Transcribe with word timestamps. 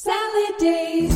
Salad 0.00 0.56
days. 0.60 1.12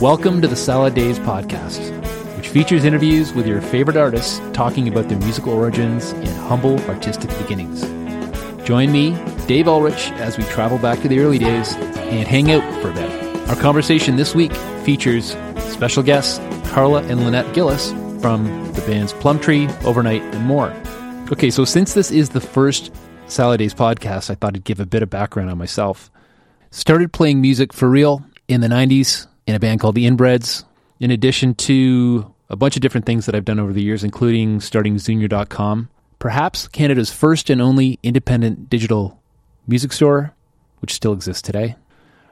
Welcome 0.00 0.40
to 0.40 0.46
the 0.46 0.54
Salad 0.54 0.94
Days 0.94 1.18
podcast, 1.18 1.80
which 2.36 2.46
features 2.46 2.84
interviews 2.84 3.32
with 3.32 3.48
your 3.48 3.60
favorite 3.60 3.96
artists 3.96 4.40
talking 4.52 4.86
about 4.86 5.08
their 5.08 5.18
musical 5.18 5.52
origins 5.52 6.12
and 6.12 6.28
humble 6.28 6.78
artistic 6.82 7.36
beginnings. 7.38 7.80
Join 8.64 8.92
me, 8.92 9.16
Dave 9.48 9.66
Ullrich, 9.66 10.12
as 10.18 10.38
we 10.38 10.44
travel 10.44 10.78
back 10.78 11.00
to 11.00 11.08
the 11.08 11.18
early 11.18 11.38
days 11.38 11.74
and 11.74 12.28
hang 12.28 12.52
out 12.52 12.62
for 12.80 12.90
a 12.90 12.94
bit. 12.94 13.48
Our 13.48 13.56
conversation 13.56 14.14
this 14.14 14.32
week 14.32 14.52
features 14.84 15.34
special 15.70 16.02
guests 16.02 16.38
Carla 16.70 17.02
and 17.04 17.20
Lynette 17.24 17.54
Gillis 17.54 17.92
from 18.20 18.44
the 18.74 18.82
bands 18.82 19.12
Plumtree, 19.14 19.68
Overnight, 19.84 20.22
and 20.22 20.44
more. 20.44 20.74
Okay, 21.32 21.50
so 21.50 21.64
since 21.64 21.94
this 21.94 22.10
is 22.10 22.30
the 22.30 22.40
first 22.40 22.92
Salad 23.26 23.58
Days 23.58 23.74
podcast, 23.74 24.30
I 24.30 24.34
thought 24.34 24.54
I'd 24.54 24.64
give 24.64 24.80
a 24.80 24.86
bit 24.86 25.02
of 25.02 25.10
background 25.10 25.50
on 25.50 25.58
myself. 25.58 26.10
Started 26.70 27.12
playing 27.12 27.40
music 27.40 27.72
for 27.72 27.88
real 27.88 28.24
in 28.48 28.60
the 28.60 28.68
90s 28.68 29.26
in 29.46 29.54
a 29.54 29.60
band 29.60 29.80
called 29.80 29.94
the 29.94 30.06
Inbreds, 30.06 30.64
in 30.98 31.10
addition 31.10 31.54
to 31.54 32.34
a 32.48 32.56
bunch 32.56 32.76
of 32.76 32.82
different 32.82 33.06
things 33.06 33.26
that 33.26 33.34
I've 33.34 33.44
done 33.44 33.60
over 33.60 33.72
the 33.72 33.82
years, 33.82 34.04
including 34.04 34.60
starting 34.60 34.98
Zunior.com, 34.98 35.88
perhaps 36.18 36.68
Canada's 36.68 37.12
first 37.12 37.48
and 37.48 37.62
only 37.62 37.98
independent 38.02 38.68
digital 38.68 39.20
music 39.66 39.92
store, 39.92 40.34
which 40.80 40.92
still 40.92 41.12
exists 41.12 41.42
today, 41.42 41.76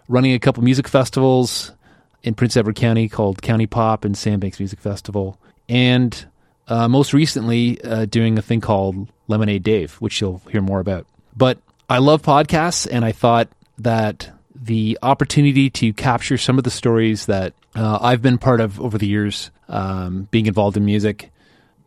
running 0.08 0.32
a 0.32 0.38
couple 0.38 0.62
music 0.62 0.88
festivals 0.88 1.72
in 2.22 2.34
Prince 2.34 2.56
Edward 2.56 2.76
County 2.76 3.08
called 3.08 3.42
County 3.42 3.66
Pop 3.66 4.04
and 4.04 4.16
Sandbanks 4.16 4.58
Music 4.58 4.80
Festival, 4.80 5.38
and 5.68 6.26
uh, 6.66 6.88
most 6.88 7.12
recently 7.12 7.82
uh, 7.82 8.04
doing 8.04 8.38
a 8.38 8.42
thing 8.42 8.60
called 8.60 9.08
Lemonade 9.28 9.62
Dave, 9.62 9.94
which 9.94 10.20
you'll 10.20 10.42
hear 10.50 10.60
more 10.60 10.80
about. 10.80 11.06
But 11.36 11.58
I 11.88 11.98
love 11.98 12.22
podcasts, 12.22 12.86
and 12.90 13.04
I 13.04 13.12
thought 13.12 13.48
that 13.78 14.30
the 14.54 14.98
opportunity 15.02 15.70
to 15.70 15.92
capture 15.92 16.36
some 16.36 16.58
of 16.58 16.64
the 16.64 16.70
stories 16.70 17.26
that 17.26 17.54
uh, 17.74 17.98
I've 18.00 18.22
been 18.22 18.38
part 18.38 18.60
of 18.60 18.80
over 18.80 18.98
the 18.98 19.06
years, 19.06 19.50
um, 19.68 20.28
being 20.30 20.46
involved 20.46 20.76
in 20.76 20.84
music, 20.84 21.30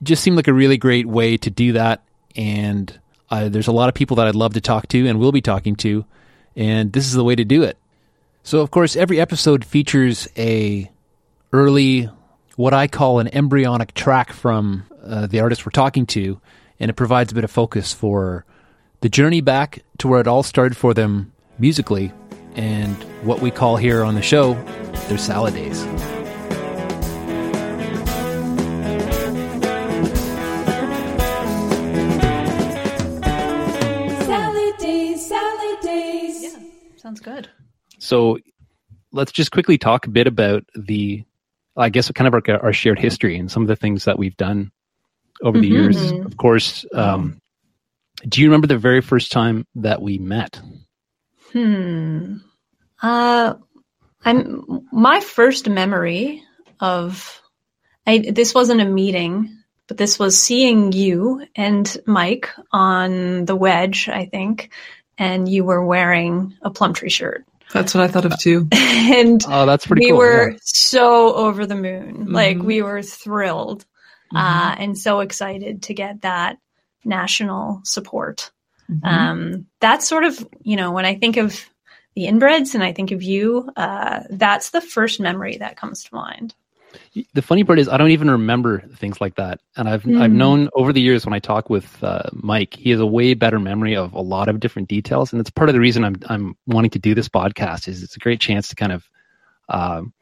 just 0.01 0.23
seemed 0.23 0.37
like 0.37 0.47
a 0.47 0.53
really 0.53 0.77
great 0.77 1.05
way 1.05 1.37
to 1.37 1.49
do 1.49 1.73
that. 1.73 2.01
And 2.35 2.97
uh, 3.29 3.49
there's 3.49 3.67
a 3.67 3.73
lot 3.73 3.89
of 3.89 3.95
people 3.95 4.15
that 4.17 4.27
I'd 4.27 4.35
love 4.35 4.53
to 4.53 4.61
talk 4.61 4.87
to 4.89 5.07
and 5.07 5.19
will 5.19 5.31
be 5.31 5.41
talking 5.41 5.75
to, 5.77 6.05
and 6.55 6.93
this 6.93 7.05
is 7.05 7.13
the 7.13 7.23
way 7.23 7.35
to 7.35 7.45
do 7.45 7.63
it. 7.63 7.77
So, 8.43 8.61
of 8.61 8.71
course, 8.71 8.95
every 8.95 9.19
episode 9.19 9.63
features 9.63 10.27
a 10.35 10.91
early, 11.53 12.09
what 12.55 12.73
I 12.73 12.87
call 12.87 13.19
an 13.19 13.29
embryonic 13.33 13.93
track 13.93 14.33
from 14.33 14.83
uh, 15.03 15.27
the 15.27 15.39
artist 15.39 15.65
we're 15.65 15.71
talking 15.71 16.05
to, 16.07 16.41
and 16.79 16.89
it 16.89 16.95
provides 16.95 17.31
a 17.31 17.35
bit 17.35 17.43
of 17.43 17.51
focus 17.51 17.93
for 17.93 18.45
the 19.01 19.09
journey 19.09 19.41
back 19.41 19.83
to 19.99 20.07
where 20.07 20.19
it 20.19 20.27
all 20.27 20.43
started 20.43 20.75
for 20.75 20.93
them 20.93 21.31
musically, 21.59 22.11
and 22.55 22.95
what 23.23 23.41
we 23.41 23.51
call 23.51 23.77
here 23.77 24.03
on 24.03 24.15
the 24.15 24.21
show 24.21 24.53
their 25.07 25.17
salad 25.17 25.53
days. 25.53 25.79
Salad 34.25 34.77
days. 34.77 35.27
Salad 35.27 35.79
days. 35.81 36.57
Sounds 36.97 37.19
good. 37.19 37.47
So, 38.01 38.39
let's 39.11 39.31
just 39.31 39.51
quickly 39.51 39.77
talk 39.77 40.07
a 40.07 40.09
bit 40.09 40.27
about 40.27 40.63
the, 40.75 41.23
I 41.77 41.89
guess, 41.89 42.11
kind 42.11 42.27
of 42.27 42.33
our, 42.33 42.63
our 42.63 42.73
shared 42.73 42.99
history 42.99 43.37
and 43.37 43.51
some 43.51 43.61
of 43.61 43.67
the 43.67 43.75
things 43.75 44.05
that 44.05 44.17
we've 44.17 44.37
done 44.37 44.71
over 45.41 45.59
the 45.59 45.67
years. 45.67 46.11
Of 46.11 46.37
course, 46.37 46.85
um, 46.93 47.39
do 48.27 48.41
you 48.41 48.47
remember 48.47 48.67
the 48.67 48.77
very 48.77 49.01
first 49.01 49.31
time 49.31 49.65
that 49.75 50.01
we 50.01 50.17
met? 50.17 50.61
Hmm. 51.51 52.37
Uh, 53.01 53.55
I'm 54.23 54.87
my 54.91 55.19
first 55.19 55.67
memory 55.67 56.43
of 56.79 57.41
I, 58.05 58.19
this 58.31 58.53
wasn't 58.53 58.81
a 58.81 58.85
meeting, 58.85 59.57
but 59.87 59.97
this 59.97 60.19
was 60.19 60.37
seeing 60.37 60.91
you 60.91 61.45
and 61.55 61.97
Mike 62.05 62.49
on 62.71 63.45
the 63.45 63.55
wedge, 63.55 64.09
I 64.09 64.25
think, 64.25 64.71
and 65.17 65.49
you 65.49 65.63
were 65.63 65.85
wearing 65.85 66.55
a 66.61 66.69
Plumtree 66.69 67.09
shirt. 67.09 67.45
That's 67.73 67.93
what 67.93 68.03
I 68.03 68.07
thought 68.07 68.25
of 68.25 68.37
too. 68.39 68.67
and 68.71 69.43
Oh, 69.47 69.65
that's 69.65 69.85
pretty 69.85 70.05
we 70.05 70.09
cool. 70.11 70.19
were 70.19 70.51
yeah. 70.51 70.57
so 70.63 71.33
over 71.35 71.65
the 71.65 71.75
moon. 71.75 72.27
Like 72.31 72.57
Mhm. 72.57 72.63
we 72.65 72.81
were 72.81 73.01
thrilled 73.01 73.85
uh, 74.35 74.75
and 74.77 74.97
so 74.97 75.19
excited 75.19 75.83
to 75.83 75.93
get 75.93 76.21
that 76.21 76.57
national 77.03 77.81
support. 77.83 78.51
Mhm. 78.89 79.05
Um, 79.07 79.65
that's 79.79 80.07
sort 80.07 80.23
of, 80.23 80.47
you 80.61 80.75
know, 80.75 80.91
when 80.91 81.05
I 81.05 81.15
think 81.15 81.37
of 81.37 81.59
the 82.15 82.25
inbreds 82.25 82.73
and 82.75 82.83
I 82.83 82.91
think 82.93 83.11
of 83.11 83.23
you, 83.23 83.69
uh, 83.75 84.21
that's 84.29 84.69
the 84.71 84.81
first 84.81 85.19
memory 85.19 85.57
that 85.57 85.77
comes 85.77 86.03
to 86.03 86.15
mind. 86.15 86.53
The 87.33 87.41
funny 87.41 87.63
part 87.63 87.79
is, 87.79 87.87
I 87.89 87.97
don't 87.97 88.11
even 88.11 88.29
remember 88.29 88.79
things 88.95 89.19
like 89.21 89.35
that. 89.35 89.59
And 89.75 89.87
I've 89.89 90.05
I've 90.17 90.31
Hmm. 90.31 90.37
known 90.37 90.69
over 90.73 90.91
the 90.93 91.01
years 91.01 91.25
when 91.25 91.33
I 91.33 91.39
talk 91.39 91.69
with 91.69 92.03
uh, 92.03 92.23
Mike, 92.33 92.73
he 92.75 92.89
has 92.91 92.99
a 92.99 93.05
way 93.05 93.33
better 93.33 93.59
memory 93.59 93.95
of 93.95 94.13
a 94.13 94.21
lot 94.21 94.47
of 94.49 94.59
different 94.59 94.87
details, 94.89 95.31
and 95.31 95.39
it's 95.39 95.49
part 95.49 95.69
of 95.69 95.73
the 95.73 95.79
reason 95.79 96.03
I'm 96.03 96.15
I'm 96.27 96.55
wanting 96.67 96.91
to 96.91 96.99
do 96.99 97.13
this 97.13 97.29
podcast. 97.29 97.87
Is 97.87 98.03
it's 98.03 98.15
a 98.15 98.19
great 98.19 98.39
chance 98.39 98.69
to 98.69 98.75
kind 98.75 98.91
of, 98.91 99.09
um, 99.69 100.13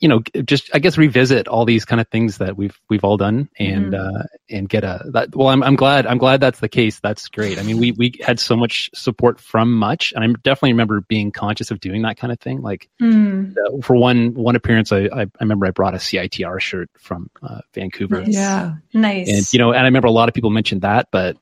you 0.00 0.08
know, 0.08 0.20
just 0.44 0.70
I 0.74 0.78
guess 0.78 0.96
revisit 0.98 1.48
all 1.48 1.64
these 1.64 1.84
kind 1.84 2.00
of 2.00 2.08
things 2.08 2.38
that 2.38 2.56
we've 2.56 2.78
we've 2.88 3.04
all 3.04 3.16
done, 3.16 3.48
and 3.58 3.94
uh, 3.94 4.22
and 4.50 4.68
get 4.68 4.84
a 4.84 5.02
that. 5.12 5.34
Well, 5.34 5.48
I'm 5.48 5.62
I'm 5.62 5.76
glad 5.76 6.06
I'm 6.06 6.18
glad 6.18 6.40
that's 6.40 6.60
the 6.60 6.68
case. 6.68 7.00
That's 7.00 7.28
great. 7.28 7.58
I 7.58 7.62
mean, 7.62 7.78
we 7.78 7.92
we 7.92 8.12
had 8.20 8.38
so 8.38 8.56
much 8.56 8.90
support 8.94 9.40
from 9.40 9.72
much, 9.72 10.12
and 10.14 10.22
I 10.22 10.26
definitely 10.42 10.72
remember 10.72 11.00
being 11.00 11.32
conscious 11.32 11.70
of 11.70 11.80
doing 11.80 12.02
that 12.02 12.16
kind 12.18 12.32
of 12.32 12.38
thing, 12.38 12.60
like 12.60 12.88
Mm, 13.00 13.54
uh, 13.56 13.80
for 13.82 13.96
one 13.96 14.34
one 14.34 14.56
appearance, 14.56 14.92
I, 14.92 15.08
I 15.12 15.22
I 15.22 15.26
remember 15.40 15.66
I 15.66 15.70
brought 15.70 15.94
a 15.94 15.98
CITR 15.98 16.60
shirt 16.60 16.90
from 16.98 17.30
uh, 17.42 17.60
Vancouver, 17.74 18.20
Nice. 18.20 18.34
Yeah. 18.34 18.74
nice. 18.92 19.28
and 19.28 19.52
you 19.52 19.58
know, 19.58 19.70
and 19.70 19.80
I 19.80 19.84
remember 19.84 20.08
a 20.08 20.12
lot 20.12 20.28
of 20.28 20.34
people 20.34 20.50
mentioned 20.50 20.82
that, 20.82 21.08
but 21.10 21.36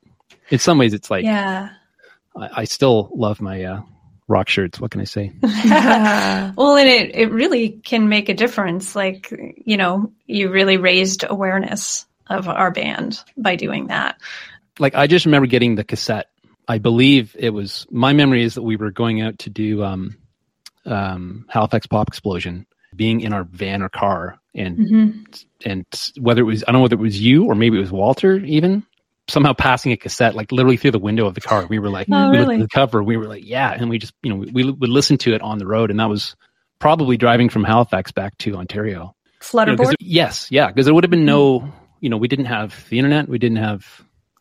in 0.49 0.59
some 0.59 0.77
ways, 0.77 0.93
it's 0.93 1.11
like 1.11 1.25
yeah. 1.25 1.69
I, 2.35 2.49
I 2.61 2.63
still 2.63 3.11
love 3.13 3.41
my 3.41 3.63
uh, 3.63 3.81
rock 4.27 4.49
shirts. 4.49 4.79
What 4.79 4.91
can 4.91 5.01
I 5.01 5.05
say? 5.05 5.31
Well, 6.57 6.77
and 6.77 6.89
it, 6.89 7.15
it 7.15 7.31
really 7.31 7.69
can 7.69 8.09
make 8.09 8.29
a 8.29 8.33
difference. 8.33 8.95
Like, 8.95 9.33
you 9.65 9.77
know, 9.77 10.11
you 10.25 10.49
really 10.49 10.77
raised 10.77 11.23
awareness 11.27 12.05
of 12.29 12.47
our 12.47 12.71
band 12.71 13.19
by 13.37 13.55
doing 13.55 13.87
that. 13.87 14.19
Like 14.79 14.95
I 14.95 15.07
just 15.07 15.25
remember 15.25 15.47
getting 15.47 15.75
the 15.75 15.83
cassette. 15.83 16.27
I 16.67 16.79
believe 16.79 17.35
it 17.37 17.51
was 17.51 17.85
my 17.89 18.13
memory 18.13 18.43
is 18.43 18.55
that 18.55 18.63
we 18.63 18.75
were 18.75 18.91
going 18.91 19.21
out 19.21 19.39
to 19.39 19.49
do 19.49 19.83
um, 19.83 20.17
um, 20.85 21.45
Halifax 21.49 21.87
Pop 21.87 22.07
Explosion, 22.07 22.65
being 22.95 23.21
in 23.21 23.33
our 23.33 23.43
van 23.43 23.81
or 23.81 23.89
car, 23.89 24.39
and 24.53 24.77
hmm 24.77 25.11
and 25.65 25.85
whether 26.19 26.41
it 26.41 26.45
was 26.45 26.63
I 26.63 26.71
don't 26.71 26.79
know 26.79 26.83
whether 26.83 26.95
it 26.95 26.99
was 26.99 27.19
you 27.19 27.45
or 27.45 27.55
maybe 27.55 27.77
it 27.77 27.81
was 27.81 27.91
Walter 27.91 28.37
even 28.37 28.83
somehow 29.29 29.53
passing 29.53 29.91
a 29.91 29.97
cassette 29.97 30.35
like 30.35 30.51
literally 30.51 30.77
through 30.77 30.91
the 30.91 30.99
window 30.99 31.25
of 31.25 31.33
the 31.35 31.41
car. 31.41 31.65
We 31.67 31.79
were 31.79 31.89
like, 31.89 32.07
Oh, 32.11 32.29
we 32.31 32.37
looked 32.37 32.49
really? 32.49 32.61
the 32.61 32.67
cover, 32.69 33.03
we 33.03 33.17
were 33.17 33.27
like, 33.27 33.43
yeah, 33.45 33.71
and 33.71 33.89
we 33.89 33.97
just 33.97 34.13
you 34.23 34.29
know 34.29 34.37
we, 34.37 34.51
we 34.51 34.71
would 34.71 34.89
listen 34.89 35.17
to 35.19 35.33
it 35.33 35.41
on 35.41 35.57
the 35.57 35.67
road, 35.67 35.91
and 35.91 35.99
that 35.99 36.09
was 36.09 36.35
probably 36.79 37.17
driving 37.17 37.49
from 37.49 37.63
Halifax 37.63 38.11
back 38.11 38.37
to 38.39 38.55
Ontario. 38.55 38.93
You 38.93 39.65
know, 39.65 39.75
Flutterboard. 39.75 39.93
yes, 39.99 40.47
yeah, 40.51 40.67
because 40.67 40.85
there 40.85 40.93
would 40.93 41.03
have 41.03 41.11
been 41.11 41.25
no, 41.25 41.71
you 41.99 42.09
know, 42.09 42.17
we 42.17 42.27
didn't 42.27 42.45
have 42.45 42.87
the 42.89 42.97
internet, 42.99 43.27
we 43.29 43.37
didn't 43.39 43.57
have, 43.57 43.85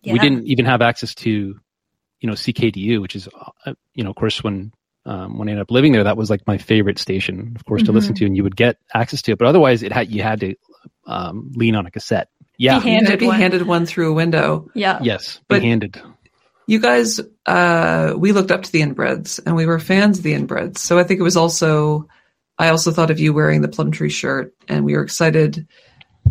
we 0.05 0.19
didn't 0.19 0.47
even 0.47 0.65
have 0.67 0.81
access 0.83 1.15
to, 1.17 1.31
you 1.31 2.27
know, 2.29 2.33
CKDU, 2.33 3.01
which 3.03 3.15
is, 3.17 3.29
uh, 3.67 3.75
you 3.95 4.05
know, 4.05 4.11
of 4.11 4.17
course, 4.17 4.43
when 4.43 4.73
um, 5.05 5.39
when 5.39 5.49
I 5.49 5.53
ended 5.53 5.63
up 5.63 5.71
living 5.71 5.93
there, 5.93 6.05
that 6.05 6.17
was 6.17 6.31
like 6.31 6.47
my 6.47 6.59
favorite 6.59 6.99
station, 6.99 7.53
of 7.57 7.65
course, 7.65 7.85
to 7.85 7.93
listen 7.93 8.15
Mhm. 8.15 8.19
to, 8.19 8.27
and 8.27 8.37
you 8.37 8.43
would 8.43 8.57
get 8.57 8.79
access 8.93 9.23
to 9.23 9.33
it. 9.33 9.39
But 9.39 9.47
otherwise, 9.49 9.83
it 9.83 9.93
had 9.93 10.11
you 10.11 10.23
had 10.23 10.41
to 10.41 10.55
um, 11.07 11.53
lean 11.55 11.77
on 11.77 11.87
a 11.87 11.91
cassette. 11.91 12.29
Yeah, 12.59 12.79
Be 12.81 12.89
handed 12.91 13.13
I'd 13.13 13.19
be 13.19 13.27
one. 13.27 13.39
handed 13.41 13.63
one 13.63 13.87
through 13.87 14.11
a 14.11 14.15
window. 14.15 14.71
Yeah. 14.75 14.99
yes, 15.03 15.41
But- 15.49 15.61
be 15.63 15.69
handed. 15.69 16.01
You 16.69 16.81
guys, 16.81 17.21
uh, 17.47 18.15
we 18.17 18.33
looked 18.33 18.51
up 18.51 18.65
to 18.65 18.73
the 18.73 18.81
inbreds 18.83 19.39
and 19.47 19.55
we 19.55 19.67
were 19.67 19.79
fans 19.79 20.19
of 20.19 20.25
the 20.25 20.33
inbreds. 20.33 20.79
So 20.79 20.99
I 20.99 21.05
think 21.05 21.21
it 21.21 21.23
was 21.23 21.37
also, 21.37 22.09
I 22.59 22.71
also 22.71 22.91
thought 22.91 23.13
of 23.13 23.21
you 23.21 23.33
wearing 23.33 23.61
the 23.61 23.69
Plumtree 23.69 24.11
shirt 24.11 24.53
and 24.67 24.85
we 24.85 24.97
were 24.97 25.03
excited 25.05 25.69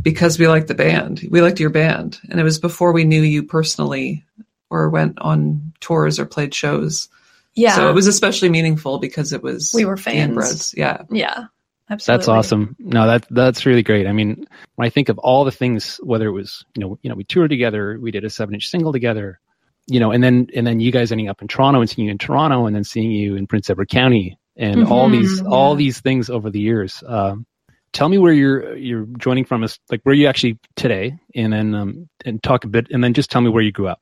because 0.01 0.37
we 0.37 0.49
liked 0.49 0.67
the 0.67 0.75
band. 0.75 1.25
We 1.31 1.41
liked 1.41 1.61
your 1.61 1.69
band. 1.69 2.19
And 2.29 2.37
it 2.37 2.43
was 2.43 2.59
before 2.59 2.91
we 2.91 3.05
knew 3.05 3.21
you 3.21 3.43
personally 3.43 4.25
or 4.69 4.89
went 4.89 5.19
on 5.19 5.71
tours 5.79 6.19
or 6.19 6.25
played 6.25 6.53
shows. 6.53 7.07
Yeah. 7.53 7.75
So 7.77 7.89
it 7.89 7.93
was 7.93 8.07
especially 8.07 8.49
meaningful 8.49 8.99
because 8.99 9.31
it 9.31 9.41
was 9.41 9.71
We 9.73 9.85
were 9.85 9.95
the 9.95 10.01
fans. 10.01 10.35
inbreds. 10.35 10.73
Yeah. 10.75 11.03
yeah. 11.11 11.45
Absolutely. 11.89 12.19
That's 12.19 12.27
awesome. 12.27 12.75
No, 12.79 13.05
that 13.05 13.27
that's 13.29 13.65
really 13.65 13.83
great. 13.83 14.07
I 14.07 14.11
mean, 14.11 14.45
when 14.75 14.85
I 14.87 14.89
think 14.89 15.09
of 15.09 15.19
all 15.19 15.45
the 15.45 15.51
things, 15.51 15.99
whether 16.03 16.27
it 16.27 16.31
was 16.31 16.65
you 16.75 16.81
know 16.81 16.97
you 17.03 17.09
know 17.09 17.15
we 17.15 17.23
toured 17.23 17.51
together, 17.51 17.99
we 17.99 18.11
did 18.11 18.25
a 18.25 18.29
seven 18.29 18.55
inch 18.55 18.69
single 18.69 18.91
together, 18.91 19.39
you 19.87 19.99
know, 19.99 20.11
and 20.11 20.23
then 20.23 20.47
and 20.55 20.65
then 20.65 20.79
you 20.79 20.91
guys 20.91 21.11
ending 21.11 21.29
up 21.29 21.41
in 21.41 21.47
Toronto 21.47 21.81
and 21.81 21.89
seeing 21.89 22.07
you 22.07 22.11
in 22.11 22.17
Toronto, 22.17 22.65
and 22.65 22.75
then 22.75 22.83
seeing 22.83 23.11
you 23.11 23.35
in 23.35 23.45
Prince 23.45 23.69
Edward 23.69 23.89
County, 23.89 24.37
and 24.57 24.83
all 24.83 25.07
Mhm, 25.07 25.11
these 25.11 25.41
all 25.43 25.75
these 25.75 26.01
things 26.01 26.29
over 26.29 26.49
the 26.49 26.59
years. 26.59 27.03
Um, 27.05 27.45
tell 27.93 28.09
me 28.09 28.17
where 28.17 28.33
you're 28.33 28.75
you're 28.75 29.05
joining 29.19 29.45
from. 29.45 29.63
Is 29.63 29.79
like 29.91 30.01
where 30.01 30.15
you 30.15 30.25
actually 30.25 30.57
today, 30.75 31.19
and 31.35 31.53
then 31.53 31.75
um, 31.75 32.09
and 32.25 32.41
talk 32.41 32.63
a 32.63 32.67
bit, 32.67 32.87
and 32.89 33.03
then 33.03 33.13
just 33.13 33.29
tell 33.29 33.41
me 33.41 33.49
where 33.49 33.63
you 33.63 33.71
grew 33.71 33.89
up. 33.89 34.01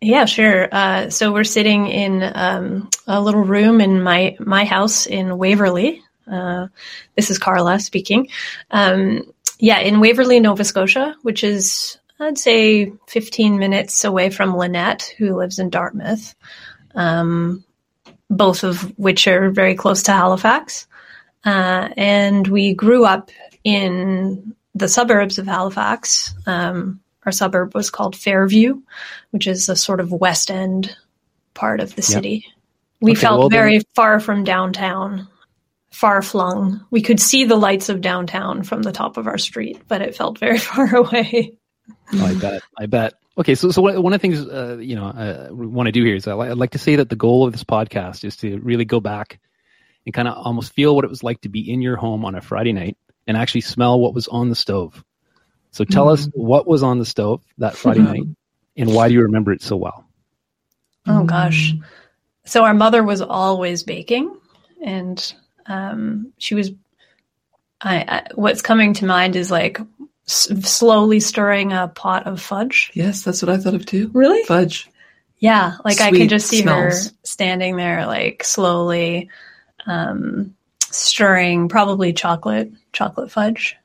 Yeah, 0.00 0.24
sure. 0.24 0.68
Uh, 0.72 1.10
so 1.10 1.32
we're 1.32 1.44
sitting 1.44 1.86
in 1.88 2.22
um, 2.34 2.88
a 3.06 3.20
little 3.20 3.42
room 3.42 3.80
in 3.80 4.02
my 4.02 4.36
my 4.40 4.64
house 4.64 5.06
in 5.06 5.36
Waverley. 5.36 6.02
Uh, 6.30 6.68
this 7.16 7.30
is 7.30 7.38
Carla 7.38 7.78
speaking. 7.80 8.28
Um, 8.70 9.22
yeah, 9.58 9.78
in 9.78 10.00
Waverley, 10.00 10.40
Nova 10.40 10.64
Scotia, 10.64 11.16
which 11.22 11.44
is 11.44 11.98
I'd 12.20 12.38
say 12.38 12.92
15 13.08 13.58
minutes 13.58 14.04
away 14.04 14.30
from 14.30 14.56
Lynette, 14.56 15.14
who 15.18 15.36
lives 15.36 15.58
in 15.58 15.70
Dartmouth. 15.70 16.34
Um, 16.94 17.64
both 18.30 18.64
of 18.64 18.80
which 18.98 19.26
are 19.26 19.50
very 19.50 19.74
close 19.74 20.04
to 20.04 20.12
Halifax. 20.12 20.86
Uh, 21.44 21.88
and 21.96 22.46
we 22.46 22.72
grew 22.74 23.04
up 23.04 23.30
in 23.64 24.54
the 24.74 24.88
suburbs 24.88 25.38
of 25.38 25.46
Halifax. 25.46 26.34
Um, 26.46 27.00
our 27.26 27.32
suburb 27.32 27.74
was 27.74 27.90
called 27.90 28.16
Fairview, 28.16 28.80
which 29.32 29.46
is 29.46 29.68
a 29.68 29.76
sort 29.76 30.00
of 30.00 30.10
west 30.12 30.50
end 30.50 30.96
part 31.54 31.80
of 31.80 31.94
the 31.94 32.02
city. 32.02 32.46
We 33.00 33.12
Okay, 33.12 33.20
felt 33.20 33.38
well, 33.38 33.48
then- 33.48 33.58
very 33.58 33.80
far 33.94 34.18
from 34.20 34.44
downtown, 34.44 35.28
far 35.92 36.22
flung. 36.22 36.84
We 36.90 37.02
could 37.02 37.20
see 37.20 37.44
the 37.44 37.56
lights 37.56 37.88
of 37.88 38.00
downtown 38.00 38.62
from 38.62 38.82
the 38.82 38.92
top 38.92 39.16
of 39.16 39.26
our 39.26 39.38
street, 39.38 39.80
but 39.86 40.02
it 40.02 40.16
felt 40.16 40.38
very 40.38 40.58
far 40.70 40.94
away. 40.96 41.58
Oh, 42.14 42.26
I 42.26 42.34
bet. 42.34 42.62
I 42.78 42.86
bet. 42.86 43.14
Okay, 43.38 43.54
so 43.54 43.70
so 43.70 43.80
one 43.80 44.12
of 44.12 44.12
the 44.12 44.18
things 44.18 44.46
uh, 44.46 44.76
you 44.78 44.94
know 44.94 45.06
I 45.06 45.50
want 45.50 45.86
to 45.86 45.92
do 45.92 46.04
here 46.04 46.16
is 46.16 46.26
I 46.26 46.34
li- 46.34 46.48
I'd 46.48 46.58
like 46.58 46.72
to 46.72 46.78
say 46.78 46.96
that 46.96 47.08
the 47.08 47.16
goal 47.16 47.46
of 47.46 47.52
this 47.52 47.64
podcast 47.64 48.24
is 48.24 48.36
to 48.38 48.58
really 48.58 48.84
go 48.84 49.00
back 49.00 49.40
and 50.04 50.14
kind 50.14 50.28
of 50.28 50.36
almost 50.36 50.74
feel 50.74 50.94
what 50.94 51.04
it 51.04 51.08
was 51.08 51.22
like 51.22 51.40
to 51.42 51.48
be 51.48 51.72
in 51.72 51.80
your 51.80 51.96
home 51.96 52.24
on 52.24 52.34
a 52.34 52.40
Friday 52.42 52.72
night 52.72 52.98
and 53.26 53.36
actually 53.36 53.62
smell 53.62 53.98
what 53.98 54.14
was 54.14 54.28
on 54.28 54.48
the 54.48 54.54
stove. 54.54 55.02
So 55.70 55.84
tell 55.84 56.10
us 56.10 56.28
what 56.34 56.66
was 56.66 56.82
on 56.82 56.98
the 56.98 57.06
stove 57.06 57.42
that 57.56 57.74
Friday 57.76 58.02
night 58.02 58.24
and 58.76 58.94
why 58.94 59.08
do 59.08 59.14
you 59.14 59.22
remember 59.22 59.52
it 59.52 59.62
so 59.62 59.76
well? 59.76 60.04
Oh 61.06 61.24
gosh. 61.24 61.72
So 62.44 62.64
our 62.64 62.74
mother 62.74 63.02
was 63.02 63.22
always 63.22 63.82
baking, 63.82 64.36
and 64.82 65.34
um, 65.66 66.32
she 66.38 66.54
was. 66.54 66.70
I, 67.80 67.96
I 68.06 68.26
what's 68.34 68.62
coming 68.62 68.94
to 68.94 69.06
mind 69.06 69.36
is 69.36 69.50
like 69.50 69.80
s- 70.26 70.50
slowly 70.68 71.20
stirring 71.20 71.72
a 71.72 71.88
pot 71.88 72.26
of 72.26 72.40
fudge. 72.40 72.90
Yes, 72.94 73.22
that's 73.22 73.42
what 73.42 73.50
I 73.50 73.58
thought 73.58 73.74
of 73.74 73.86
too. 73.86 74.10
Really? 74.12 74.42
Fudge. 74.44 74.88
Yeah, 75.38 75.76
like 75.84 76.00
I 76.00 76.12
can 76.12 76.28
just 76.28 76.46
see 76.46 76.62
smells. 76.62 77.08
her 77.08 77.12
standing 77.24 77.76
there, 77.76 78.06
like 78.06 78.44
slowly 78.44 79.28
um, 79.86 80.54
stirring, 80.80 81.68
probably 81.68 82.12
chocolate, 82.12 82.70
chocolate 82.92 83.32
fudge. 83.32 83.76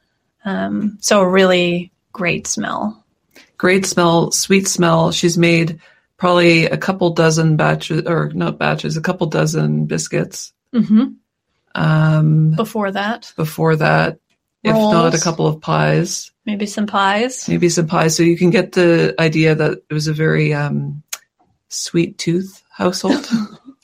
Um, 0.46 0.98
so 1.02 1.22
a 1.22 1.28
really 1.28 1.92
great 2.14 2.46
smell. 2.46 3.04
Great 3.58 3.88
smell, 3.88 4.32
sweet 4.32 4.68
smell. 4.68 5.12
She's 5.12 5.38
made 5.38 5.80
probably 6.18 6.66
a 6.66 6.78
couple 6.78 7.10
dozen 7.12 7.58
batches, 7.58 8.04
or 8.06 8.30
not 8.34 8.60
batches, 8.60 8.96
a 8.98 9.02
couple 9.02 9.28
dozen 9.28 9.86
biscuits. 9.86 10.54
hmm 10.74 11.06
Um, 11.78 12.52
Before 12.52 12.92
that, 12.92 13.32
before 13.38 13.76
that, 13.76 14.20
if 14.64 14.74
not 14.74 15.14
a 15.14 15.20
couple 15.20 15.46
of 15.46 15.62
pies, 15.62 16.32
maybe 16.44 16.66
some 16.66 16.88
pies. 16.88 17.48
maybe 17.48 17.70
some 17.70 17.88
pies. 17.88 18.16
So 18.16 18.24
you 18.24 18.36
can 18.36 18.50
get 18.50 18.72
the 18.72 19.14
idea 19.20 19.54
that 19.54 19.84
it 19.90 19.94
was 19.94 20.08
a 20.08 20.14
very 20.14 20.54
um, 20.54 21.04
sweet 21.70 22.18
tooth 22.18 22.64
household. 22.72 23.30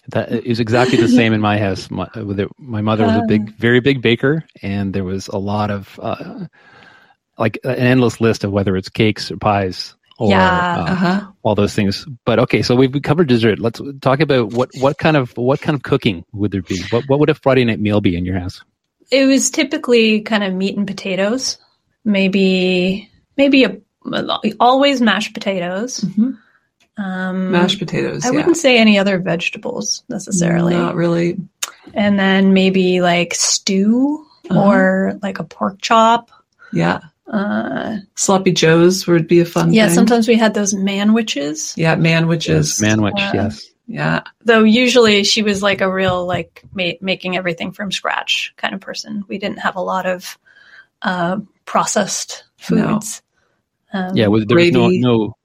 That 0.09 0.45
is 0.45 0.59
exactly 0.59 0.97
the 0.97 1.07
same 1.07 1.31
in 1.31 1.39
my 1.39 1.57
house. 1.57 1.89
My, 1.89 2.09
my 2.57 2.81
mother 2.81 3.05
was 3.05 3.15
a 3.15 3.25
big, 3.25 3.55
very 3.55 3.79
big 3.79 4.01
baker, 4.01 4.43
and 4.61 4.93
there 4.93 5.05
was 5.05 5.29
a 5.29 5.37
lot 5.37 5.71
of 5.71 5.97
uh, 6.03 6.45
like 7.37 7.57
an 7.63 7.75
endless 7.75 8.19
list 8.19 8.43
of 8.43 8.51
whether 8.51 8.75
it's 8.75 8.89
cakes 8.89 9.31
or 9.31 9.37
pies 9.37 9.95
or 10.23 10.29
Yeah. 10.31 10.75
uh, 10.77 10.83
uh-huh. 10.91 11.31
all 11.43 11.55
those 11.55 11.73
things. 11.73 12.05
But 12.25 12.39
okay, 12.39 12.61
so 12.61 12.75
we've 12.75 13.01
covered 13.01 13.27
dessert. 13.27 13.59
Let's 13.59 13.81
talk 14.01 14.19
about 14.19 14.53
what 14.53 14.69
what 14.79 14.97
kind 14.97 15.17
of 15.17 15.35
what 15.37 15.61
kind 15.61 15.75
of 15.75 15.83
cooking 15.83 16.23
would 16.33 16.51
there 16.51 16.61
be? 16.61 16.81
What 16.89 17.05
what 17.07 17.19
would 17.19 17.29
a 17.29 17.35
Friday 17.35 17.65
night 17.65 17.79
meal 17.79 18.01
be 18.01 18.15
in 18.15 18.25
your 18.25 18.39
house? 18.39 18.63
It 19.11 19.25
was 19.25 19.51
typically 19.51 20.21
kind 20.21 20.43
of 20.43 20.53
meat 20.53 20.77
and 20.77 20.87
potatoes, 20.87 21.57
maybe 22.05 23.09
maybe 23.37 23.63
a 23.65 23.77
always 24.59 25.01
mashed 25.01 25.33
potatoes. 25.33 26.01
Mhm. 26.01 26.37
Um, 26.95 27.51
Mashed 27.51 27.79
potatoes. 27.79 28.23
I 28.23 28.29
yeah. 28.29 28.35
wouldn't 28.35 28.57
say 28.57 28.77
any 28.77 28.99
other 28.99 29.17
vegetables 29.17 30.03
necessarily, 30.09 30.75
Not 30.75 30.95
really. 30.95 31.37
and 31.95 32.19
then 32.19 32.53
maybe 32.53 33.01
like 33.01 33.33
stew 33.33 34.25
Uh-huh. 34.49 34.61
or 34.61 35.19
like 35.23 35.39
a 35.39 35.43
pork 35.43 35.81
chop. 35.81 36.29
Yeah. 36.71 36.99
Uh, 37.27 37.97
Sloppy 38.15 38.51
Joes 38.51 39.07
would 39.07 39.27
be 39.27 39.39
a 39.39 39.45
fun 39.45 39.73
yeah, 39.73 39.87
thing. 39.87 39.95
sometimes 39.95 40.27
we 40.27 40.35
had 40.35 40.53
those 40.53 40.73
manwiches. 40.73 41.73
Yeah, 41.77 41.95
man 41.95 42.25
manwiches. 42.25 42.81
Manwich, 42.81 43.13
uh, 43.17 43.31
yes. 43.33 43.69
Yeah. 43.87 44.21
Though 44.43 44.63
usually 44.63 45.23
she 45.23 45.41
was 45.43 45.61
like 45.61 45.81
a 45.81 45.91
real 45.91 46.25
like 46.25 46.63
ma- 46.73 46.99
making 47.01 47.35
everything 47.37 47.71
from 47.71 47.91
scratch 47.91 48.53
kind 48.57 48.73
of 48.73 48.81
person. 48.81 49.23
We 49.27 49.37
didn't 49.37 49.59
have 49.59 49.75
a 49.75 49.81
lot 49.81 50.05
of 50.05 50.37
uh, 51.01 51.39
processed 51.65 52.43
No. 52.69 52.93
foods. 52.99 53.21
Um, 53.91 54.15
Yeah, 54.15 54.27
was, 54.27 54.45
there 54.45 54.57
was 54.57 54.71
no 54.71 54.87
no 54.89 55.35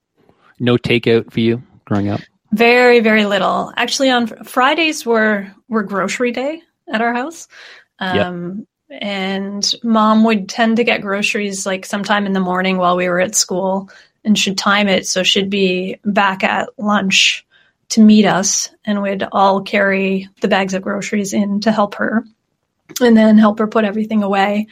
no 0.59 0.77
takeout 0.77 1.33
for 1.33 1.41
you 1.41 1.63
growing 1.85 2.09
up. 2.09 2.21
Very, 2.53 3.01
very 3.01 3.27
little. 3.27 3.73
Actually, 3.77 4.11
on 4.11 4.27
fr- 4.27 4.45
Fridays 4.45 5.05
were 5.05 5.53
were 5.69 5.83
grocery 5.83 6.33
day 6.33 6.63
at 6.93 7.01
our 7.01 7.13
house, 7.13 7.47
um, 7.99 8.67
and 8.91 9.75
mom 9.83 10.25
would 10.25 10.49
tend 10.49 10.77
to 10.77 10.85
get 10.85 11.03
groceries 11.03 11.67
like 11.67 11.85
sometime 11.85 12.27
in 12.27 12.33
the 12.33 12.41
morning 12.41 12.79
while 12.79 12.97
we 12.97 13.09
were 13.09 13.21
at 13.21 13.35
school, 13.35 13.91
and 14.25 14.39
should 14.39 14.59
time 14.59 14.89
it 14.89 15.07
so 15.07 15.23
she'd 15.23 15.51
be 15.51 15.97
back 16.05 16.43
at 16.45 16.69
lunch 16.79 17.47
to 17.91 18.03
meet 18.03 18.27
us, 18.27 18.71
and 18.85 19.03
we'd 19.03 19.23
all 19.33 19.63
carry 19.63 20.29
the 20.41 20.49
bags 20.49 20.75
of 20.75 20.83
groceries 20.83 21.33
in 21.33 21.61
to 21.61 21.73
help 21.73 21.95
her, 21.95 22.25
and 23.01 23.17
then 23.17 23.39
help 23.39 23.59
her 23.59 23.67
put 23.67 23.85
everything 23.85 24.23
away. 24.23 24.67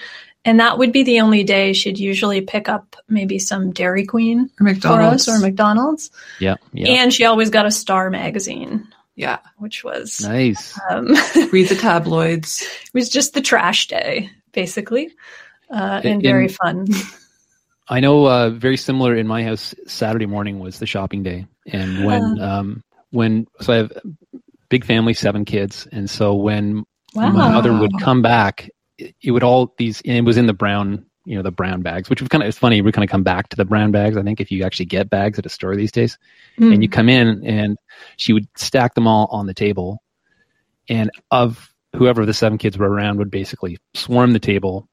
And 0.44 0.60
that 0.60 0.78
would 0.78 0.92
be 0.92 1.02
the 1.02 1.20
only 1.20 1.42
day 1.42 1.72
she'd 1.72 1.98
usually 1.98 2.40
pick 2.40 2.68
up 2.68 2.94
maybe 3.08 3.38
some 3.38 3.72
Dairy 3.72 4.04
Queen 4.04 4.42
Or 4.42 4.48
for 4.58 4.62
McDonald's. 4.64 5.28
us 5.28 5.36
or 5.36 5.40
McDonald's. 5.40 6.10
Yeah, 6.38 6.54
yeah. 6.72 6.88
And 6.88 7.12
she 7.12 7.24
always 7.24 7.50
got 7.50 7.66
a 7.66 7.70
Star 7.70 8.10
magazine, 8.10 8.86
yeah. 9.16 9.38
which 9.58 9.82
was 9.82 10.20
nice. 10.22 10.78
um, 10.90 11.08
Read 11.52 11.68
the 11.68 11.74
tabloids. 11.80 12.62
it 12.62 12.94
was 12.94 13.08
just 13.08 13.34
the 13.34 13.40
trash 13.42 13.88
day, 13.88 14.30
basically, 14.52 15.10
uh, 15.70 16.00
and 16.04 16.16
In- 16.16 16.22
very 16.22 16.48
fun. 16.48 16.86
I 17.88 18.00
know 18.00 18.26
uh, 18.26 18.50
very 18.50 18.76
similar 18.76 19.14
in 19.16 19.26
my 19.28 19.42
house. 19.44 19.74
Saturday 19.86 20.26
morning 20.26 20.58
was 20.58 20.78
the 20.80 20.86
shopping 20.86 21.22
day, 21.22 21.46
and 21.66 22.04
when 22.04 22.40
um, 22.40 22.82
when 23.10 23.46
so 23.60 23.72
I 23.72 23.76
have 23.76 23.92
a 23.92 24.02
big 24.68 24.84
family, 24.84 25.14
seven 25.14 25.44
kids, 25.44 25.86
and 25.92 26.08
so 26.10 26.34
when 26.34 26.84
Wow. 27.14 27.30
my 27.30 27.52
mother 27.52 27.72
would 27.72 27.92
come 28.00 28.20
back, 28.20 28.68
it, 28.98 29.14
it 29.22 29.30
would 29.30 29.42
all 29.44 29.72
these 29.78 30.02
and 30.04 30.16
it 30.16 30.24
was 30.24 30.36
in 30.36 30.46
the 30.46 30.52
brown, 30.52 31.06
you 31.26 31.36
know, 31.36 31.42
the 31.42 31.50
brown 31.50 31.82
bags, 31.82 32.08
which 32.08 32.22
was 32.22 32.28
kind 32.28 32.42
of 32.42 32.48
it's 32.48 32.56
funny. 32.58 32.80
We 32.80 32.92
kind 32.92 33.04
of 33.04 33.10
come 33.10 33.22
back 33.24 33.48
to 33.50 33.56
the 33.56 33.64
brown 33.66 33.90
bags. 33.90 34.16
I 34.16 34.22
think 34.22 34.40
if 34.40 34.50
you 34.50 34.64
actually 34.64 34.86
get 34.86 35.10
bags 35.10 35.38
at 35.38 35.44
a 35.46 35.50
store 35.50 35.76
these 35.76 35.92
days, 35.92 36.16
Mm. 36.58 36.72
and 36.72 36.82
you 36.82 36.88
come 36.88 37.08
in 37.10 37.44
and 37.44 37.76
she 38.16 38.32
would 38.32 38.46
stack 38.56 38.94
them 38.94 39.06
all 39.06 39.26
on 39.30 39.46
the 39.46 39.52
table, 39.52 40.02
and 40.88 41.10
of 41.30 41.72
whoever 41.94 42.24
the 42.24 42.32
seven 42.32 42.56
kids 42.58 42.78
were 42.78 42.88
around 42.88 43.18
would 43.18 43.30
basically 43.30 43.76
swarm 43.94 44.32
the 44.32 44.38
table 44.38 44.88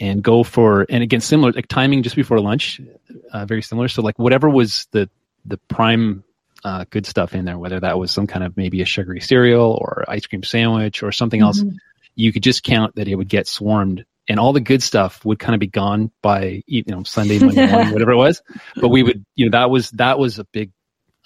and 0.00 0.22
go 0.22 0.42
for 0.42 0.86
and 0.90 1.02
again 1.02 1.20
similar 1.20 1.52
like 1.52 1.68
timing 1.68 2.02
just 2.02 2.16
before 2.16 2.40
lunch 2.40 2.80
uh, 3.32 3.44
very 3.46 3.60
similar 3.62 3.86
so 3.88 4.00
like 4.02 4.18
whatever 4.18 4.48
was 4.48 4.86
the 4.92 5.08
the 5.44 5.58
prime 5.68 6.24
uh, 6.64 6.84
good 6.90 7.04
stuff 7.06 7.34
in 7.34 7.44
there 7.44 7.58
whether 7.58 7.78
that 7.80 7.98
was 7.98 8.10
some 8.10 8.26
kind 8.26 8.42
of 8.44 8.56
maybe 8.56 8.80
a 8.82 8.84
sugary 8.86 9.20
cereal 9.20 9.78
or 9.80 10.04
ice 10.08 10.26
cream 10.26 10.42
sandwich 10.42 11.02
or 11.02 11.12
something 11.12 11.40
else 11.42 11.62
Mhm. 11.62 11.76
you 12.14 12.32
could 12.32 12.42
just 12.42 12.62
count 12.62 12.94
that 12.96 13.08
it 13.08 13.14
would 13.14 13.28
get 13.28 13.46
swarmed 13.46 14.04
and 14.28 14.38
all 14.38 14.52
the 14.52 14.60
good 14.60 14.82
stuff 14.82 15.24
would 15.24 15.38
kind 15.38 15.54
of 15.54 15.60
be 15.60 15.66
gone 15.66 16.10
by 16.22 16.62
you 16.66 16.82
know 16.86 17.02
sunday 17.04 17.38
monday 17.38 17.66
morning 17.66 17.90
whatever 17.92 18.12
it 18.12 18.16
was 18.16 18.42
but 18.76 18.88
we 18.88 19.02
would 19.02 19.24
you 19.36 19.46
know 19.48 19.58
that 19.58 19.70
was 19.70 19.90
that 19.92 20.18
was 20.18 20.38
a 20.38 20.44
big 20.52 20.72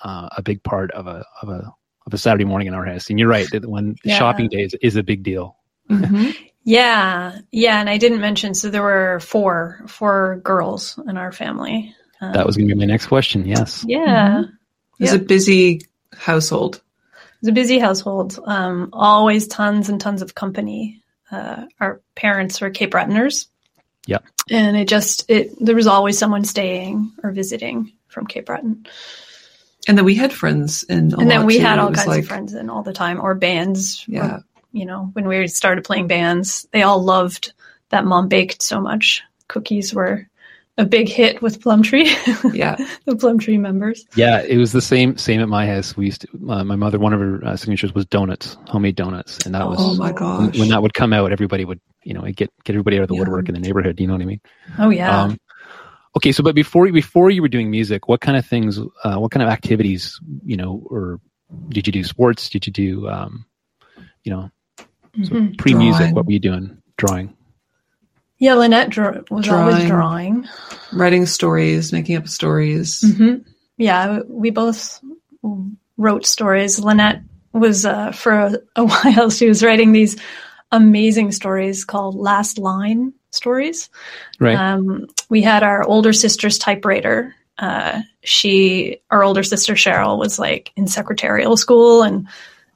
uh, 0.02 0.28
a 0.36 0.42
big 0.42 0.62
part 0.62 0.90
of 0.92 1.06
a 1.06 1.24
of 1.42 1.48
a 1.48 1.72
of 2.06 2.12
a 2.14 2.18
saturday 2.18 2.44
morning 2.44 2.68
in 2.68 2.74
our 2.74 2.84
house 2.84 3.10
and 3.10 3.18
you're 3.18 3.28
right 3.28 3.48
that 3.50 3.66
when 3.68 3.96
Yeah. 4.04 4.18
shopping 4.18 4.48
days 4.48 4.74
is, 4.74 4.78
is 4.82 4.96
a 4.96 5.02
big 5.02 5.22
deal 5.22 5.56
Mhm. 5.90 6.34
Yeah, 6.66 7.40
yeah, 7.52 7.78
and 7.78 7.90
I 7.90 7.98
didn't 7.98 8.22
mention. 8.22 8.54
So 8.54 8.70
there 8.70 8.82
were 8.82 9.20
four 9.20 9.82
four 9.86 10.40
girls 10.42 10.98
in 11.06 11.18
our 11.18 11.30
family. 11.30 11.94
Um, 12.22 12.32
that 12.32 12.46
was 12.46 12.56
going 12.56 12.66
to 12.68 12.74
be 12.74 12.78
my 12.78 12.86
next 12.86 13.06
question 13.08 13.44
yes 13.46 13.84
yeah. 13.86 14.44
It's 14.98 15.12
Yeah. 15.12 15.18
a 15.18 15.22
busy 15.22 15.82
household. 16.16 16.76
It 16.76 17.22
was 17.42 17.48
a 17.50 17.52
busy 17.52 17.78
household. 17.78 18.38
Um, 18.46 18.88
always 18.94 19.46
tons 19.46 19.90
and 19.90 20.00
tons 20.00 20.22
of 20.22 20.34
company. 20.34 21.02
Uh, 21.34 21.66
our 21.80 22.00
parents 22.14 22.60
were 22.60 22.70
Cape 22.70 22.92
Bretoners. 22.92 23.46
Yeah. 24.06 24.18
And 24.50 24.76
it 24.76 24.86
just 24.88 25.28
it 25.30 25.52
there 25.58 25.74
was 25.74 25.86
always 25.86 26.18
someone 26.18 26.44
staying 26.44 27.10
or 27.22 27.30
visiting 27.32 27.92
from 28.08 28.26
Cape 28.26 28.46
Breton. 28.46 28.86
And 29.88 29.98
then 29.98 30.04
we 30.04 30.14
had 30.14 30.32
friends 30.32 30.82
in 30.84 31.12
a 31.12 31.18
and 31.18 31.30
then 31.30 31.44
we 31.46 31.56
too. 31.58 31.64
had 31.64 31.78
all 31.78 31.92
kinds 31.92 32.06
like- 32.06 32.22
of 32.22 32.28
friends 32.28 32.54
in 32.54 32.70
all 32.70 32.82
the 32.82 32.92
time 32.92 33.20
or 33.20 33.34
bands. 33.34 34.04
or, 34.08 34.12
Yeah. 34.14 34.38
you 34.72 34.86
know, 34.86 35.10
when 35.14 35.26
we 35.26 35.46
started 35.48 35.84
playing 35.84 36.06
bands, 36.06 36.66
they 36.72 36.82
all 36.82 37.02
loved 37.02 37.52
that 37.90 38.04
mom 38.04 38.28
baked 38.28 38.62
so 38.62 38.80
much. 38.80 39.22
Cookies 39.48 39.92
were 39.94 40.28
a 40.76 40.84
big 40.84 41.08
hit 41.08 41.40
with 41.40 41.60
Plumtree, 41.60 42.04
Yeah. 42.54 42.76
the 43.04 43.14
Plumtree 43.14 43.58
members. 43.58 44.04
Yeah, 44.16 44.42
it 44.42 44.56
was 44.58 44.72
the 44.72 44.80
same 44.80 45.16
same 45.16 45.40
at 45.40 45.48
my 45.48 45.66
house. 45.66 45.96
We 45.96 46.06
used 46.06 46.22
to. 46.22 46.28
Uh, 46.50 46.64
my 46.64 46.76
mother, 46.76 46.98
one 46.98 47.12
of 47.12 47.20
her 47.20 47.44
uh, 47.44 47.56
signatures 47.56 47.94
was 47.94 48.04
donuts, 48.06 48.56
homemade 48.66 48.96
donuts, 48.96 49.44
and 49.46 49.54
that 49.54 49.68
was 49.68 49.78
Oh 49.80 49.94
my 49.96 50.06
when, 50.06 50.14
gosh. 50.14 50.58
when 50.58 50.68
that 50.70 50.82
would 50.82 50.94
come 50.94 51.12
out. 51.12 51.30
Everybody 51.32 51.64
would, 51.64 51.80
you 52.02 52.12
know, 52.14 52.22
get 52.22 52.50
get 52.64 52.74
everybody 52.74 52.96
out 52.98 53.02
of 53.02 53.08
the 53.08 53.14
Yeah. 53.14 53.20
woodwork 53.20 53.48
in 53.48 53.54
the 53.54 53.60
neighborhood. 53.60 54.00
You 54.00 54.06
know 54.08 54.14
what 54.14 54.22
I 54.22 54.26
mean? 54.26 54.40
Oh 54.78 54.90
yeah. 54.90 55.22
Um, 55.22 55.38
okay, 56.16 56.32
so 56.32 56.42
but 56.42 56.54
before 56.54 56.90
before 56.90 57.30
you 57.30 57.42
were 57.42 57.48
doing 57.48 57.70
music, 57.70 58.08
what 58.08 58.20
kind 58.20 58.36
of 58.36 58.44
things, 58.44 58.78
uh, 59.04 59.16
what 59.18 59.30
kind 59.30 59.42
of 59.42 59.48
activities, 59.48 60.18
you 60.44 60.56
know, 60.56 60.82
or 60.90 61.20
did 61.68 61.86
you 61.86 61.92
do 61.92 62.02
sports? 62.02 62.48
Did 62.48 62.66
you 62.66 62.72
do, 62.72 63.08
um, 63.08 63.46
you 64.24 64.32
know, 64.32 64.50
Mhm. 65.16 65.56
pre 65.56 65.74
music? 65.74 66.14
What 66.16 66.26
were 66.26 66.32
you 66.32 66.40
doing? 66.40 66.78
Drawing. 66.96 67.32
Yeah, 68.38 68.54
Lynette 68.54 68.90
draw- 68.90 69.20
was 69.30 69.48
always 69.48 69.76
Drawing. 69.86 69.88
drawing. 69.88 70.48
Writing 70.92 71.26
stories, 71.26 71.92
making 71.92 72.16
up 72.16 72.28
stories. 72.28 73.00
hmm 73.16 73.36
Yeah, 73.76 74.20
we 74.28 74.50
both 74.50 75.00
wrote 75.96 76.26
stories. 76.26 76.78
Lynette 76.78 77.20
was 77.52 77.86
uh, 77.86 78.12
for 78.12 78.32
a, 78.32 78.58
a 78.76 78.84
while. 78.86 79.30
She 79.30 79.46
was 79.48 79.62
writing 79.62 79.92
these 79.92 80.16
amazing 80.72 81.32
stories 81.32 81.84
called 81.84 82.16
Last 82.16 82.58
Line 82.58 83.12
stories. 83.30 83.88
Right. 84.40 84.56
Um, 84.56 85.06
we 85.28 85.42
had 85.42 85.62
our 85.62 85.84
older 85.86 86.12
sister's 86.12 86.58
typewriter. 86.58 87.34
Uh, 87.58 88.02
she, 88.24 88.98
our 89.10 89.22
older 89.22 89.44
sister 89.44 89.74
Cheryl, 89.74 90.18
was 90.18 90.38
like 90.38 90.72
in 90.76 90.88
secretarial 90.88 91.56
school, 91.56 92.02
and 92.02 92.26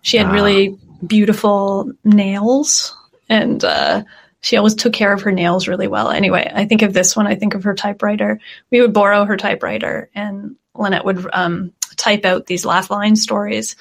she 0.02 0.16
had 0.16 0.26
Ah. 0.28 0.32
really 0.32 0.78
beautiful 1.04 1.90
nails, 2.04 2.96
and 3.28 3.64
uh, 3.64 4.02
she 4.40 4.56
always 4.56 4.74
took 4.74 4.92
care 4.92 5.12
of 5.12 5.22
her 5.22 5.32
nails 5.32 5.68
really 5.68 5.88
well. 5.88 6.10
Anyway, 6.10 6.50
I 6.52 6.64
think 6.64 6.82
of 6.82 6.92
this 6.92 7.16
one. 7.16 7.26
I 7.26 7.34
think 7.34 7.54
of 7.54 7.64
her 7.64 7.74
typewriter. 7.74 8.40
We 8.70 8.80
would 8.80 8.92
borrow 8.92 9.24
her 9.24 9.36
typewriter, 9.36 10.10
and 10.14 10.56
Lynette 10.74 11.04
would 11.04 11.28
um, 11.32 11.72
type 11.96 12.24
out 12.24 12.46
these 12.46 12.64
last 12.64 12.90
line 12.90 13.16
stories, 13.16 13.76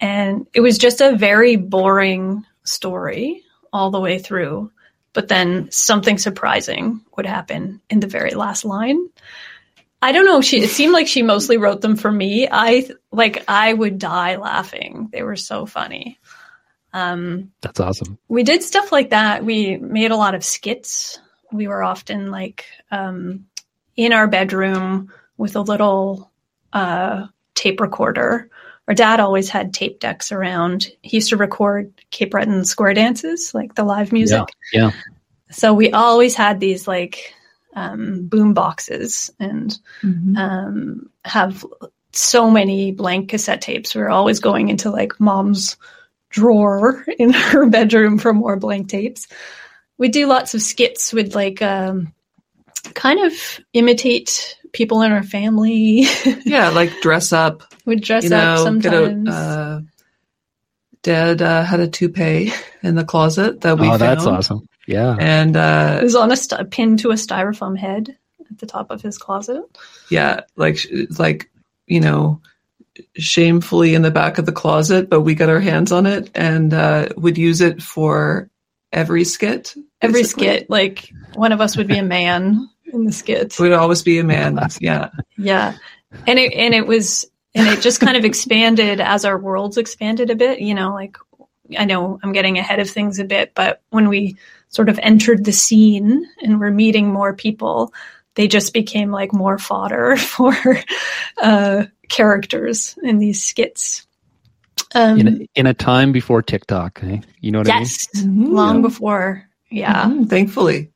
and 0.00 0.46
it 0.54 0.60
was 0.60 0.78
just 0.78 1.00
a 1.00 1.16
very 1.16 1.56
boring 1.56 2.44
story 2.64 3.42
all 3.72 3.90
the 3.90 4.00
way 4.00 4.18
through 4.18 4.70
but 5.14 5.28
then 5.28 5.70
something 5.70 6.18
surprising 6.18 7.00
would 7.16 7.24
happen 7.24 7.80
in 7.88 8.00
the 8.00 8.06
very 8.06 8.32
last 8.32 8.66
line. 8.66 9.08
I 10.02 10.12
don't 10.12 10.26
know. 10.26 10.42
She 10.42 10.62
it 10.62 10.68
seemed 10.68 10.92
like 10.92 11.06
she 11.06 11.22
mostly 11.22 11.56
wrote 11.56 11.80
them 11.80 11.96
for 11.96 12.12
me. 12.12 12.46
I 12.50 12.86
like 13.10 13.44
I 13.48 13.72
would 13.72 13.98
die 13.98 14.36
laughing. 14.36 15.08
They 15.10 15.22
were 15.22 15.36
so 15.36 15.64
funny. 15.64 16.18
Um, 16.94 17.50
That's 17.60 17.80
awesome. 17.80 18.18
we 18.28 18.42
did 18.44 18.62
stuff 18.62 18.90
like 18.92 19.10
that. 19.10 19.44
We 19.44 19.76
made 19.76 20.10
a 20.12 20.16
lot 20.16 20.34
of 20.34 20.44
skits. 20.44 21.18
We 21.52 21.66
were 21.68 21.82
often 21.82 22.30
like 22.30 22.64
um, 22.90 23.46
in 23.96 24.12
our 24.12 24.28
bedroom 24.28 25.12
with 25.36 25.56
a 25.56 25.60
little 25.60 26.30
uh, 26.72 27.26
tape 27.54 27.80
recorder. 27.80 28.48
Our 28.86 28.94
dad 28.94 29.18
always 29.20 29.48
had 29.48 29.74
tape 29.74 29.98
decks 29.98 30.30
around. 30.30 30.88
He 31.02 31.16
used 31.16 31.30
to 31.30 31.36
record 31.36 31.92
Cape 32.10 32.30
Breton 32.30 32.64
square 32.64 32.94
dances, 32.94 33.52
like 33.54 33.74
the 33.74 33.82
live 33.84 34.12
music. 34.12 34.42
Yeah. 34.72 34.92
So 35.50 35.74
we 35.74 35.90
always 35.90 36.34
had 36.34 36.60
these 36.60 36.86
like 36.86 37.34
um, 37.74 38.26
boom 38.26 38.54
boxes 38.54 39.30
and 39.40 39.76
Mhm. 40.02 40.36
um, 40.38 41.10
have 41.24 41.64
so 42.12 42.48
many 42.50 42.92
blank 42.92 43.30
cassette 43.30 43.62
tapes. 43.62 43.94
We 43.94 44.00
were 44.02 44.10
always 44.10 44.38
going 44.38 44.68
into 44.68 44.90
like 44.90 45.18
mom's 45.18 45.76
drawer 46.34 47.04
in 47.18 47.32
her 47.32 47.66
bedroom 47.66 48.18
for 48.18 48.34
more 48.34 48.56
blank 48.56 48.88
tapes. 48.88 49.28
We 49.96 50.08
do 50.08 50.26
lots 50.26 50.54
of 50.54 50.62
skits 50.62 51.12
with 51.12 51.34
like 51.34 51.62
um, 51.62 52.12
kind 52.94 53.20
of 53.20 53.32
imitate 53.72 54.58
people 54.72 55.02
in 55.02 55.12
our 55.12 55.22
family. 55.22 56.06
Yeah, 56.44 56.70
like 56.70 57.00
dress 57.00 57.32
up. 57.32 57.62
We 57.86 57.96
dress 57.96 58.24
you 58.24 58.34
up 58.34 58.58
know, 58.58 58.64
sometimes. 58.64 59.24
get 59.24 59.32
out. 59.32 59.40
Uh, 59.40 59.80
Dad 61.02 61.42
uh, 61.42 61.64
had 61.64 61.80
a 61.80 61.88
toupee 61.88 62.52
in 62.82 62.94
the 62.94 63.04
closet 63.04 63.60
that 63.60 63.78
we 63.78 63.86
oh, 63.86 63.90
found, 63.90 64.00
that's 64.00 64.26
awesome. 64.26 64.66
Yeah. 64.86 65.16
and 65.18 65.56
it 65.56 65.58
uh, 65.58 66.00
was 66.02 66.14
on 66.14 66.32
a 66.32 66.36
st- 66.36 66.70
pinned 66.70 67.00
to 67.00 67.10
a 67.10 67.14
styrofoam 67.14 67.76
head 67.76 68.16
at 68.50 68.58
the 68.58 68.66
top 68.66 68.90
of 68.90 69.02
his 69.02 69.18
closet. 69.18 69.62
yeah, 70.10 70.40
like 70.56 70.78
like 71.18 71.50
you 71.86 72.00
know, 72.00 72.40
shamefully 73.16 73.94
in 73.94 74.02
the 74.02 74.10
back 74.10 74.38
of 74.38 74.46
the 74.46 74.52
closet, 74.52 75.08
but 75.08 75.22
we 75.22 75.34
got 75.34 75.48
our 75.48 75.60
hands 75.60 75.92
on 75.92 76.06
it 76.06 76.30
and 76.34 76.72
uh, 76.72 77.08
would 77.16 77.38
use 77.38 77.60
it 77.60 77.82
for 77.82 78.50
every 78.92 79.24
skit. 79.24 79.74
Every 80.00 80.24
skit, 80.24 80.68
like 80.70 81.10
one 81.34 81.52
of 81.52 81.60
us 81.60 81.76
would 81.76 81.88
be 81.88 81.98
a 81.98 82.02
man 82.02 82.68
in 82.92 83.04
the 83.04 83.12
skit. 83.12 83.58
would 83.58 83.72
always 83.72 84.02
be 84.02 84.18
a 84.18 84.24
man. 84.24 84.58
Yeah, 84.80 85.10
Yeah. 85.36 85.76
And 86.26 86.38
it 86.38 86.52
and 86.54 86.74
it 86.74 86.86
was 86.86 87.24
and 87.54 87.68
it 87.68 87.80
just 87.80 88.00
kind 88.00 88.16
of 88.16 88.24
expanded 88.24 89.00
as 89.00 89.24
our 89.24 89.38
worlds 89.38 89.78
expanded 89.78 90.30
a 90.30 90.36
bit, 90.36 90.60
you 90.60 90.74
know, 90.74 90.92
like 90.92 91.16
I 91.78 91.84
know 91.84 92.18
I'm 92.22 92.32
getting 92.32 92.58
ahead 92.58 92.80
of 92.80 92.90
things 92.90 93.18
a 93.18 93.24
bit, 93.24 93.52
but 93.54 93.82
when 93.90 94.08
we 94.08 94.36
sort 94.68 94.88
of 94.88 94.98
entered 95.02 95.44
the 95.44 95.52
scene 95.52 96.26
and 96.42 96.60
we're 96.60 96.70
meeting 96.70 97.12
more 97.12 97.34
people, 97.34 97.92
they 98.34 98.48
just 98.48 98.72
became 98.72 99.10
like 99.10 99.32
more 99.32 99.58
fodder 99.58 100.16
for 100.16 100.54
uh, 101.40 101.84
characters 102.08 102.96
in 103.02 103.18
these 103.18 103.42
skits. 103.42 104.06
Um, 104.94 105.18
in 105.18 105.28
a, 105.28 105.46
in 105.54 105.66
a 105.66 105.74
time 105.74 106.12
before 106.12 106.42
TikTok, 106.42 107.00
eh? 107.02 107.18
you 107.40 107.50
know 107.50 107.58
what 107.58 107.66
yes, 107.66 108.06
I 108.16 108.24
mean? 108.24 108.40
Yes, 108.42 108.52
long 108.52 108.82
before. 108.82 109.48
Yeah, 109.70 110.04
Mhm, 110.04 110.28
thankfully, 110.28 110.90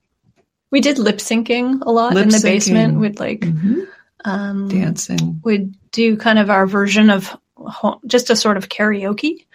we 0.70 0.80
did 0.80 0.98
lip 0.98 1.16
syncing 1.16 1.80
a 1.82 1.90
lot 1.90 2.16
in 2.16 2.28
the 2.28 2.40
basement 2.40 2.96
syncing. 2.96 3.00
with 3.00 3.18
like 3.18 3.40
Mhm. 3.40 3.86
um, 4.24 4.68
dancing. 4.68 5.40
would 5.44 5.74
do 5.90 6.16
kind 6.16 6.38
of 6.38 6.48
our 6.50 6.66
version 6.66 7.10
of 7.10 7.36
ho- 7.56 8.00
just 8.06 8.30
a 8.30 8.36
sort 8.36 8.56
of 8.56 8.68
karaoke. 8.68 9.46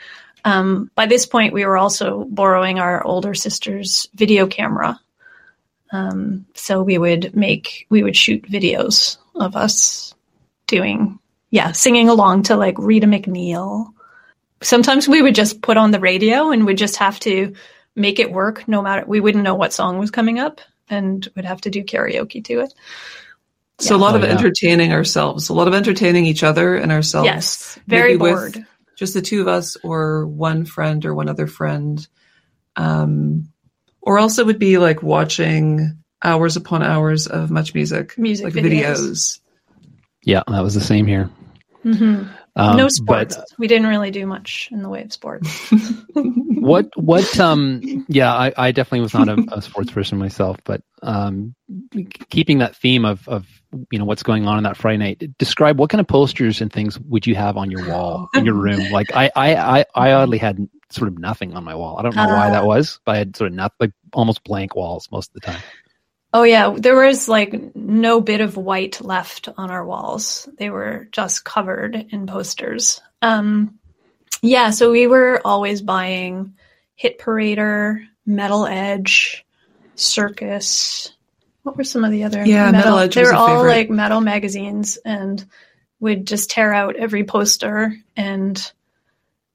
Um, 0.45 0.91
by 0.95 1.05
this 1.05 1.25
point, 1.25 1.53
we 1.53 1.65
were 1.65 1.77
also 1.77 2.25
borrowing 2.29 2.79
our 2.79 3.01
older 3.05 3.33
sister's 3.33 4.09
video 4.13 4.45
camera. 4.47 4.99
Um, 5.91 6.45
so 6.55 6.81
we 6.83 6.97
would 6.97 7.35
make, 7.35 7.85
we 7.89 8.03
would 8.03 8.17
shoot 8.17 8.43
videos 8.49 9.17
of 9.35 9.55
us 9.55 10.13
doing, 10.67 11.19
yeah, 11.53 11.71
singing 11.71 12.09
along 12.09 12.41
to 12.41 12.55
like 12.55 12.73
Rita 12.79 13.05
MacNeil. 13.05 13.93
Sometimes 14.63 15.07
we 15.07 15.21
would 15.21 15.35
just 15.35 15.61
put 15.61 15.77
on 15.77 15.91
the 15.91 15.99
radio 15.99 16.49
and 16.49 16.65
would 16.65 16.79
just 16.79 16.95
have 16.95 17.19
to 17.19 17.53
make 17.95 18.17
it 18.17 18.31
work 18.31 18.67
no 18.67 18.81
matter, 18.81 19.05
we 19.05 19.19
wouldn't 19.19 19.43
know 19.43 19.53
what 19.53 19.71
song 19.71 19.99
was 19.99 20.09
coming 20.09 20.39
up 20.39 20.61
and 20.89 21.27
would 21.35 21.45
have 21.45 21.61
to 21.61 21.69
do 21.69 21.83
karaoke 21.83 22.43
to 22.45 22.61
it. 22.61 22.73
So 23.77 23.95
a 23.95 23.97
lot 23.97 24.13
Oh, 24.15 24.17
of 24.17 24.23
yeah. 24.23 24.29
entertaining 24.29 24.93
ourselves, 24.93 25.49
a 25.49 25.53
lot 25.53 25.67
of 25.67 25.75
entertaining 25.75 26.25
each 26.25 26.41
other 26.41 26.75
and 26.75 26.91
ourselves. 26.91 27.27
Yes, 27.27 27.79
very 27.85 28.13
Maybe 28.17 28.17
with 28.17 28.33
bored. 28.33 28.65
Just 28.97 29.13
the 29.13 29.21
two 29.21 29.41
of 29.41 29.47
us, 29.47 29.77
or 29.83 30.25
one 30.25 30.65
friend, 30.65 31.05
or 31.05 31.13
one 31.13 31.29
other 31.29 31.45
friend. 31.45 32.07
Um, 32.75 33.49
or 34.01 34.17
else 34.17 34.39
it 34.39 34.47
would 34.47 34.57
be 34.59 34.79
like 34.79 35.03
watching 35.03 35.99
hours 36.23 36.57
upon 36.57 36.81
hours 36.81 37.27
of 37.27 37.51
MuchMusic, 37.51 38.17
Music 38.17 38.43
like 38.45 38.53
videos. 38.55 38.97
videos. 38.97 39.39
Yeah, 40.23 40.41
that 40.47 40.61
was 40.63 40.73
the 40.73 40.81
same 40.81 41.05
here. 41.05 41.29
Hmm 41.83 42.23
Um, 42.55 42.77
no 42.77 42.83
but 43.05 43.31
sports. 43.31 43.37
we 43.57 43.67
didn't 43.67 43.87
really 43.87 44.11
do 44.11 44.25
much 44.25 44.69
in 44.71 44.81
the 44.83 44.89
way 44.89 45.01
of 45.03 45.11
sports. 45.13 45.47
what 46.13 46.89
what 46.95 47.39
um 47.39 48.05
yeah 48.07 48.33
I, 48.33 48.53
I 48.55 48.71
definitely 48.71 49.01
was 49.01 49.13
not 49.13 49.27
a, 49.27 49.43
a 49.51 49.61
sports 49.61 49.91
person 49.91 50.17
myself 50.17 50.57
but 50.63 50.81
um 51.01 51.55
keeping 52.29 52.59
that 52.59 52.75
theme 52.75 53.05
of 53.05 53.27
of 53.27 53.45
you 53.91 53.99
know 53.99 54.05
what's 54.05 54.23
going 54.23 54.47
on 54.47 54.57
in 54.57 54.63
that 54.63 54.77
friday 54.77 54.97
night 54.97 55.37
describe 55.37 55.77
what 55.79 55.89
kind 55.89 55.99
of 55.99 56.07
posters 56.07 56.61
and 56.61 56.71
things 56.71 56.99
would 56.99 57.27
you 57.27 57.35
have 57.35 57.57
on 57.57 57.69
your 57.71 57.85
wall 57.89 58.29
in 58.35 58.45
your 58.45 58.53
room 58.55 58.89
like 58.91 59.13
i 59.15 59.29
i 59.35 59.55
i, 59.79 59.85
I 59.95 60.11
oddly 60.13 60.37
had 60.37 60.57
sort 60.89 61.07
of 61.07 61.17
nothing 61.17 61.53
on 61.55 61.63
my 61.63 61.75
wall 61.75 61.97
i 61.97 62.01
don't 62.03 62.15
know 62.15 62.27
why 62.27 62.47
Uh. 62.47 62.51
that 62.51 62.65
was 62.65 62.99
but 63.05 63.15
i 63.15 63.17
had 63.17 63.35
sort 63.35 63.49
of 63.49 63.55
nothing 63.55 63.75
like 63.79 63.91
almost 64.13 64.43
blank 64.43 64.75
walls 64.75 65.09
most 65.11 65.31
of 65.31 65.41
the 65.41 65.41
time 65.41 65.61
Oh 66.35 66.43
yeah, 66.43 66.73
there 66.75 66.95
was 66.95 67.29
like 67.29 67.75
no 67.75 68.19
bit 68.19 68.41
of 68.41 68.57
white 68.57 68.99
left 69.01 69.49
on 69.55 69.69
our 69.69 69.85
walls. 69.85 70.49
They 70.57 70.71
were 70.71 71.07
just 71.11 71.45
covered 71.45 71.95
in 72.09 72.25
posters. 72.25 73.01
Um, 73.21 73.77
yeah, 74.41 74.71
so 74.71 74.91
we 74.91 75.05
were 75.05 75.39
always 75.45 75.81
buying 75.83 76.55
Hit 76.95 77.19
Parader, 77.19 78.03
Metal 78.25 78.65
Edge, 78.65 79.45
Circus. 79.95 81.13
What 81.61 81.77
were 81.77 81.83
some 81.83 82.03
of 82.03 82.11
the 82.11 82.23
other? 82.23 82.43
Yeah, 82.45 82.71
Metal 82.71 82.97
Edge 82.97 83.15
They 83.15 83.23
were 83.23 83.33
all 83.33 83.57
favorite. 83.57 83.69
like 83.69 83.89
metal 83.91 84.19
magazines, 84.19 84.97
and 85.05 85.45
we'd 85.99 86.25
just 86.25 86.49
tear 86.49 86.73
out 86.73 86.95
every 86.95 87.23
poster. 87.25 87.95
And 88.17 88.71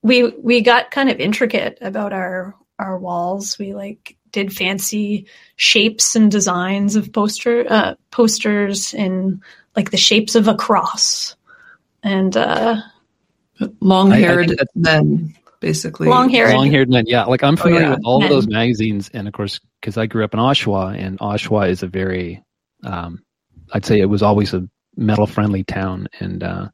we 0.02 0.30
we 0.30 0.60
got 0.60 0.92
kind 0.92 1.10
of 1.10 1.18
intricate 1.18 1.78
about 1.80 2.12
our 2.12 2.54
our 2.78 2.96
walls. 2.96 3.58
We 3.58 3.74
like 3.74 4.16
did 4.32 4.52
fancy 4.52 5.26
shapes 5.56 6.16
and 6.16 6.30
designs 6.30 6.96
of 6.96 7.12
poster 7.12 7.64
uh, 7.68 7.94
posters 8.10 8.94
in 8.94 9.40
like 9.76 9.90
the 9.90 9.96
shapes 9.96 10.34
of 10.34 10.48
a 10.48 10.54
cross 10.54 11.36
and 12.02 12.36
uh, 12.36 12.80
Long 13.80 14.12
I- 14.12 14.16
I 14.16 14.20
haired 14.20 14.56
men. 14.74 15.34
basically. 15.60 16.08
Long 16.08 16.28
hair. 16.28 16.52
Long 16.54 16.70
haired 16.70 16.88
men. 16.88 17.04
Yeah. 17.06 17.24
Like 17.24 17.42
I'm 17.42 17.56
familiar 17.56 17.82
yeah. 17.82 17.90
with 17.90 18.00
all 18.04 18.22
of 18.22 18.28
those 18.28 18.46
magazines. 18.46 19.10
And 19.12 19.26
of 19.26 19.34
course, 19.34 19.60
because 19.80 19.96
I 19.96 20.06
grew 20.06 20.24
up 20.24 20.34
in 20.34 20.40
Oshawa 20.40 20.96
and 20.96 21.18
Oshawa 21.18 21.68
is 21.68 21.82
a 21.82 21.86
very, 21.86 22.42
um, 22.84 23.22
I'd 23.72 23.84
say 23.84 24.00
it 24.00 24.06
was 24.06 24.22
always 24.22 24.54
a 24.54 24.68
metal 24.96 25.26
friendly 25.26 25.64
town. 25.64 26.08
And, 26.20 26.42
uh, 26.42 26.68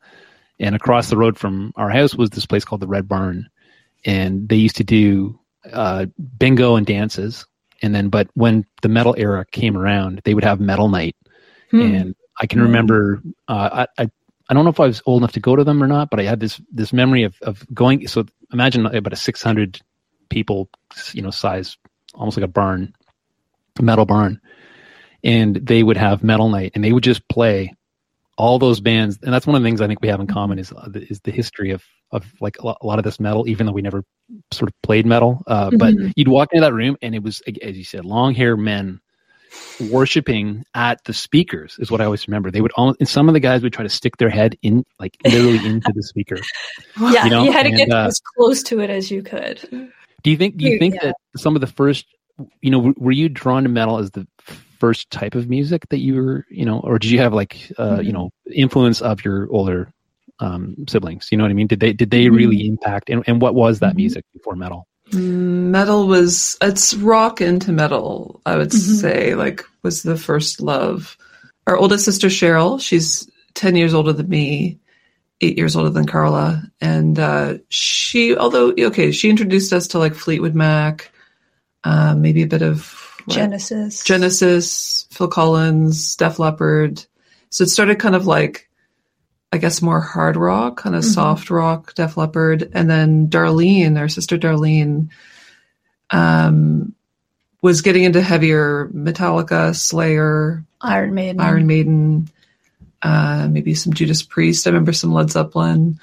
and 0.61 0.75
across 0.75 1.11
the 1.11 1.17
road 1.17 1.39
from 1.39 1.73
our 1.77 1.91
house 1.91 2.15
was 2.15 2.31
this 2.31 2.47
place 2.47 2.65
called 2.65 2.81
the 2.83 2.87
Red 2.87 3.09
Barn. 3.09 3.49
And 4.05 4.49
they 4.49 4.57
used 4.57 4.77
to 4.77 4.85
do, 4.85 5.39
uh, 5.73 6.07
bingo 6.39 6.77
and 6.77 6.87
dances. 6.87 7.47
And 7.83 7.95
then, 7.95 8.09
but 8.09 8.29
when 8.35 8.65
the 8.83 8.89
metal 8.89 9.15
era 9.19 9.45
came 9.51 9.77
around, 9.77 10.23
they 10.25 10.35
would 10.35 10.45
have 10.45 10.61
metal 10.61 10.89
night. 10.89 11.17
Hmm. 11.71 11.81
And 11.81 12.15
I 12.41 12.47
can 12.47 12.63
remember, 12.63 13.23
uh, 13.49 13.87
I, 13.97 14.03
I, 14.03 14.11
I 14.49 14.55
don't 14.55 14.65
know 14.65 14.71
if 14.71 14.81
I 14.81 14.87
was 14.87 15.03
old 15.07 15.23
enough 15.23 15.33
to 15.33 15.41
go 15.41 15.57
to 15.57 15.65
them 15.65 15.83
or 15.83 15.87
not, 15.87 16.11
but 16.11 16.21
I 16.21 16.25
had 16.25 16.41
this 16.41 16.61
this 16.71 16.93
memory 16.93 17.25
of 17.25 17.35
of 17.43 17.67
going. 17.73 18.07
So 18.09 18.27
imagine 18.53 18.87
about 18.87 19.13
a 19.13 19.17
six 19.17 19.43
hundred 19.43 19.81
people, 20.29 20.69
you 21.13 21.23
know, 21.23 21.31
size, 21.31 21.79
almost 22.15 22.37
like 22.37 22.45
a 22.45 22.49
barn, 22.49 22.95
a 23.79 23.83
metal 23.83 24.05
barn, 24.05 24.41
and 25.23 25.57
they 25.57 25.83
would 25.83 25.97
have 25.97 26.23
metal 26.23 26.49
night, 26.49 26.73
and 26.75 26.85
they 26.85 26.93
would 26.93 27.05
just 27.05 27.27
play 27.29 27.75
all 28.37 28.59
those 28.59 28.81
bands, 28.81 29.19
and 29.23 29.33
that's 29.33 29.47
one 29.47 29.57
of 29.57 29.63
the 29.63 29.67
things 29.67 29.81
I 29.81 29.87
think 29.87 30.03
we 30.03 30.09
have 30.09 30.21
in 30.21 30.27
common 30.27 30.59
is 30.59 30.73
is 30.95 31.21
the 31.21 31.31
history 31.31 31.71
of 31.71 31.83
of 32.15 32.25
like 32.41 32.57
a 32.61 32.67
lot, 32.67 32.99
of 32.99 33.05
this 33.05 33.19
metal, 33.21 33.47
even 33.49 33.67
though 33.67 33.73
we 33.73 33.83
never 33.83 34.05
sort 34.53 34.71
of 34.71 34.75
played 34.83 35.05
metal. 35.05 35.43
Uh, 35.47 35.71
But 35.73 35.95
Mhm. 35.95 36.13
you'd 36.17 36.29
walk 36.29 36.53
into 36.53 36.63
that 36.65 36.73
room, 36.73 36.97
and 37.03 37.15
it 37.15 37.23
was 37.23 37.43
as 37.63 37.77
you 37.77 37.85
said, 37.85 38.05
long 38.05 38.35
hair 38.35 38.57
men 38.57 39.01
worshiping 39.81 40.65
at 40.75 41.03
the 41.05 41.13
speakers 41.13 41.77
is 41.81 41.91
what 41.91 42.01
I 42.01 42.05
always 42.05 42.29
remember. 42.29 42.51
They 42.51 42.61
would 42.61 42.73
all, 42.77 42.95
and 43.01 43.09
some 43.09 43.29
of 43.29 43.35
the 43.35 43.41
guys 43.41 43.63
would 43.63 43.73
try 43.73 43.83
to 43.83 43.89
stick 43.89 44.17
their 44.19 44.31
head 44.31 44.57
in, 44.63 44.85
like 45.01 45.17
literally 45.25 45.67
into 45.67 45.93
the 45.93 46.03
speaker. 46.03 46.41
yeah, 47.11 47.27
you 47.27 47.45
you, 47.45 47.53
had 47.53 47.65
to 47.65 47.69
and, 47.71 47.77
get 47.77 47.91
uh, 47.91 48.07
as 48.07 48.21
close 48.37 48.63
to 48.65 48.81
it 48.81 48.91
as 48.91 49.11
you 49.11 49.23
could. 49.23 49.61
Do 50.23 50.31
you 50.31 50.37
think? 50.37 50.57
Do 50.57 50.65
you 50.65 50.73
Yeah. 50.73 50.79
think 50.79 51.01
that 51.03 51.17
some 51.37 51.57
of 51.57 51.61
the 51.61 51.67
first, 51.67 52.07
you 52.63 52.71
know, 52.71 52.95
were 52.97 53.13
you 53.13 53.29
drawn 53.29 53.65
to 53.65 53.69
metal 53.69 53.99
as 53.99 54.11
the 54.13 54.27
first 54.79 55.11
type 55.11 55.35
of 55.35 55.49
music 55.49 55.89
that 55.91 55.99
you 55.99 56.15
were, 56.15 56.45
you 56.51 56.65
know, 56.65 56.81
or 56.81 56.99
did 56.99 57.11
you 57.11 57.19
have 57.19 57.33
like, 57.33 57.73
uh, 57.79 58.01
you 58.01 58.11
Mhm. 58.11 58.15
know, 58.15 58.31
influence 58.55 59.01
of 59.01 59.25
your 59.25 59.49
older 59.51 59.91
um, 60.41 60.75
siblings? 60.89 61.29
You 61.31 61.39
know 61.39 61.45
what 61.45 61.51
I 61.51 61.55
mean? 61.55 61.67
Did 61.67 61.81
they 61.81 61.93
did 61.93 62.11
they 62.11 62.27
Mhm. 62.27 62.37
really 62.37 62.67
impact? 62.67 63.11
And, 63.11 63.23
and 63.27 63.41
what 63.41 63.55
was 63.55 63.81
that 63.81 63.93
Mhm. 63.95 63.97
music 63.97 64.25
before 64.33 64.57
metal? 64.57 64.87
Mm, 65.11 65.71
Metal 65.71 66.07
was 66.07 66.57
it's 66.63 66.95
rock 66.95 67.41
into 67.41 67.73
metal. 67.73 68.41
I 68.47 68.57
would 68.57 68.71
Mhm. 68.71 69.01
say 69.01 69.35
like 69.35 69.65
was 69.83 70.03
the 70.03 70.17
first 70.17 70.61
love. 70.61 71.17
Our 71.67 71.77
oldest 71.77 72.05
sister 72.05 72.29
Cheryl, 72.29 72.81
she's 72.81 73.29
ten 73.55 73.77
years 73.77 73.95
older 73.95 74.13
than 74.13 74.29
me, 74.29 74.79
eight 75.41 75.57
years 75.59 75.77
older 75.77 75.91
than 75.91 76.07
Carla, 76.07 76.63
and 76.81 77.19
uh, 77.19 77.55
she 77.69 78.37
although 78.37 78.73
okay, 78.79 79.13
she 79.13 79.31
introduced 79.31 79.73
us 79.73 79.89
to 79.89 79.99
like 79.99 80.15
Fleetwood 80.15 80.55
Mac, 80.55 81.11
uh, 81.85 82.15
maybe 82.15 82.43
a 82.43 82.47
bit 82.47 82.63
of 82.63 82.93
what? 83.27 83.35
Genesis. 83.35 84.03
Genesis, 84.05 85.07
Phil 85.11 85.29
Collins, 85.29 86.17
Def 86.17 86.39
Leppard. 86.39 87.05
So 87.51 87.65
it 87.65 87.69
started 87.69 87.99
kind 87.99 88.15
of 88.15 88.27
like, 88.27 88.69
I 89.55 89.59
guess, 89.59 89.81
more 89.81 90.01
hard 90.01 90.37
rock, 90.37 90.79
kind 90.79 90.97
of 90.97 91.05
Mhm. 91.05 91.15
soft 91.15 91.49
rock, 91.49 91.95
Def 91.95 92.17
Leppard. 92.17 92.71
And 92.75 92.91
then 92.91 93.29
Darlene, 93.29 93.97
our 93.97 94.09
sister 94.09 94.37
Darlene, 94.37 95.11
um, 96.11 96.93
was 97.63 97.81
getting 97.81 98.03
into 98.03 98.21
heavier 98.21 98.89
Metallica, 98.89 99.75
Slayer, 99.77 100.65
Iron 100.81 101.15
Maiden. 101.15 101.41
Iron 101.41 101.67
Maiden, 101.69 102.29
uh, 103.01 103.47
maybe 103.49 103.75
some 103.75 103.93
Judas 103.93 104.25
Priest. 104.25 104.67
I 104.67 104.71
remember 104.71 104.93
some 104.93 105.13
Led 105.13 105.31
Zeppelin, 105.31 106.01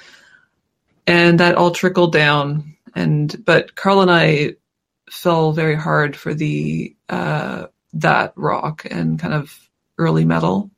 and 1.05 1.39
that 1.41 1.55
all 1.55 1.71
trickled 1.71 2.13
down. 2.13 2.75
And 2.95 3.43
but 3.45 3.75
Carl 3.75 4.01
and 4.01 4.09
I 4.09 4.55
fell 5.09 5.51
very 5.51 5.75
hard 5.75 6.15
for 6.15 6.33
the 6.33 6.95
uh, 7.09 7.65
that 7.93 8.31
rock 8.37 8.87
and 8.89 9.19
kind 9.19 9.33
of 9.33 9.53
early 9.97 10.23
metal, 10.23 10.71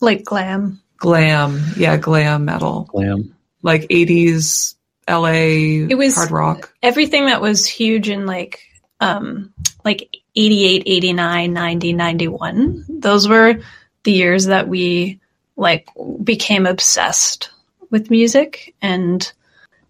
like 0.00 0.24
glam. 0.24 0.80
Glam, 0.98 1.62
yeah, 1.76 1.96
glam 1.96 2.44
metal, 2.44 2.88
Glam. 2.90 3.34
like 3.62 3.86
eighties 3.90 4.74
LA 5.08 5.86
It 5.88 5.96
was- 5.96 6.14
hard 6.16 6.30
rock. 6.30 6.72
Everything 6.82 7.26
that 7.26 7.40
was 7.40 7.66
huge 7.66 8.08
in 8.10 8.26
like 8.26 8.60
um 9.00 9.52
like 9.84 10.08
88, 10.36 10.82
89, 10.86 11.52
90, 11.52 11.92
91. 11.94 12.84
Those 12.88 13.28
were 13.28 13.60
the 14.04 14.12
years 14.12 14.46
that 14.46 14.68
we 14.68 15.18
like 15.56 15.88
became 16.22 16.66
obsessed 16.66 17.50
with 17.90 18.10
music 18.10 18.74
and 18.82 19.32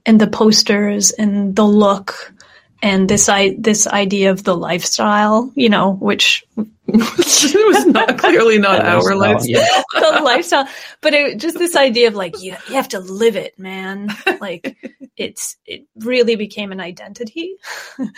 and 0.07 0.21
the 0.21 0.27
posters 0.29 1.11
and 1.11 1.55
the 1.57 1.64
look 1.66 2.33
and 2.83 3.09
this 3.09 3.29
i 3.29 3.55
this 3.59 3.87
idea 3.87 4.31
of 4.31 4.45
the 4.45 4.57
lifestyle, 4.57 5.53
you 5.55 5.69
know, 5.69 5.93
which 5.95 6.45
it 6.57 7.67
was 7.75 7.87
not 7.87 8.19
clearly 8.19 8.59
not 8.59 8.83
That 8.83 8.95
our 8.95 9.12
oh, 9.12 9.17
life. 9.19 9.43
yeah. 9.45 9.67
the 9.95 10.21
lifestyle 10.23 10.67
but 11.01 11.12
it, 11.14 11.38
just 11.38 11.59
this 11.59 11.77
idea 11.77 12.09
of 12.09 12.14
like 12.14 12.41
you, 12.43 12.57
you 12.69 12.75
have 12.75 12.88
to 12.91 13.01
live 13.01 13.37
it 13.37 13.59
man 13.59 14.09
like 14.41 14.77
it's 15.17 15.57
it 15.67 15.87
really 15.97 16.37
became 16.37 16.73
an 16.73 16.81
identity 16.81 17.57
well, 17.99 18.09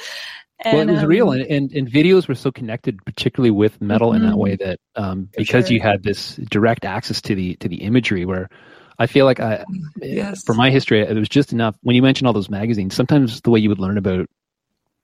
it 0.82 0.82
And, 0.82 0.90
was 0.90 1.02
um, 1.02 1.08
real, 1.08 1.30
and, 1.32 1.42
and 1.46 1.72
and 1.72 1.88
videos 1.90 2.28
were 2.28 2.34
so 2.34 2.52
connected, 2.52 3.02
particularly 3.06 3.50
with 3.50 3.80
metal, 3.80 4.12
in 4.12 4.20
that 4.22 4.34
Mhm. 4.34 4.38
way 4.38 4.56
that 4.56 4.78
um, 4.94 5.28
because 5.34 5.68
sure. 5.68 5.74
you 5.74 5.80
had 5.80 6.02
this 6.02 6.36
direct 6.50 6.84
access 6.84 7.22
to 7.22 7.34
the 7.34 7.56
to 7.56 7.68
the 7.68 7.76
imagery, 7.76 8.26
where 8.26 8.50
I 8.98 9.06
feel 9.06 9.24
like 9.24 9.40
I, 9.40 9.64
Yes. 10.02 10.44
for 10.44 10.52
my 10.54 10.70
history, 10.70 11.00
it 11.00 11.16
was 11.16 11.30
just 11.30 11.54
enough. 11.54 11.76
When 11.80 11.96
you 11.96 12.02
mentioned 12.02 12.26
all 12.26 12.34
those 12.34 12.50
magazines, 12.50 12.94
sometimes 12.94 13.40
the 13.40 13.48
way 13.50 13.58
you 13.60 13.70
would 13.70 13.78
learn 13.78 13.96
about 13.96 14.26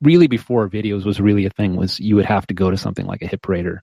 really 0.07 0.29
before 0.29 0.69
videos 0.71 1.05
was 1.05 1.21
really 1.21 1.45
a 1.47 1.51
thing 1.51 1.77
was 1.77 1.99
you 2.01 2.17
would 2.17 2.25
have 2.25 2.47
to 2.47 2.55
go 2.55 2.71
to 2.71 2.77
something 2.77 3.07
like 3.07 3.23
a 3.23 3.27
hip 3.27 3.43
Parade 3.43 3.67
or, 3.67 3.83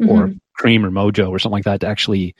or 0.00 0.26
mhm. 0.26 0.40
Creem 0.60 0.84
or 0.84 0.90
Mojo 0.90 1.30
or 1.30 1.38
something 1.38 1.58
like 1.58 1.64
that 1.64 1.80
to 1.80 1.86
actually 1.88 2.34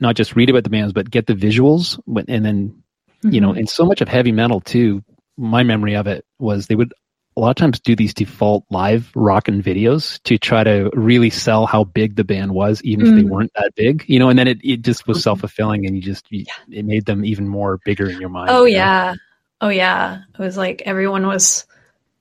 not 0.00 0.16
just 0.16 0.36
read 0.36 0.50
about 0.50 0.64
the 0.64 0.70
bands 0.70 0.92
but 0.92 1.10
get 1.10 1.26
the 1.26 1.34
visuals 1.34 1.98
and 2.28 2.44
then 2.44 2.82
you 3.22 3.40
know 3.40 3.52
Mhm. 3.52 3.58
and 3.58 3.68
so 3.68 3.84
much 3.84 4.00
of 4.00 4.08
heavy 4.08 4.32
metal 4.32 4.60
too 4.60 5.02
my 5.36 5.62
memory 5.62 5.94
of 5.96 6.06
it 6.06 6.24
was 6.38 6.66
they 6.66 6.74
would 6.74 6.92
a 7.36 7.40
lot 7.40 7.50
of 7.50 7.56
times 7.56 7.80
do 7.80 7.94
these 7.96 8.12
default 8.12 8.64
live 8.70 9.10
rockin' 9.14 9.62
videos 9.62 10.20
to 10.24 10.36
try 10.36 10.64
to 10.64 10.90
really 10.94 11.30
sell 11.30 11.64
how 11.64 11.84
big 11.84 12.16
the 12.16 12.24
band 12.24 12.52
was 12.52 12.82
even 12.82 13.06
if 13.06 13.14
they 13.14 13.22
Mm. 13.22 13.30
weren't 13.30 13.52
that 13.54 13.72
big 13.76 14.04
you 14.08 14.18
know 14.18 14.28
and 14.28 14.38
then 14.38 14.48
it, 14.48 14.58
it 14.62 14.82
just 14.82 15.06
was 15.06 15.18
Mhm. 15.18 15.22
self-fulfilling 15.22 15.86
and 15.86 15.96
you 15.96 16.02
just 16.02 16.26
you, 16.30 16.44
it 16.70 16.84
made 16.84 17.06
them 17.06 17.24
even 17.24 17.48
more 17.48 17.78
bigger 17.84 18.10
in 18.10 18.20
your 18.20 18.28
mind 18.28 18.50
oh 18.50 18.64
you 18.64 18.72
know? 18.72 18.78
yeah 18.78 19.14
oh 19.60 19.68
yeah 19.68 20.18
it 20.34 20.38
was 20.38 20.56
like 20.56 20.82
everyone 20.82 21.26
was 21.26 21.66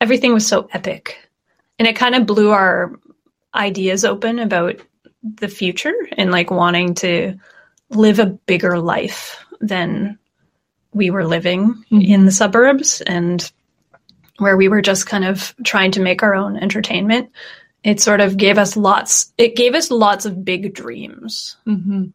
everything 0.01 0.33
was 0.33 0.47
so 0.47 0.69
epic. 0.73 1.17
And 1.77 1.88
it 1.88 1.95
kind 1.95 2.15
of 2.15 2.25
blew 2.25 2.51
our 2.51 2.93
ideas 3.55 4.05
open 4.05 4.39
about 4.39 4.75
the 5.23 5.47
future 5.47 5.93
and 6.17 6.31
like 6.31 6.51
wanting 6.51 6.93
to 6.95 7.35
live 7.89 8.19
a 8.19 8.25
bigger 8.27 8.79
life 8.79 9.43
than 9.59 10.17
we 10.93 11.09
were 11.09 11.25
living 11.25 11.83
Mhm. 11.91 12.07
in 12.07 12.25
the 12.25 12.31
suburbs 12.31 13.01
and 13.01 13.51
where 14.38 14.55
we 14.57 14.67
were 14.67 14.81
just 14.81 15.05
kind 15.07 15.25
of 15.25 15.53
trying 15.65 15.91
to 15.91 16.01
make 16.01 16.23
our 16.23 16.33
own 16.33 16.55
entertainment. 16.57 17.29
It 17.83 17.99
sort 17.99 18.21
of 18.21 18.38
gave 18.38 18.57
us 18.57 18.75
lots 18.77 19.33
it 19.38 19.55
gave 19.55 19.73
us 19.75 19.91
lots 19.91 20.25
of 20.25 20.43
big 20.45 20.73
dreams. 20.73 21.57
Hmm 21.65 22.05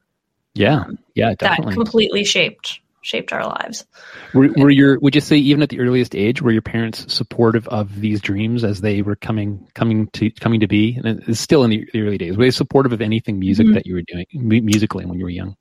yeah. 0.55 0.85
Yeah 1.15 1.35
that 1.41 1.63
completely 1.73 2.23
shaped 2.25 2.79
shaped 3.05 3.33
our 3.33 3.47
lives 3.47 3.85
Were, 4.33 4.49
were 4.57 4.71
your 4.71 4.99
would 5.01 5.15
you 5.15 5.21
say 5.21 5.37
even 5.37 5.63
at 5.63 5.69
the 5.69 5.79
earliest 5.81 6.15
age 6.17 6.43
were 6.43 6.51
your 6.53 6.63
parents 6.63 7.13
supportive 7.13 7.69
of 7.69 8.01
these 8.01 8.21
dreams 8.21 8.65
as 8.65 8.81
they 8.81 9.03
were 9.03 9.17
coming 9.17 9.69
coming 9.75 10.09
to 10.15 10.31
coming 10.31 10.61
to 10.61 10.67
be 10.67 10.97
and 11.05 11.23
it's 11.29 11.39
still 11.41 11.65
in 11.65 11.71
the, 11.71 11.87
early 11.95 12.19
days 12.19 12.37
were 12.37 12.45
they 12.45 12.51
supportive 12.51 12.93
of 12.93 13.01
anything 13.01 13.39
music 13.39 13.67
Mhm. 13.67 13.75
that 13.75 13.87
you 13.87 13.95
were 13.95 14.03
doing 14.07 14.27
mu- 14.33 14.63
musically 14.63 15.05
when 15.07 15.19
you 15.19 15.25
were 15.25 15.31
young 15.31 15.55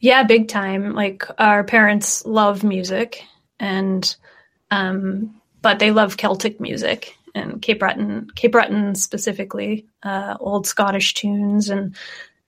Yeah, 0.00 0.22
big 0.22 0.46
time. 0.48 0.94
Like 0.94 1.24
our 1.38 1.64
parents 1.64 2.24
love 2.24 2.62
music 2.64 3.22
and 3.60 4.16
um 4.70 5.34
but 5.60 5.78
they 5.80 5.90
love 5.90 6.16
Celtic 6.16 6.60
music 6.60 7.14
and 7.34 7.60
Cape 7.60 7.80
Breton 7.80 8.28
Cape 8.34 8.52
Breton 8.52 8.94
specifically, 8.94 9.86
uh 10.04 10.36
old 10.40 10.66
Scottish 10.66 11.14
tunes 11.14 11.68
and 11.68 11.94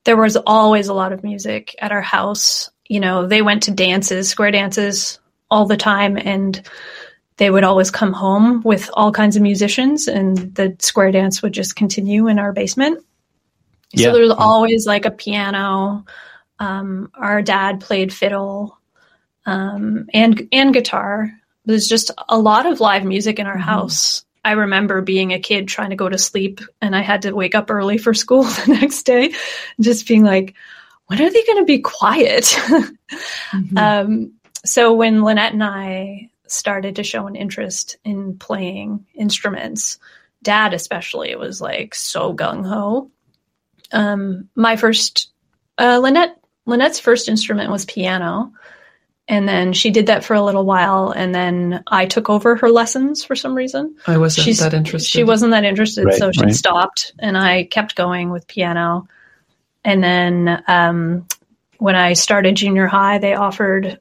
there 0.04 0.16
was 0.16 0.36
always 0.46 0.88
a 0.88 0.94
lot 0.94 1.12
of 1.12 1.22
music 1.24 1.74
at 1.80 1.92
our 1.92 2.00
house. 2.02 2.70
You 2.90 2.98
know, 2.98 3.24
they 3.24 3.40
went 3.40 3.62
to 3.62 3.70
dances, 3.70 4.28
square 4.28 4.50
dances 4.50 5.20
all 5.48 5.64
the 5.64 5.76
time 5.76 6.18
and 6.18 6.60
they 7.36 7.48
would 7.48 7.62
always 7.62 7.88
come 7.92 8.12
home 8.12 8.62
with 8.62 8.90
all 8.94 9.12
kinds 9.12 9.36
of 9.36 9.42
musicians 9.42 10.08
and 10.08 10.36
the 10.56 10.74
square 10.80 11.12
dance 11.12 11.40
would 11.40 11.52
just 11.52 11.76
continue 11.76 12.26
in 12.26 12.40
our 12.40 12.52
basement. 12.52 13.04
Yeah. 13.92 14.08
So 14.08 14.12
there 14.14 14.22
was 14.22 14.32
always 14.36 14.88
like 14.88 15.06
a 15.06 15.12
piano. 15.12 16.04
Um, 16.58 17.12
our 17.14 17.42
dad 17.42 17.80
played 17.80 18.12
fiddle 18.12 18.76
um, 19.46 20.06
and 20.12 20.48
and 20.50 20.74
guitar. 20.74 21.30
There's 21.66 21.86
just 21.86 22.10
a 22.28 22.38
lot 22.38 22.66
of 22.66 22.80
live 22.80 23.04
music 23.04 23.38
in 23.38 23.46
our 23.46 23.56
Mhm. 23.56 23.60
house. 23.62 24.24
I 24.44 24.52
remember 24.52 25.00
being 25.00 25.32
a 25.32 25.38
kid 25.38 25.68
trying 25.68 25.90
to 25.90 25.96
go 25.96 26.08
to 26.08 26.18
sleep, 26.18 26.60
and 26.82 26.96
I 26.96 27.02
had 27.02 27.22
to 27.22 27.32
wake 27.32 27.54
up 27.54 27.70
early 27.70 27.98
for 27.98 28.14
school 28.14 28.42
the 28.66 28.78
next 28.80 29.04
day, 29.04 29.32
just 29.78 30.08
being 30.08 30.24
like, 30.24 30.54
"When 31.10 31.20
are 31.22 31.30
they 31.30 31.44
going 31.44 31.58
to 31.58 31.64
be 31.64 31.80
quiet?" 31.80 32.44
Mhm. 33.52 33.76
um, 33.78 34.32
so 34.64 34.92
when 34.94 35.24
Lynette 35.24 35.52
and 35.54 35.64
I 35.64 36.30
started 36.46 36.96
to 36.96 37.02
show 37.02 37.26
an 37.26 37.34
interest 37.36 37.96
in 38.04 38.36
playing 38.38 39.04
instruments. 39.14 39.98
Dad, 40.42 40.72
especially, 40.74 41.34
was 41.36 41.60
like 41.60 41.94
so 41.94 42.34
gung 42.34 42.66
ho. 42.66 43.10
Um, 43.92 44.48
my 44.54 44.76
first, 44.76 45.30
uh, 45.78 45.98
Lynette, 46.02 46.36
Lynette's 46.66 46.98
first 47.00 47.28
instrument 47.28 47.70
was 47.70 47.84
piano. 47.84 48.52
And 49.28 49.48
then 49.48 49.72
she 49.72 49.90
did 49.90 50.06
that 50.06 50.24
for 50.24 50.34
a 50.34 50.42
little 50.42 50.64
while. 50.64 51.10
And 51.10 51.32
then 51.34 51.84
I 51.86 52.06
took 52.06 52.28
over 52.30 52.56
her 52.56 52.68
lessons 52.70 53.22
for 53.22 53.36
some 53.36 53.54
reason. 53.54 53.94
I 54.06 54.18
wasn't 54.18 54.44
She's- 54.46 54.58
that 54.60 54.74
interested. 54.74 55.08
She 55.08 55.22
wasn't 55.24 55.52
that 55.52 55.64
interested, 55.64 56.04
Right, 56.06 56.14
so 56.18 56.32
she 56.32 56.42
right. 56.42 56.54
stopped, 56.54 57.12
and 57.20 57.36
I 57.38 57.64
kept 57.64 57.94
going 57.96 58.30
with 58.30 58.46
piano. 58.48 59.06
And 59.84 60.02
then 60.02 60.62
um, 60.68 61.26
when 61.78 61.96
I 61.96 62.12
started 62.12 62.56
junior 62.56 62.86
high, 62.86 63.18
they 63.18 63.34
offered 63.34 63.98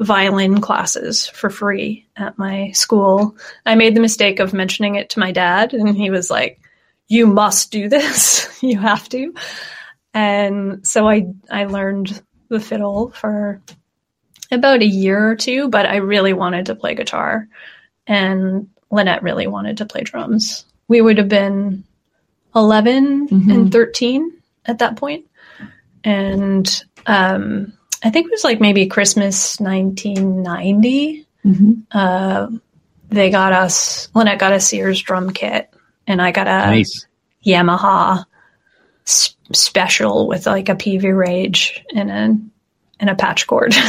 violin 0.00 0.60
classes 0.60 1.26
for 1.26 1.50
free 1.50 2.06
at 2.16 2.38
my 2.38 2.70
school. 2.70 3.36
I 3.66 3.74
made 3.74 3.94
the 3.94 4.00
mistake 4.00 4.38
of 4.38 4.52
mentioning 4.52 4.94
it 4.94 5.10
to 5.10 5.20
my 5.20 5.32
dad, 5.32 5.74
and 5.74 5.96
he 5.96 6.10
was 6.10 6.30
like, 6.30 6.60
"You 7.08 7.26
must 7.26 7.70
do 7.72 7.88
this. 7.88 8.48
you 8.62 8.78
have 8.78 9.08
to." 9.10 9.34
And 10.14 10.86
so 10.86 11.08
I 11.08 11.26
I 11.50 11.64
learned 11.64 12.22
the 12.48 12.60
fiddle 12.60 13.10
for 13.10 13.60
about 14.50 14.80
a 14.80 14.86
year 14.86 15.28
or 15.30 15.36
two, 15.36 15.68
but 15.68 15.84
I 15.84 15.96
really 15.96 16.32
wanted 16.32 16.66
to 16.66 16.74
play 16.74 16.94
guitar, 16.94 17.46
and 18.06 18.68
Lynette 18.90 19.22
really 19.22 19.46
wanted 19.46 19.76
to 19.78 19.86
play 19.86 20.00
drums. 20.02 20.64
We 20.86 21.02
would 21.02 21.18
have 21.18 21.28
been 21.28 21.84
11 22.54 23.28
Mhm. 23.28 23.52
and 23.54 23.72
13 23.72 24.32
at 24.68 24.78
that 24.78 24.96
point. 24.96 25.26
And 26.04 26.84
um, 27.06 27.72
I 28.04 28.10
think 28.10 28.26
it 28.26 28.30
was 28.30 28.44
like 28.44 28.60
maybe 28.60 28.86
Christmas 28.86 29.58
1990. 29.60 31.26
Mhm. 31.44 31.82
Uh, 31.90 32.48
they 33.08 33.30
got 33.30 33.52
us, 33.52 34.08
Lynette 34.14 34.38
got 34.38 34.52
a 34.52 34.60
Sears 34.60 35.00
drum 35.00 35.30
kit, 35.30 35.72
and 36.06 36.20
I 36.20 36.30
got 36.30 36.46
a 36.46 36.70
nice. 36.70 37.06
Yamaha 37.44 38.24
s- 39.06 39.34
special 39.52 40.28
with 40.28 40.46
like 40.46 40.68
a 40.68 40.74
Peavey 40.74 41.16
Rage 41.16 41.82
and 41.94 42.10
a, 42.10 42.38
and 43.00 43.10
a 43.10 43.14
patch 43.14 43.46
cord. 43.46 43.74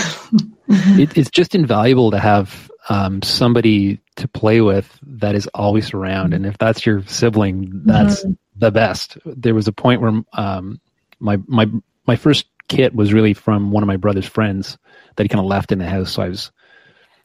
It, 0.71 1.17
it's 1.17 1.31
just 1.31 1.55
invaluable 1.55 2.11
to 2.11 2.19
have 2.19 2.69
um, 2.89 3.23
somebody 3.23 3.99
to 4.17 4.27
play 4.27 4.61
with 4.61 4.87
that 5.01 5.33
is 5.33 5.47
always 5.55 5.95
around, 5.95 6.35
and 6.35 6.45
if 6.45 6.59
that's 6.59 6.85
your 6.85 7.03
sibling, 7.07 7.71
that's 7.85 8.23
the 8.59 8.71
best. 8.71 9.17
There 9.25 9.55
was 9.55 9.67
a 9.67 9.73
point 9.73 10.01
where 10.01 10.21
um, 10.33 10.79
my 11.19 11.37
my 11.47 11.67
my 12.05 12.15
first 12.15 12.47
kit 12.67 12.93
was 12.93 13.13
really 13.13 13.33
from 13.33 13.71
one 13.71 13.83
of 13.83 13.87
my 13.87 13.97
brother's 13.97 14.27
friends 14.27 14.77
that 15.15 15.23
he 15.23 15.29
kind 15.29 15.39
of 15.39 15.47
left 15.47 15.71
in 15.71 15.79
the 15.79 15.89
house, 15.89 16.11
so 16.11 16.21
I 16.21 16.29
was 16.29 16.51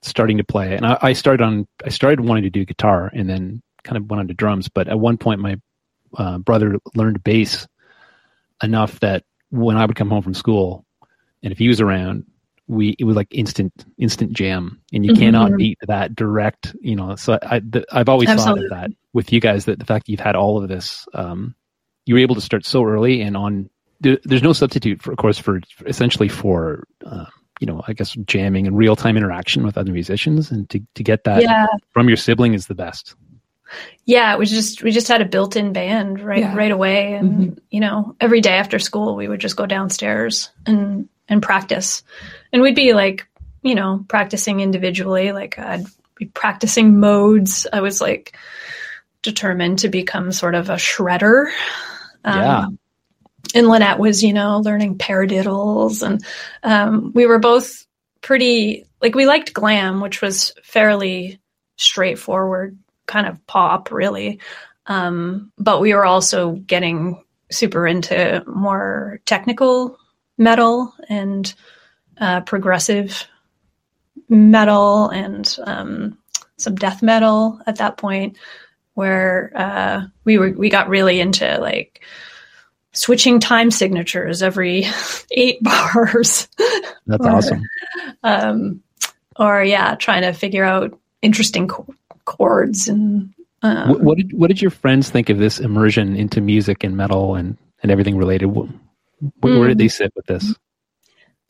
starting 0.03 0.39
to 0.39 0.45
play, 0.45 0.77
and 0.77 0.87
I, 0.87 0.99
I 1.03 1.13
started 1.13 1.45
on 1.45 1.67
I 1.85 1.91
started 1.91 2.21
wanting 2.21 2.45
to 2.45 2.51
do 2.51 2.65
guitar, 2.65 3.11
and 3.13 3.29
then 3.29 3.63
kind 3.83 3.97
of 3.97 4.09
went 4.09 4.21
on 4.21 4.29
to 4.29 4.35
drums. 4.35 4.69
But 4.69 4.89
at 4.89 4.99
one 4.99 5.19
point, 5.19 5.41
my 5.41 5.61
uh, 6.17 6.39
brother 6.39 6.79
learned 6.95 7.23
bass 7.25 7.67
enough 8.63 9.01
that 9.01 9.25
when 9.51 9.77
I 9.77 9.85
would 9.85 9.97
come 9.97 10.11
home 10.11 10.23
from 10.23 10.35
school, 10.35 10.85
and 11.43 11.53
if 11.53 11.59
he 11.59 11.69
was 11.69 11.81
around, 11.81 12.25
we 12.67 12.97
it 12.99 13.05
was 13.05 13.17
like 13.17 13.29
instant 13.31 13.73
instant 13.99 14.33
jam, 14.33 14.81
and 14.93 15.05
you 15.05 15.13
Mhm. 15.13 15.19
cannot 15.19 15.57
beat 15.57 15.79
that 15.87 16.15
direct. 16.15 16.75
You 16.81 16.97
know, 16.97 17.17
so 17.17 17.39
I 17.43 17.61
the, 17.61 17.85
I've 17.93 18.09
always 18.09 18.29
Absolutely. 18.29 18.69
thought 18.69 18.85
of 18.85 18.91
that 18.91 18.97
with 19.13 19.33
you 19.33 19.41
guys 19.41 19.67
that 19.67 19.79
the 19.79 19.85
fact 19.85 20.07
that 20.07 20.11
you've 20.13 20.21
had 20.21 20.37
all 20.37 20.63
of 20.63 20.69
this, 20.69 21.07
um, 21.15 21.55
you 22.07 22.15
were 22.15 22.21
able 22.21 22.35
to 22.35 22.41
start 22.41 22.65
so 22.65 22.85
early 22.85 23.21
and 23.21 23.37
on. 23.37 23.71
There, 24.01 24.19
there's 24.25 24.43
no 24.43 24.53
substitute 24.53 25.01
for, 25.01 25.13
of 25.13 25.19
course, 25.19 25.39
for 25.39 25.61
essentially 25.87 26.29
for. 26.29 26.85
Uh, 27.05 27.27
you 27.61 27.69
know, 27.69 27.83
I 27.87 27.93
guess 27.93 28.13
jamming 28.27 28.67
and 28.67 28.77
real 28.77 28.97
time 28.97 29.17
interaction 29.17 29.63
with 29.63 29.79
other 29.79 29.93
musicians, 29.93 30.51
and 30.51 30.69
to, 30.71 30.81
to 30.97 31.05
get 31.05 31.23
that 31.23 31.41
yeah. 31.41 31.67
from 31.93 32.09
your 32.09 32.17
sibling 32.17 32.53
is 32.53 32.67
the 32.67 32.75
best. 32.75 33.15
Yeah, 34.05 34.35
it 34.35 34.39
was 34.41 34.51
just 34.51 34.83
we 34.83 34.91
just 34.91 35.07
had 35.07 35.23
a 35.23 35.25
built-in 35.25 35.73
band 35.73 36.21
right 36.21 36.41
Yeah. 36.41 36.57
right 36.57 36.73
away, 36.73 37.15
and 37.15 37.61
you 37.71 37.79
know 37.79 38.17
every 38.21 38.41
day 38.41 38.55
after 38.55 38.81
school 38.81 39.15
we 39.15 39.29
would 39.29 39.41
just 39.41 39.57
go 39.57 39.67
downstairs 39.67 40.51
and 40.67 41.09
and 41.29 41.43
practice, 41.43 42.03
and 42.55 42.63
we'd 42.63 42.77
be 42.77 42.95
like 42.95 43.27
you 43.63 43.75
know 43.75 44.05
practicing 44.09 44.61
individually. 44.61 45.33
Like 45.33 45.59
I'd 45.59 45.85
be 46.15 46.27
practicing 46.27 47.01
modes. 47.01 47.67
I 47.71 47.81
was 47.81 48.01
like 48.01 48.37
determined 49.23 49.81
to 49.81 49.89
become 49.89 50.33
sort 50.33 50.55
of 50.55 50.71
a 50.71 50.77
shredder. 50.77 51.51
Um, 52.25 52.41
Yeah. 52.41 52.67
And 53.55 53.69
Lynette 53.69 53.99
was, 53.99 54.23
you 54.23 54.33
know, 54.33 54.61
learning 54.61 54.97
paradiddles, 54.97 56.03
and 56.03 56.25
um, 56.63 57.13
we 57.15 57.27
were 57.27 57.39
both 57.39 57.87
pretty 58.23 58.87
like 59.03 59.15
we 59.15 59.27
liked 59.27 59.53
glam, 59.53 60.01
which 60.01 60.23
was 60.23 60.55
fairly 60.63 61.41
straightforward 61.77 62.79
kind 63.07 63.27
of 63.27 63.47
pop, 63.47 63.91
really. 63.91 64.41
Um, 64.87 65.53
but 65.59 65.81
we 65.81 65.95
were 65.95 66.07
also 66.07 66.53
getting 66.53 67.23
super 67.51 67.87
into 67.87 68.43
more 68.47 69.21
technical 69.27 69.99
metal 70.39 70.95
and 71.09 71.53
uh, 72.19 72.41
progressive 72.43 73.27
metal 74.29 75.09
and 75.09 75.57
um, 75.65 76.19
some 76.57 76.75
death 76.75 77.03
metal 77.03 77.61
at 77.67 77.77
that 77.77 77.97
point, 77.97 78.37
where 78.95 79.53
uh, 79.55 80.03
we 80.25 80.39
were 80.39 80.51
we 80.51 80.69
got 80.69 80.89
really 80.89 81.21
into 81.21 81.59
like 81.61 82.03
switching 82.93 83.41
time 83.41 83.71
signatures 83.71 84.43
every 84.43 84.85
eight 85.33 85.59
bars. 85.63 86.49
That's 87.07 87.27
Or- 87.27 87.31
awesome. 87.31 87.63
um, 88.23 88.83
or 89.37 89.65
yeah, 89.65 89.97
trying 89.97 90.23
to 90.23 90.33
figure 90.33 90.65
out 90.65 90.99
interesting 91.23 91.67
co- 91.69 91.87
chords 92.25 92.87
and 92.89 93.31
um, 93.63 93.89
what, 93.89 94.01
what 94.03 94.17
did 94.19 94.33
what 94.39 94.49
did 94.49 94.61
your 94.63 94.71
friends 94.71 95.09
think 95.11 95.31
of 95.31 95.39
this 95.39 95.59
immersion 95.59 96.17
into 96.17 96.41
music 96.41 96.85
and 96.85 96.97
metal 96.97 97.35
and 97.35 97.57
and 97.83 97.91
everything 97.91 98.17
related? 98.17 98.47
Wh- 98.49 98.69
Where, 99.43 99.59
where 99.59 99.69
did 99.69 99.79
they 99.79 99.89
sit 99.89 100.13
with 100.15 100.27
this? 100.27 100.55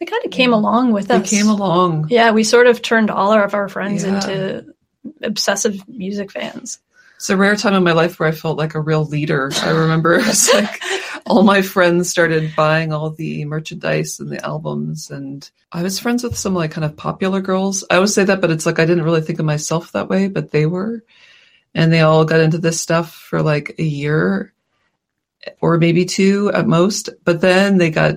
They 0.00 0.06
kind 0.06 0.24
of 0.24 0.30
came 0.30 0.52
along 0.52 0.92
with 0.92 1.08
They 1.08 1.16
us. 1.16 1.30
came 1.30 1.48
along. 1.48 2.08
Yeah, 2.10 2.32
we 2.32 2.44
sort 2.44 2.66
of 2.66 2.82
turned 2.82 3.10
all 3.10 3.32
of 3.32 3.54
our 3.54 3.68
friends 3.68 4.04
Yeah. 4.04 4.14
into 4.14 4.74
obsessive 5.22 5.86
music 5.88 6.32
fans. 6.32 6.78
It's 7.16 7.30
a 7.30 7.36
rare 7.36 7.56
time 7.56 7.74
in 7.74 7.84
my 7.84 7.92
life 7.92 8.18
where 8.18 8.28
I 8.28 8.32
felt 8.32 8.58
like 8.58 8.74
a 8.74 8.80
real 8.80 9.04
leader. 9.04 9.50
I 9.62 9.70
remember 9.70 10.14
it 10.14 10.26
was 10.26 10.52
like 10.52 10.80
all 11.26 11.42
my 11.42 11.62
friends 11.62 12.10
started 12.10 12.52
buying 12.56 12.92
all 12.92 13.10
the 13.10 13.44
merchandise 13.44 14.18
and 14.20 14.30
the 14.30 14.44
albums 14.44 15.10
and 15.10 15.48
I 15.72 15.82
was 15.82 15.98
friends 15.98 16.22
with 16.22 16.36
some 16.36 16.54
like 16.54 16.72
kind 16.72 16.84
of 16.84 16.96
popular 16.96 17.40
girls. 17.40 17.84
I 17.88 17.96
always 17.96 18.12
say 18.14 18.24
that, 18.24 18.40
but 18.40 18.50
it's 18.50 18.66
like 18.66 18.78
I 18.78 18.84
didn't 18.84 19.04
really 19.04 19.22
think 19.22 19.38
of 19.38 19.44
myself 19.46 19.92
that 19.92 20.08
way, 20.08 20.28
but 20.28 20.50
they 20.50 20.66
were. 20.66 21.02
And 21.74 21.92
they 21.92 22.00
all 22.00 22.24
got 22.24 22.40
into 22.40 22.58
this 22.58 22.80
stuff 22.80 23.12
for 23.12 23.42
like 23.42 23.74
a 23.78 23.82
year 23.82 24.52
or 25.60 25.78
maybe 25.78 26.04
two 26.04 26.50
at 26.52 26.66
most. 26.68 27.08
But 27.24 27.40
then 27.40 27.78
they 27.78 27.90
got 27.90 28.16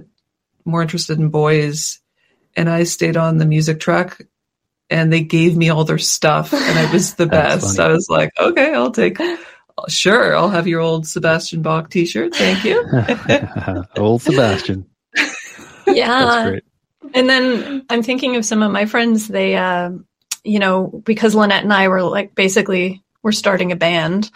more 0.67 0.82
interested 0.82 1.17
in 1.19 1.30
boys 1.30 1.99
and 2.56 2.69
I 2.69 2.84
stayed 2.84 3.17
on 3.17 3.38
the 3.38 3.45
music 3.45 3.80
track 3.80 4.21
and 4.89 5.12
they 5.12 5.21
gave 5.21 5.56
me 5.58 5.69
all 5.69 5.84
their 5.84 5.97
stuff 5.97 6.53
and 6.53 6.80
I 6.80 6.91
was 6.91 7.15
the 7.15 7.25
best. 7.27 7.77
funny. 7.77 7.89
I 7.89 7.93
was 7.93 8.08
like, 8.10 8.32
okay, 8.39 8.73
I'll 8.73 8.91
take, 8.91 9.17
sure, 9.88 10.36
I'll 10.36 10.49
have 10.49 10.67
your 10.67 10.82
old 10.82 11.08
Sebastian 11.08 11.62
Bach 11.62 11.89
t-shirt. 11.89 12.36
Thank 12.36 12.63
you. 12.63 12.84
Old 13.97 14.21
Sebastian. 14.21 14.86
That's 15.15 15.97
Yeah, 15.97 16.49
great. 16.49 16.63
and 17.13 17.30
then 17.30 17.86
I'm 17.89 18.03
thinking 18.03 18.36
of 18.36 18.45
some 18.45 18.62
of 18.63 18.71
my 18.71 18.86
friends. 18.86 19.27
They, 19.27 19.56
uh, 19.56 19.91
you 20.43 20.60
know, 20.60 21.01
because 21.06 21.36
Lynette 21.36 21.63
and 21.63 21.73
I 21.73 21.88
were 21.88 22.01
like 22.03 22.36
basically 22.36 23.03
we're 23.23 23.32
starting 23.32 23.71
a 23.71 23.75
band. 23.75 24.30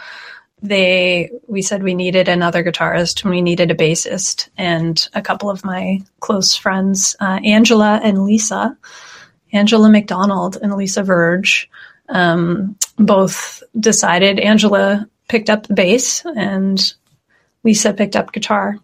They, 0.62 1.32
we 1.48 1.62
said 1.62 1.82
we 1.82 1.96
needed 1.96 2.28
another 2.28 2.64
guitarist 2.64 3.24
and 3.24 3.32
we 3.32 3.42
needed 3.42 3.72
a 3.72 3.76
bassist, 3.76 4.50
and 4.58 5.08
a 5.14 5.22
couple 5.22 5.50
of 5.50 5.66
my 5.66 6.02
close 6.20 6.56
friends, 6.56 7.16
uh, 7.20 7.40
Angela 7.44 8.00
and 8.04 8.24
Lisa, 8.24 8.78
Angela 9.54 9.90
McDonald 9.90 10.58
and 10.62 10.76
Lisa 10.76 11.04
Verge, 11.04 11.70
um, 12.10 12.76
both 12.98 13.64
decided. 13.80 14.40
Angela 14.40 15.08
picked 15.30 15.50
up 15.50 15.66
the 15.66 15.74
bass 15.74 16.24
and 16.36 16.94
Lisa 17.64 17.94
picked 17.94 18.16
up 18.16 18.32
guitar, 18.32 18.78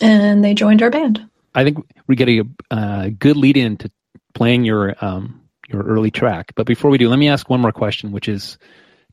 and 0.00 0.44
they 0.44 0.54
joined 0.54 0.82
our 0.82 0.90
band. 0.90 1.28
I 1.54 1.64
think 1.64 1.78
we're 2.06 2.14
getting 2.14 2.54
a 2.70 2.74
uh, 2.74 3.10
good 3.18 3.36
lead 3.36 3.56
in 3.56 3.76
to 3.78 3.90
playing 4.34 4.64
your 4.64 4.94
um, 5.04 5.40
your 5.68 5.82
early 5.82 6.10
track. 6.10 6.52
But 6.54 6.66
before 6.66 6.90
we 6.90 6.98
do, 6.98 7.08
let 7.08 7.18
me 7.18 7.28
ask 7.28 7.48
one 7.48 7.60
more 7.60 7.72
question, 7.72 8.12
which 8.12 8.28
is 8.28 8.58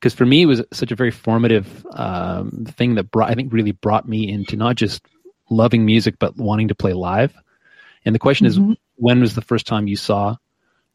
because 0.03 0.13
for 0.13 0.25
me 0.25 0.41
it 0.41 0.47
was 0.47 0.61
such 0.73 0.91
a 0.91 0.97
very 0.97 1.11
formative 1.11 1.85
um, 1.91 2.65
thing 2.67 2.95
that 2.95 3.09
brought 3.09 3.31
I 3.31 3.35
think 3.35 3.53
really 3.53 3.71
brought 3.71 4.05
me 4.05 4.29
into 4.29 4.57
not 4.57 4.75
just 4.75 5.01
loving 5.49 5.85
music 5.85 6.15
but 6.19 6.35
wanting 6.35 6.67
to 6.67 6.75
play 6.75 6.91
live. 6.91 7.33
And 8.03 8.13
the 8.13 8.19
question 8.19 8.45
is, 8.45 8.59
Mhm. 8.59 8.75
when 8.95 9.21
was 9.21 9.33
the 9.33 9.41
first 9.41 9.65
time 9.65 9.87
you 9.87 9.95
saw 9.95 10.35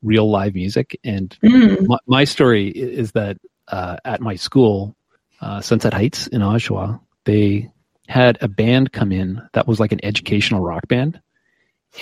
real 0.02 0.30
live 0.30 0.54
music? 0.54 1.00
And 1.04 1.34
Mm. 1.42 1.86
my, 1.88 1.96
my 2.06 2.24
story 2.24 2.68
is 2.68 3.12
that 3.12 3.38
uh, 3.68 3.96
at 4.04 4.20
my 4.20 4.34
school, 4.34 4.94
uh, 5.40 5.62
Sunset 5.62 5.94
Heights 5.94 6.26
in 6.26 6.42
Oshawa, 6.42 7.00
they 7.24 7.70
had 8.08 8.36
a 8.42 8.48
band 8.48 8.92
come 8.92 9.10
in 9.10 9.40
that 9.54 9.66
was 9.66 9.80
like 9.80 9.92
an 9.92 10.04
educational 10.04 10.60
rock 10.60 10.86
band, 10.86 11.18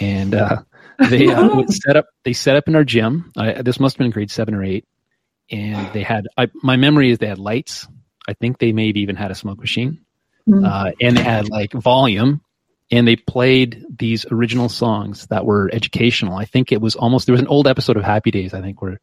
and 0.00 0.34
uh, 0.34 0.62
they 1.10 1.32
uh, 1.32 1.48
would 1.54 1.72
set 1.72 1.96
up. 1.96 2.06
They 2.24 2.32
set 2.32 2.56
up 2.56 2.66
in 2.66 2.74
our 2.74 2.84
gym. 2.84 3.30
I, 3.36 3.62
this 3.62 3.78
must 3.78 3.94
have 3.94 3.98
been 3.98 4.10
grade 4.10 4.30
seven 4.32 4.54
or 4.54 4.64
eight, 4.64 4.84
and 5.50 5.92
they 5.92 6.02
had. 6.02 6.26
I, 6.36 6.48
my 6.62 6.76
memory 6.76 7.10
is 7.10 7.18
they 7.18 7.26
had 7.26 7.38
lights. 7.38 7.86
I 8.28 8.32
think 8.34 8.58
they 8.58 8.72
maybe 8.72 9.00
even 9.00 9.16
had 9.16 9.30
a 9.30 9.34
smoke 9.34 9.58
machine, 9.58 10.00
Mm. 10.48 10.64
uh, 10.66 10.92
and 11.00 11.16
they 11.16 11.22
had 11.22 11.48
like 11.48 11.72
volume, 11.72 12.40
and 12.90 13.06
they 13.06 13.16
played 13.16 13.84
these 13.98 14.26
original 14.30 14.68
songs 14.68 15.26
that 15.28 15.44
were 15.44 15.68
educational. 15.72 16.36
I 16.36 16.44
think 16.44 16.70
it 16.72 16.80
was 16.80 16.94
almost 16.96 17.26
there 17.26 17.32
was 17.32 17.40
an 17.40 17.48
old 17.48 17.66
episode 17.66 17.96
of 17.96 18.04
Happy 18.04 18.30
Days. 18.30 18.54
I 18.54 18.60
think 18.60 18.80
where 18.80 19.00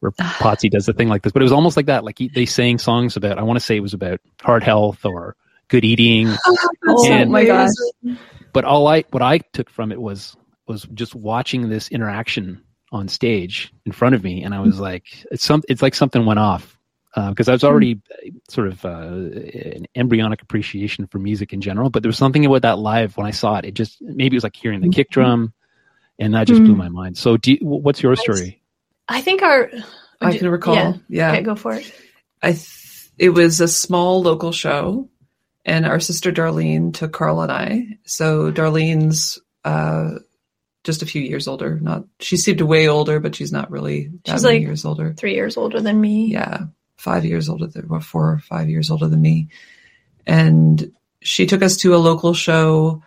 where 0.00 0.12
Potsy 0.12 0.70
does 0.70 0.86
the 0.86 0.92
thing 0.94 1.08
like 1.08 1.22
this, 1.22 1.32
but 1.32 1.42
it 1.42 1.44
was 1.44 1.52
almost 1.52 1.76
like 1.76 1.86
that. 1.86 2.04
Like 2.04 2.18
he, 2.18 2.28
they 2.28 2.46
sang 2.46 2.78
songs 2.78 3.16
about. 3.16 3.38
I 3.38 3.42
want 3.42 3.58
to 3.58 3.64
say 3.64 3.76
it 3.76 3.80
was 3.80 3.94
about 3.94 4.20
heart 4.42 4.62
health 4.62 5.04
or 5.04 5.36
good 5.68 5.84
eating. 5.84 6.28
Oh 6.88 7.06
And- 7.10 7.30
my 7.30 7.44
gosh. 7.44 7.70
but 8.52 8.64
all 8.64 8.88
I 8.88 9.04
what 9.10 9.22
I 9.22 9.38
took 9.38 9.70
from 9.70 9.92
it 9.92 10.00
was 10.00 10.34
was 10.66 10.82
just 10.94 11.14
watching 11.14 11.68
this 11.68 11.88
interaction 11.90 12.62
on 12.92 13.08
stage 13.08 13.72
in 13.86 13.92
front 13.92 14.14
of 14.14 14.24
me, 14.24 14.42
and 14.42 14.54
I 14.54 14.60
was 14.60 14.80
like, 14.80 15.04
it's 15.30 15.44
some 15.44 15.62
it's 15.68 15.82
like 15.82 15.94
something 15.94 16.24
went 16.24 16.40
off 16.40 16.78
because 17.14 17.48
I 17.48 17.52
was 17.52 17.64
already 17.64 18.00
uh, 18.12 18.30
sort 18.48 18.68
of 18.68 18.84
uh, 18.84 18.88
an 18.88 19.86
embryonic 19.94 20.42
appreciation 20.42 21.06
for 21.06 21.18
music 21.18 21.52
in 21.52 21.60
general, 21.60 21.90
but 21.90 22.02
there 22.02 22.08
was 22.08 22.18
something 22.18 22.44
about 22.46 22.62
that 22.62 22.78
live 22.78 23.16
when 23.16 23.26
I 23.26 23.32
saw 23.32 23.56
it. 23.56 23.64
It 23.64 23.74
just 23.74 24.00
maybe 24.00 24.36
it 24.36 24.38
was 24.38 24.44
like 24.44 24.56
hearing 24.56 24.80
the 24.80 24.90
kick 24.90 25.10
drum, 25.10 25.52
and 26.18 26.34
that 26.34 26.46
just 26.46 26.62
blew 26.62 26.76
my 26.76 26.88
mind. 26.88 27.18
So, 27.18 27.36
do 27.36 27.52
you, 27.52 27.58
what's 27.62 28.02
your 28.02 28.14
story? 28.16 28.62
I 29.08 29.20
think 29.20 29.42
our. 29.42 29.70
I 30.20 30.36
can 30.36 30.48
recall. 30.50 30.74
Yeah. 30.74 30.92
Yeah, 31.08 31.32
Okay, 31.32 31.42
go 31.42 31.54
for 31.54 31.74
it. 31.74 31.92
I 32.42 32.52
th- 32.52 33.10
it 33.18 33.30
was 33.30 33.60
a 33.60 33.68
small 33.68 34.22
local 34.22 34.52
show, 34.52 35.08
and 35.64 35.86
our 35.86 35.98
sister 35.98 36.30
Darlene 36.30 36.92
took 36.92 37.12
Carl 37.12 37.40
and 37.40 37.50
I. 37.50 37.98
So 38.04 38.52
Darlene's 38.52 39.40
uh, 39.64 40.16
just 40.84 41.02
a 41.02 41.06
few 41.06 41.22
years 41.22 41.46
older. 41.48 41.78
Not 41.80 42.04
she 42.20 42.36
seemed 42.36 42.60
way 42.60 42.88
older, 42.88 43.20
but 43.20 43.34
she's 43.34 43.52
not 43.52 43.70
really 43.70 44.08
that 44.24 44.32
She's 44.32 44.42
many 44.42 44.56
like- 44.56 44.62
years 44.66 44.84
older. 44.84 45.12
Three 45.14 45.34
years 45.34 45.56
older 45.56 45.80
than 45.80 46.00
me. 46.00 46.26
Yeah, 46.32 46.64
five 46.96 47.24
years 47.24 47.48
older 47.48 47.66
than 47.66 47.86
or 47.90 48.00
four 48.00 48.32
or 48.32 48.38
five 48.38 48.68
years 48.68 48.90
older 48.90 49.08
than 49.08 49.20
me, 49.20 49.48
and 50.26 50.92
she 51.22 51.46
took 51.46 51.62
us 51.62 51.76
to 51.78 51.94
a 51.94 51.98
local 51.98 52.32
show, 52.34 53.02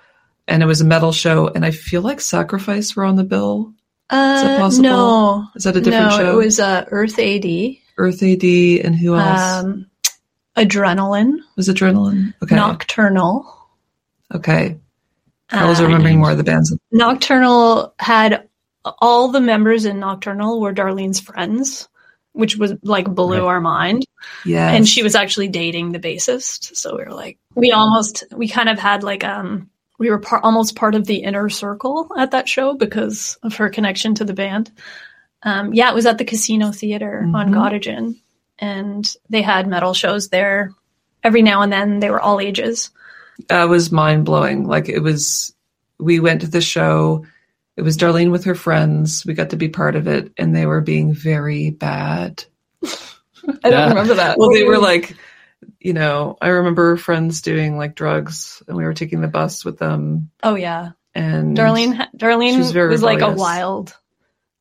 and 0.48 0.62
it 0.62 0.68
was 0.68 0.82
a 0.82 0.86
metal 0.86 1.12
show, 1.12 1.48
and 1.48 1.66
I 1.66 1.72
feel 1.72 2.02
like 2.02 2.22
Sacrifice 2.22 2.96
were 2.96 3.06
on 3.06 3.16
the 3.16 3.24
bill. 3.24 3.74
Uh, 4.10 4.44
that 4.44 4.60
possible? 4.60 4.84
No. 4.84 5.48
Is 5.56 5.64
that 5.64 5.76
a 5.76 5.82
different 5.82 6.10
no, 6.12 6.18
show? 6.18 6.40
it 6.40 6.46
was 6.46 6.60
uh, 6.60 6.86
Earth 6.92 7.18
AD, 7.18 7.46
Earth 7.98 8.22
AD, 8.22 8.44
and 8.44 8.96
who 8.96 9.16
else 9.16 9.64
um, 9.64 9.88
Adrenaline, 10.56 11.38
was 11.56 11.70
Adrenaline? 11.70 12.34
Okay, 12.44 12.56
Nocturnal. 12.56 13.52
okay. 14.36 14.78
I 15.54 15.68
was 15.70 15.80
Uh, 15.80 15.86
remembering 15.86 16.20
more 16.20 16.32
of 16.32 16.38
the 16.38 16.44
bands. 16.44 16.76
Nocturnal 16.92 17.94
had 18.00 18.48
all 19.00 19.30
the 19.30 19.42
members 19.42 19.86
in 19.86 20.00
Nocturnal 20.00 20.60
were 20.60 20.74
Darlene's 20.74 21.20
friends, 21.20 21.88
which 22.34 22.58
was 22.58 22.74
like 22.84 23.08
blew 23.08 23.38
Right. 23.40 23.42
our 23.48 23.62
mind. 23.62 24.06
Yeah, 24.46 24.70
And 24.72 24.88
she 24.88 25.04
was 25.04 25.16
actually 25.16 25.48
dating 25.50 25.92
the 25.92 26.00
bassist, 26.00 26.76
so 26.76 26.98
we 26.98 27.04
were 27.04 27.12
like, 27.14 27.38
we 27.56 27.72
almost, 27.72 28.24
we 28.36 28.48
kind 28.48 28.70
of 28.70 28.80
had 28.80 29.04
like, 29.04 29.24
um, 29.24 29.70
we 30.00 30.10
were 30.10 30.20
par- 30.20 30.42
almost 30.44 30.76
part 30.76 30.96
of 30.96 31.06
the 31.06 31.18
inner 31.24 31.50
circle 31.50 32.10
at 32.18 32.32
that 32.32 32.50
show 32.50 32.74
because 32.74 33.38
of 33.44 33.56
her 33.58 33.70
connection 33.70 34.16
to 34.16 34.26
the 34.26 34.34
band. 34.34 34.72
Um, 35.44 35.74
yeah, 35.74 35.90
it 35.90 35.96
was 35.96 36.06
at 36.06 36.18
the 36.18 36.26
Casino 36.26 36.72
Theater 36.72 37.30
on 37.34 37.52
Mhm. 37.52 37.54
Gottingen, 37.54 38.16
and 38.60 39.14
they 39.30 39.42
had 39.42 39.68
metal 39.68 39.94
shows 39.94 40.30
there. 40.30 40.72
Every 41.24 41.42
now 41.42 41.62
and 41.62 41.72
then, 41.72 42.00
they 42.00 42.10
were 42.10 42.20
all 42.22 42.40
ages. 42.40 42.90
Uh, 43.50 43.68
was 43.70 43.92
mind 43.92 44.26
blowing. 44.26 44.66
Like 44.68 44.90
it 44.90 45.00
was, 45.00 45.54
we 46.00 46.20
went 46.20 46.42
to 46.42 46.48
the 46.48 46.62
show. 46.62 47.26
It 47.76 47.82
was 47.82 47.98
Darlene 47.98 48.32
with 48.32 48.46
her 48.46 48.56
friends. 48.56 49.26
We 49.26 49.34
got 49.34 49.50
to 49.52 49.56
be 49.58 49.70
part 49.70 49.96
of 49.96 50.08
it, 50.08 50.32
and 50.38 50.56
they 50.56 50.66
were 50.66 50.82
being 50.82 51.14
very 51.14 51.72
bad. 51.72 52.44
I 53.64 53.70
don't 53.70 53.90
remember 53.90 54.16
that. 54.16 54.38
Well, 54.38 54.52
they 54.52 54.64
were 54.64 54.78
like, 54.78 55.16
you 55.80 55.94
know, 55.94 56.38
I 56.42 56.50
remember 56.50 56.98
friends 56.98 57.42
doing 57.42 57.78
like 57.78 57.96
drugs, 57.96 58.62
and 58.68 58.78
we 58.78 58.84
were 58.84 58.94
taking 58.94 59.22
the 59.22 59.28
bus 59.28 59.66
with 59.66 59.80
them. 59.80 60.30
oh 60.44 60.56
yeah, 60.56 60.92
And 61.16 61.58
Darlene, 61.58 62.08
Darlene 62.16 62.52
she 62.54 62.58
was, 62.60 62.74
was 62.74 63.04
like 63.04 63.22
a 63.22 63.32
wild, 63.34 63.96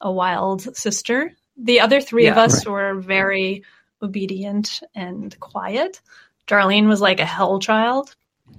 a 0.00 0.10
wild 0.10 0.76
sister. 0.76 1.32
The 1.58 1.80
other 1.80 2.00
three 2.00 2.26
of 2.26 2.36
Yeah. 2.36 2.42
us 2.44 2.66
were 2.66 2.94
very 2.94 3.62
obedient 4.00 4.80
and 4.94 5.38
quiet. 5.38 6.00
Darlene 6.48 6.88
was 6.88 7.00
like 7.00 7.20
a 7.20 7.26
hell 7.26 7.60
child, 7.60 8.14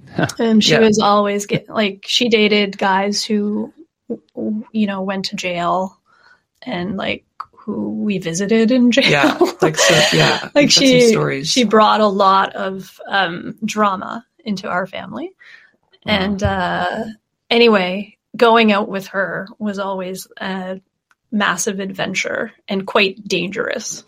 and 0.40 0.64
she 0.64 0.72
Yeah. 0.74 0.80
was 0.80 1.00
always 1.00 1.46
get 1.46 1.70
like 1.70 2.06
she 2.08 2.30
dated 2.30 2.78
guys 2.78 3.24
who, 3.24 3.74
you 4.72 4.88
know, 4.88 5.02
went 5.02 5.26
to 5.26 5.36
jail, 5.36 6.00
and 6.62 6.98
like 6.98 7.26
who 7.52 8.04
we 8.04 8.18
visited 8.18 8.72
in 8.72 8.92
jail. 8.98 9.10
yeah, 9.10 9.38
like 9.62 9.78
so, 9.78 10.18
yeah, 10.18 10.50
like 10.56 10.70
she 10.72 11.00
stories. 11.12 11.48
she 11.50 11.64
brought 11.64 12.02
a 12.02 12.08
lot 12.08 12.54
of 12.56 13.00
um, 13.08 13.56
drama 13.66 14.26
into 14.46 14.68
our 14.70 14.86
family 14.86 15.32
Wow. 16.06 16.14
and 16.14 16.44
uh, 16.44 17.04
anyway 17.50 18.18
going 18.36 18.74
out 18.74 18.90
with 18.90 19.08
her 19.08 19.48
was 19.58 19.80
always 19.80 20.28
a 20.42 20.82
massive 21.32 21.80
adventure 21.80 22.52
and 22.68 22.86
quite 22.86 23.26
dangerous 23.26 24.04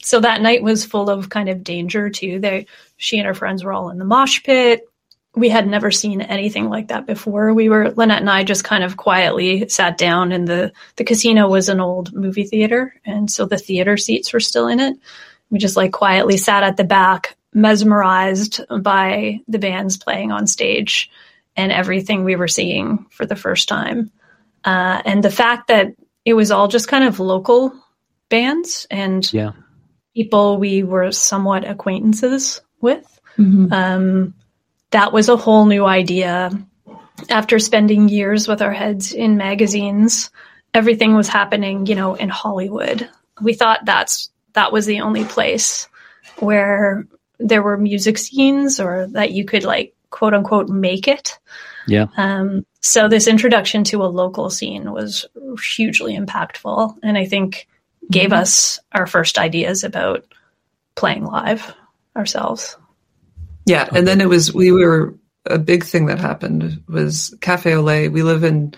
so 0.00 0.20
that 0.20 0.40
night 0.40 0.62
was 0.62 0.86
full 0.86 1.10
of 1.10 1.28
kind 1.28 1.50
of 1.50 1.62
danger 1.62 2.08
too 2.08 2.38
they 2.40 2.66
she 2.96 3.18
and 3.18 3.26
her 3.26 3.34
friends 3.34 3.62
were 3.62 3.74
all 3.74 3.90
in 3.90 3.98
the 3.98 4.06
mosh 4.06 4.42
pit 4.42 4.88
we 5.36 5.48
had 5.48 5.66
never 5.66 5.90
seen 5.90 6.20
anything 6.20 6.68
like 6.68 6.88
that 6.88 7.06
before 7.06 7.52
we 7.52 7.68
were 7.68 7.90
lynette 7.92 8.20
and 8.20 8.30
i 8.30 8.44
just 8.44 8.62
kind 8.64 8.84
of 8.84 8.96
quietly 8.96 9.68
sat 9.68 9.98
down 9.98 10.32
and 10.32 10.46
the 10.46 10.72
the 10.96 11.04
casino 11.04 11.48
was 11.48 11.68
an 11.68 11.80
old 11.80 12.12
movie 12.12 12.44
theater 12.44 12.94
and 13.04 13.30
so 13.30 13.44
the 13.46 13.58
theater 13.58 13.96
seats 13.96 14.32
were 14.32 14.40
still 14.40 14.68
in 14.68 14.80
it 14.80 14.96
we 15.50 15.58
just 15.58 15.76
like 15.76 15.92
quietly 15.92 16.36
sat 16.36 16.62
at 16.62 16.76
the 16.76 16.84
back 16.84 17.36
mesmerized 17.52 18.60
by 18.82 19.40
the 19.48 19.58
bands 19.58 19.96
playing 19.96 20.30
on 20.32 20.46
stage 20.46 21.10
and 21.56 21.70
everything 21.72 22.24
we 22.24 22.36
were 22.36 22.48
seeing 22.48 23.06
for 23.10 23.26
the 23.26 23.36
first 23.36 23.68
time 23.68 24.10
uh, 24.64 25.02
and 25.04 25.22
the 25.22 25.30
fact 25.30 25.68
that 25.68 25.88
it 26.24 26.34
was 26.34 26.50
all 26.50 26.68
just 26.68 26.88
kind 26.88 27.04
of 27.04 27.20
local 27.20 27.72
bands 28.28 28.86
and 28.90 29.30
Yeah. 29.32 29.52
people 30.14 30.58
we 30.58 30.82
were 30.82 31.12
somewhat 31.12 31.68
acquaintances 31.68 32.60
with 32.80 33.20
Mhm. 33.38 33.72
um, 33.72 34.34
that 34.94 35.12
was 35.12 35.28
a 35.28 35.36
whole 35.36 35.66
new 35.66 35.84
idea. 35.84 36.50
After 37.28 37.58
spending 37.58 38.08
years 38.08 38.46
with 38.46 38.62
our 38.62 38.72
heads 38.72 39.12
in 39.12 39.36
magazines, 39.36 40.30
everything 40.72 41.16
was 41.16 41.26
happening, 41.26 41.86
you 41.86 41.96
know, 41.96 42.14
in 42.14 42.28
Hollywood. 42.28 43.10
We 43.42 43.54
thought 43.54 43.84
that's 43.84 44.30
that 44.52 44.70
was 44.72 44.86
the 44.86 45.00
only 45.00 45.24
place 45.24 45.88
where 46.38 47.08
there 47.40 47.62
were 47.62 47.76
music 47.76 48.18
scenes 48.18 48.78
or 48.78 49.08
that 49.08 49.32
you 49.32 49.44
could 49.44 49.64
like 49.64 49.96
quote 50.10 50.32
unquote 50.32 50.68
make 50.68 51.08
it. 51.08 51.40
Yeah. 51.88 52.06
Um, 52.16 52.64
so 52.80 53.08
this 53.08 53.26
introduction 53.26 53.82
to 53.84 54.04
a 54.04 54.06
local 54.06 54.48
scene 54.48 54.92
was 54.92 55.26
hugely 55.60 56.16
impactful, 56.16 56.98
and 57.02 57.18
I 57.18 57.26
think 57.26 57.66
gave 58.12 58.32
us 58.32 58.78
our 58.92 59.08
first 59.08 59.38
ideas 59.38 59.82
about 59.82 60.24
playing 60.94 61.24
live 61.24 61.74
ourselves. 62.16 62.76
Yeah, 63.66 63.88
and 63.92 64.06
then 64.06 64.20
it 64.20 64.28
was 64.28 64.52
we 64.52 64.72
were 64.72 65.14
a 65.46 65.58
big 65.58 65.84
thing 65.84 66.06
that 66.06 66.18
happened 66.18 66.82
was 66.88 67.34
Cafe 67.40 67.70
Olay. 67.70 68.10
We 68.10 68.22
live 68.22 68.44
in 68.44 68.74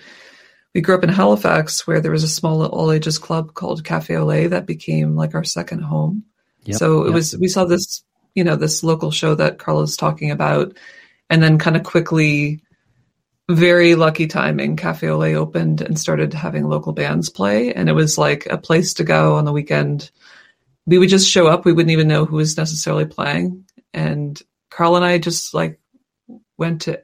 we 0.75 0.81
grew 0.81 0.95
up 0.95 1.05
in 1.05 1.11
Halifax 1.11 1.87
where 1.87 2.01
there 2.01 2.13
was 2.13 2.25
a 2.25 2.29
small 2.29 2.65
all 2.67 2.93
ages 2.93 3.19
club 3.19 3.55
called 3.55 3.85
Cafe 3.85 4.15
Olay 4.15 4.51
that 4.51 4.67
became 4.67 5.17
like 5.17 5.35
our 5.35 5.45
second 5.45 5.83
home. 5.83 6.25
Yep, 6.65 6.77
so 6.77 7.03
it 7.03 7.07
yep. 7.07 7.15
was 7.15 7.37
we 7.39 7.49
saw 7.49 7.65
this 7.65 8.03
you 8.35 8.45
know 8.45 8.57
this 8.57 8.85
local 8.85 9.11
show 9.11 9.35
that 9.35 9.59
Carla's 9.59 9.97
talking 9.97 10.31
about, 10.31 10.77
and 11.31 11.43
then 11.43 11.59
kind 11.59 11.77
of 11.77 11.83
quickly, 11.83 12.61
very 13.49 13.95
lucky 13.95 14.27
timing, 14.27 14.77
Cafe 14.77 15.07
Olay 15.07 15.35
opened 15.35 15.81
and 15.81 15.99
started 15.99 16.35
having 16.35 16.69
local 16.69 16.93
bands 16.93 17.31
play, 17.31 17.73
and 17.73 17.89
it 17.89 17.95
was 17.95 18.19
like 18.19 18.47
a 18.47 18.59
place 18.59 18.95
to 18.95 19.05
go 19.05 19.37
on 19.37 19.45
the 19.45 19.53
weekend. 19.53 20.11
We 20.85 20.99
would 20.99 21.09
just 21.09 21.29
show 21.29 21.49
up. 21.49 21.65
We 21.65 21.73
wouldn't 21.73 21.91
even 21.91 22.07
know 22.07 22.25
who 22.25 22.37
was 22.37 22.57
necessarily 22.57 23.07
playing, 23.07 23.65
and 23.95 24.41
Carl 24.77 24.97
and 24.97 25.05
I 25.05 25.17
just 25.17 25.55
like 25.55 25.81
went 26.59 26.83
to 26.83 27.03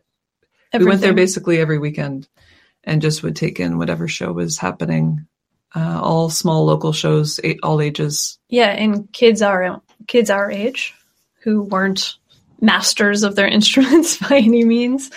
we 0.78 0.84
went 0.84 1.00
there 1.00 1.14
basically 1.14 1.58
every 1.58 1.78
weekend 1.78 2.28
and 2.84 3.00
just 3.00 3.22
would 3.22 3.34
take 3.34 3.60
in 3.60 3.78
whatever 3.78 4.08
show 4.08 4.30
was 4.32 4.58
happening. 4.58 5.26
Uh, 5.74 5.98
all 6.02 6.28
small 6.28 6.66
local 6.66 6.92
shows, 6.92 7.40
a- 7.42 7.58
all 7.62 7.80
ages. 7.80 8.38
Yeah, 8.50 8.68
and 8.68 9.10
kids 9.12 9.40
our 9.40 9.80
kids 10.06 10.28
our 10.28 10.50
age 10.50 10.94
who 11.44 11.62
weren't 11.62 12.16
masters 12.60 13.22
of 13.22 13.36
their 13.36 13.48
instruments 13.58 14.18
by 14.18 14.36
any 14.36 14.64
means 14.66 15.10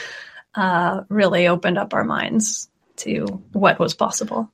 uh, 0.56 1.02
really 1.10 1.48
opened 1.48 1.78
up 1.78 1.94
our 1.94 2.06
minds 2.06 2.70
to 2.98 3.26
what 3.52 3.80
was 3.80 3.94
possible. 3.94 4.50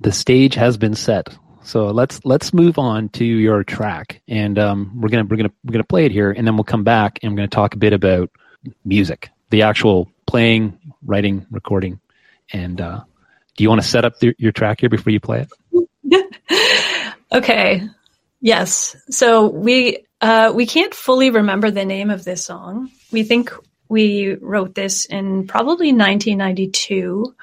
the 0.00 0.12
stage 0.12 0.54
has 0.54 0.78
been 0.78 0.94
set. 0.94 1.28
So 1.64 1.86
let's 1.86 2.20
let's 2.24 2.52
move 2.52 2.78
on 2.78 3.08
to 3.10 3.24
your 3.24 3.64
track, 3.64 4.20
and 4.28 4.58
um, 4.58 5.00
we're 5.00 5.08
gonna 5.08 5.24
we're 5.24 5.36
gonna 5.36 5.52
we're 5.64 5.72
gonna 5.72 5.84
play 5.84 6.04
it 6.06 6.12
here, 6.12 6.30
and 6.30 6.46
then 6.46 6.56
we'll 6.56 6.64
come 6.64 6.84
back 6.84 7.18
and 7.22 7.32
we're 7.32 7.36
gonna 7.36 7.48
talk 7.48 7.74
a 7.74 7.78
bit 7.78 7.92
about 7.92 8.30
music, 8.84 9.30
the 9.50 9.62
actual 9.62 10.10
playing, 10.26 10.78
writing, 11.04 11.46
recording, 11.50 12.00
and 12.52 12.80
uh, 12.80 13.00
do 13.56 13.64
you 13.64 13.68
want 13.68 13.80
to 13.80 13.86
set 13.86 14.04
up 14.04 14.14
your 14.38 14.52
track 14.52 14.80
here 14.80 14.88
before 14.88 15.12
you 15.12 15.20
play 15.20 15.46
it? 15.46 15.48
Okay, 17.32 17.88
Yes. 18.42 18.96
So 19.08 19.46
we 19.46 20.04
uh, 20.20 20.52
we 20.54 20.66
can't 20.66 20.92
fully 20.92 21.30
remember 21.30 21.70
the 21.70 21.84
name 21.84 22.10
of 22.10 22.24
this 22.24 22.44
song. 22.44 22.90
We 23.12 23.22
think 23.22 23.52
we 23.88 24.34
wrote 24.34 24.74
this 24.74 25.06
in 25.06 25.46
probably 25.46 25.92
1992. 25.92 27.34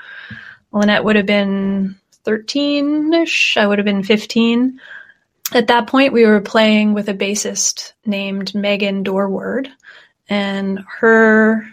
Lynette 0.74 1.04
would 1.06 1.16
have 1.16 1.26
been 1.26 1.96
13ish. 2.30 3.58
I 3.58 3.65
would 3.65 3.80
have 3.80 3.86
been 3.86 4.04
15. 4.04 4.80
At 5.54 5.68
that 5.68 5.88
point, 5.88 6.13
we 6.13 6.26
were 6.26 6.42
playing 6.42 6.94
with 6.94 7.10
a 7.10 7.13
bassist 7.13 7.94
named 8.06 8.54
Megan 8.54 9.04
Dorward, 9.04 9.68
and 10.30 10.84
her 11.00 11.68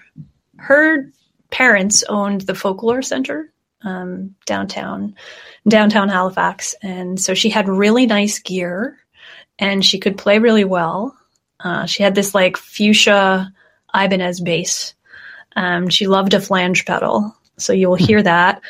her 0.57 1.11
parents 1.51 2.03
owned 2.09 2.42
the 2.42 2.55
Folklore 2.55 3.03
Center 3.03 3.53
um, 3.83 4.35
downtown 4.47 5.14
downtown 5.69 6.09
Halifax, 6.09 6.75
and 6.83 7.21
so 7.21 7.35
she 7.35 7.51
had 7.51 7.69
really 7.69 8.07
nice 8.07 8.38
gear, 8.38 8.97
and 9.59 9.85
she 9.85 9.99
could 9.99 10.16
play 10.16 10.38
really 10.38 10.64
well. 10.64 11.14
Uh, 11.61 11.85
she 11.85 12.03
had 12.03 12.14
this 12.14 12.35
like 12.35 12.57
fuchsia 12.57 13.53
Ibanez 13.95 14.40
bass. 14.40 14.95
Um, 15.55 15.88
she 15.90 16.07
loved 16.07 16.33
a 16.33 16.40
flange 16.40 16.87
pedal, 16.87 17.37
so 17.59 17.75
you 17.75 17.88
will 17.88 17.97
hear 17.97 18.23
that. 18.23 18.62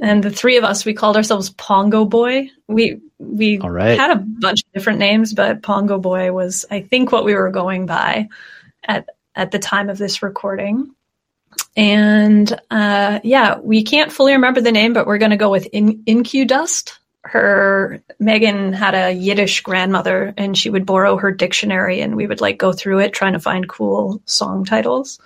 And 0.00 0.24
the 0.24 0.30
three 0.30 0.56
of 0.56 0.64
us, 0.64 0.84
we 0.84 0.94
called 0.94 1.16
ourselves 1.16 1.50
Pongo 1.50 2.04
Boy. 2.06 2.50
We 2.66 3.00
we 3.18 3.58
right. 3.58 3.98
had 3.98 4.10
a 4.10 4.24
bunch 4.40 4.62
of 4.62 4.72
different 4.72 4.98
names, 4.98 5.34
but 5.34 5.62
Pongo 5.62 5.98
Boy 5.98 6.32
was, 6.32 6.64
I 6.70 6.80
think, 6.80 7.12
what 7.12 7.24
we 7.24 7.34
were 7.34 7.50
going 7.50 7.84
by 7.84 8.28
at 8.82 9.08
at 9.36 9.50
the 9.50 9.58
time 9.58 9.90
of 9.90 9.98
this 9.98 10.22
recording. 10.22 10.94
And 11.76 12.50
uh, 12.70 13.20
yeah, 13.22 13.58
we 13.58 13.82
can't 13.82 14.12
fully 14.12 14.32
remember 14.32 14.60
the 14.60 14.72
name, 14.72 14.92
but 14.92 15.06
we're 15.06 15.18
going 15.18 15.30
to 15.30 15.36
go 15.36 15.50
with 15.50 15.66
In- 15.66 16.02
Incudust. 16.06 16.98
Her 17.22 18.02
Megan 18.18 18.72
had 18.72 18.94
a 18.94 19.12
Yiddish 19.12 19.60
grandmother, 19.60 20.32
and 20.38 20.56
she 20.56 20.70
would 20.70 20.86
borrow 20.86 21.18
her 21.18 21.30
dictionary, 21.30 22.00
and 22.00 22.16
we 22.16 22.26
would 22.26 22.40
like 22.40 22.56
go 22.56 22.72
through 22.72 23.00
it 23.00 23.12
trying 23.12 23.34
to 23.34 23.38
find 23.38 23.68
cool 23.68 24.22
song 24.24 24.64
titles. 24.64 25.20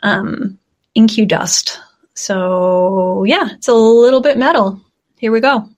Um, 0.00 0.58
Incudust. 0.96 1.80
So 2.14 3.24
yeah, 3.24 3.48
it's 3.52 3.68
a 3.68 3.74
little 3.74 4.20
bit 4.20 4.38
metal. 4.38 4.80
Here 5.18 5.32
we 5.32 5.40
go. 5.40 5.73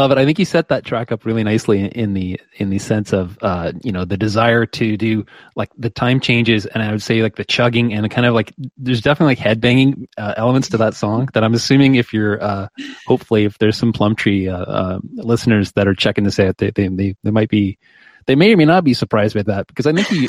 Love 0.00 0.10
it. 0.10 0.18
I 0.18 0.24
think 0.24 0.38
you 0.38 0.44
set 0.44 0.68
that 0.68 0.84
track 0.84 1.12
up 1.12 1.24
really 1.24 1.44
nicely 1.44 1.84
in 1.84 2.14
the 2.14 2.40
in 2.56 2.70
the 2.70 2.78
sense 2.78 3.12
of 3.12 3.38
uh, 3.42 3.72
you 3.82 3.92
know 3.92 4.04
the 4.04 4.16
desire 4.16 4.66
to 4.66 4.96
do 4.96 5.24
like 5.56 5.70
the 5.76 5.90
time 5.90 6.20
changes, 6.20 6.66
and 6.66 6.82
I 6.82 6.90
would 6.90 7.02
say 7.02 7.22
like 7.22 7.36
the 7.36 7.44
chugging 7.44 7.92
and 7.92 8.10
kind 8.10 8.26
of 8.26 8.34
like 8.34 8.52
there's 8.76 9.00
definitely 9.00 9.36
like 9.36 9.44
headbanging 9.46 10.06
uh, 10.18 10.34
elements 10.36 10.68
to 10.70 10.76
that 10.78 10.94
song. 10.94 11.28
That 11.34 11.44
I'm 11.44 11.54
assuming 11.54 11.94
if 11.96 12.12
you're 12.12 12.42
uh, 12.42 12.68
hopefully 13.06 13.44
if 13.44 13.58
there's 13.58 13.76
some 13.76 13.92
Plumtree 13.92 14.48
uh, 14.48 14.56
uh, 14.56 14.98
listeners 15.14 15.72
that 15.72 15.86
are 15.86 15.94
checking 15.94 16.24
this 16.24 16.38
out, 16.40 16.56
they, 16.58 16.70
they 16.70 16.88
they 16.88 17.14
they 17.22 17.30
might 17.30 17.50
be 17.50 17.78
they 18.26 18.34
may 18.34 18.52
or 18.52 18.56
may 18.56 18.64
not 18.64 18.84
be 18.84 18.94
surprised 18.94 19.34
by 19.34 19.42
that 19.42 19.66
because 19.66 19.86
I 19.86 19.92
think 19.92 20.10
you 20.10 20.28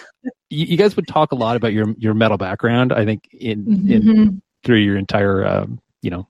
you 0.49 0.77
guys 0.77 0.95
would 0.95 1.07
talk 1.07 1.31
a 1.31 1.35
lot 1.35 1.55
about 1.55 1.73
your 1.73 1.93
your 1.97 2.13
metal 2.13 2.37
background. 2.37 2.93
I 2.93 3.05
think 3.05 3.27
in 3.31 3.85
in 3.87 4.01
Mhm. 4.03 4.41
through 4.63 4.79
your 4.79 4.97
entire 4.97 5.45
um, 5.45 5.79
you 6.01 6.09
know 6.11 6.27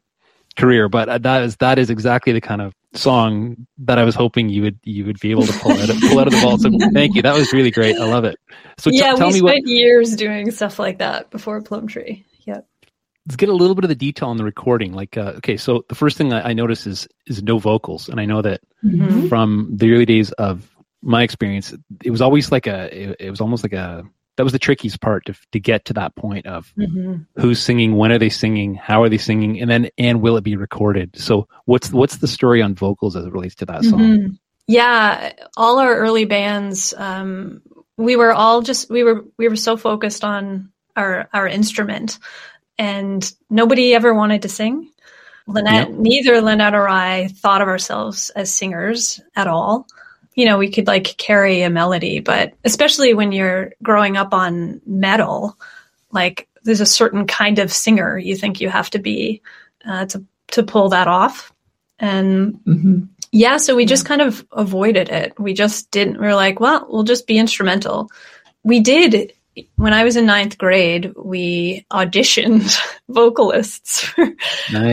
career 0.57 0.89
but 0.89 1.07
uh, 1.07 1.17
that 1.17 1.43
is 1.43 1.55
that 1.57 1.79
is 1.79 1.89
exactly 1.89 2.33
the 2.33 2.41
kind 2.41 2.61
of 2.61 2.73
song 2.93 3.55
that 3.77 3.97
i 3.97 4.03
was 4.03 4.15
hoping 4.15 4.49
you 4.49 4.61
would 4.61 4.77
you 4.83 5.05
would 5.05 5.19
be 5.19 5.31
able 5.31 5.43
to 5.45 5.53
pull 5.59 5.71
out 5.71 5.89
of, 5.89 5.97
pull 6.01 6.19
out 6.19 6.27
of 6.27 6.33
the 6.33 6.39
vault 6.39 6.59
so 6.61 6.69
thank 6.93 7.15
you 7.15 7.21
that 7.21 7.33
was 7.35 7.53
really 7.53 7.71
great 7.71 7.95
i 7.97 8.05
love 8.05 8.25
it 8.25 8.35
so 8.77 8.89
t- 8.91 8.97
yeah, 8.97 9.13
tell 9.13 9.27
we 9.27 9.33
me 9.33 9.39
spent 9.39 9.43
what 9.63 9.67
years 9.67 10.15
doing 10.15 10.51
stuff 10.51 10.77
like 10.79 10.97
that 10.99 11.29
before 11.31 11.61
Plumtree. 11.61 12.23
Yep. 12.45 12.67
let's 13.27 13.35
get 13.37 13.49
a 13.49 13.53
little 13.53 13.75
bit 13.75 13.85
of 13.85 13.89
the 13.89 13.95
detail 13.95 14.29
on 14.29 14.37
the 14.37 14.43
recording 14.43 14.91
like 14.93 15.15
uh, 15.17 15.33
okay 15.37 15.55
so 15.57 15.85
the 15.89 15.95
first 15.95 16.17
thing 16.17 16.33
I, 16.33 16.49
I 16.49 16.53
noticed 16.53 16.85
is 16.87 17.07
is 17.27 17.41
no 17.41 17.59
vocals 17.59 18.09
and 18.09 18.19
i 18.19 18.25
know 18.25 18.41
that 18.41 18.61
Mhm. 18.83 19.29
from 19.29 19.69
the 19.75 19.93
early 19.93 20.05
days 20.05 20.31
of 20.33 20.67
my 21.03 21.23
experience 21.23 21.73
it 22.03 22.11
was 22.11 22.21
always 22.21 22.51
like 22.51 22.67
a 22.67 22.89
it, 23.11 23.15
it 23.19 23.29
was 23.29 23.39
almost 23.41 23.63
like 23.63 23.73
a 23.73 24.03
that 24.37 24.43
was 24.43 24.53
the 24.53 24.59
trickiest 24.59 25.01
part 25.01 25.25
to, 25.25 25.35
to 25.51 25.59
get 25.59 25.85
to 25.85 25.93
that 25.93 26.15
point 26.15 26.45
of 26.47 26.73
Mhm. 26.77 27.25
who's 27.37 27.59
singing 27.61 27.95
when 27.95 28.11
are 28.11 28.17
they 28.17 28.29
singing 28.29 28.75
how 28.75 29.03
are 29.03 29.09
they 29.09 29.17
singing 29.17 29.59
and 29.61 29.69
then 29.69 29.89
and 29.97 30.21
will 30.21 30.37
it 30.37 30.43
be 30.43 30.55
recorded 30.55 31.11
so 31.15 31.47
what's 31.65 31.91
what's 31.91 32.17
the 32.17 32.27
story 32.27 32.61
on 32.61 32.73
vocals 32.75 33.15
as 33.15 33.25
it 33.25 33.31
relates 33.33 33.55
to 33.55 33.65
that 33.65 33.83
song 33.83 33.99
Mhm. 33.99 34.37
Yeah, 34.67 35.33
all 35.57 35.79
our 35.79 35.97
early 35.97 36.23
bands, 36.23 36.93
um, 36.95 37.61
we 37.97 38.15
were 38.15 38.31
all 38.31 38.61
just 38.61 38.89
we 38.89 39.03
were 39.03 39.25
we 39.37 39.49
were 39.49 39.55
so 39.57 39.75
focused 39.75 40.23
on 40.23 40.71
our 40.95 41.27
our 41.33 41.45
instrument, 41.45 42.19
and 42.77 43.29
nobody 43.49 43.93
ever 43.93 44.13
wanted 44.13 44.43
to 44.43 44.49
sing. 44.49 44.89
Lynette, 45.45 45.89
Yep. 45.89 45.97
neither 45.99 46.41
Lynette 46.41 46.75
or 46.75 46.87
I 46.87 47.27
thought 47.29 47.61
of 47.61 47.67
ourselves 47.67 48.29
as 48.29 48.53
singers 48.53 49.19
at 49.35 49.47
all. 49.47 49.87
You 50.33 50.45
know, 50.45 50.57
we 50.57 50.71
could 50.71 50.87
like 50.87 51.17
carry 51.17 51.61
a 51.61 51.69
melody, 51.69 52.19
but 52.19 52.53
especially 52.63 53.13
when 53.13 53.31
you're 53.31 53.73
growing 53.83 54.17
up 54.17 54.33
on 54.33 54.81
metal, 54.85 55.57
like 56.11 56.47
there's 56.63 56.81
a 56.81 56.85
certain 56.85 57.27
kind 57.27 57.59
of 57.59 57.71
singer 57.71 58.17
you 58.17 58.35
think 58.35 58.61
you 58.61 58.69
have 58.69 58.89
to 58.91 58.99
be 58.99 59.41
uh, 59.85 60.05
to 60.07 60.23
to 60.51 60.63
pull 60.63 60.89
that 60.89 61.07
off. 61.07 61.51
And 61.99 62.59
hmm 62.65 63.01
yeah, 63.31 63.57
so 63.57 63.75
we 63.75 63.85
just 63.85 64.05
kind 64.05 64.21
of 64.21 64.45
avoided 64.51 65.09
it. 65.09 65.39
We 65.39 65.53
just 65.53 65.89
didn't. 65.91 66.19
We 66.19 66.27
were 66.27 66.35
like, 66.35 66.59
well, 66.59 66.85
we'll 66.89 67.03
just 67.03 67.27
be 67.27 67.37
instrumental. 67.37 68.09
We 68.63 68.81
did. 68.81 69.33
When 69.75 69.93
I 69.93 70.03
was 70.03 70.17
in 70.17 70.25
ninth 70.25 70.57
grade, 70.57 71.13
we 71.15 71.85
auditioned 71.91 72.77
vocalists 73.09 74.01
for, 74.01 74.25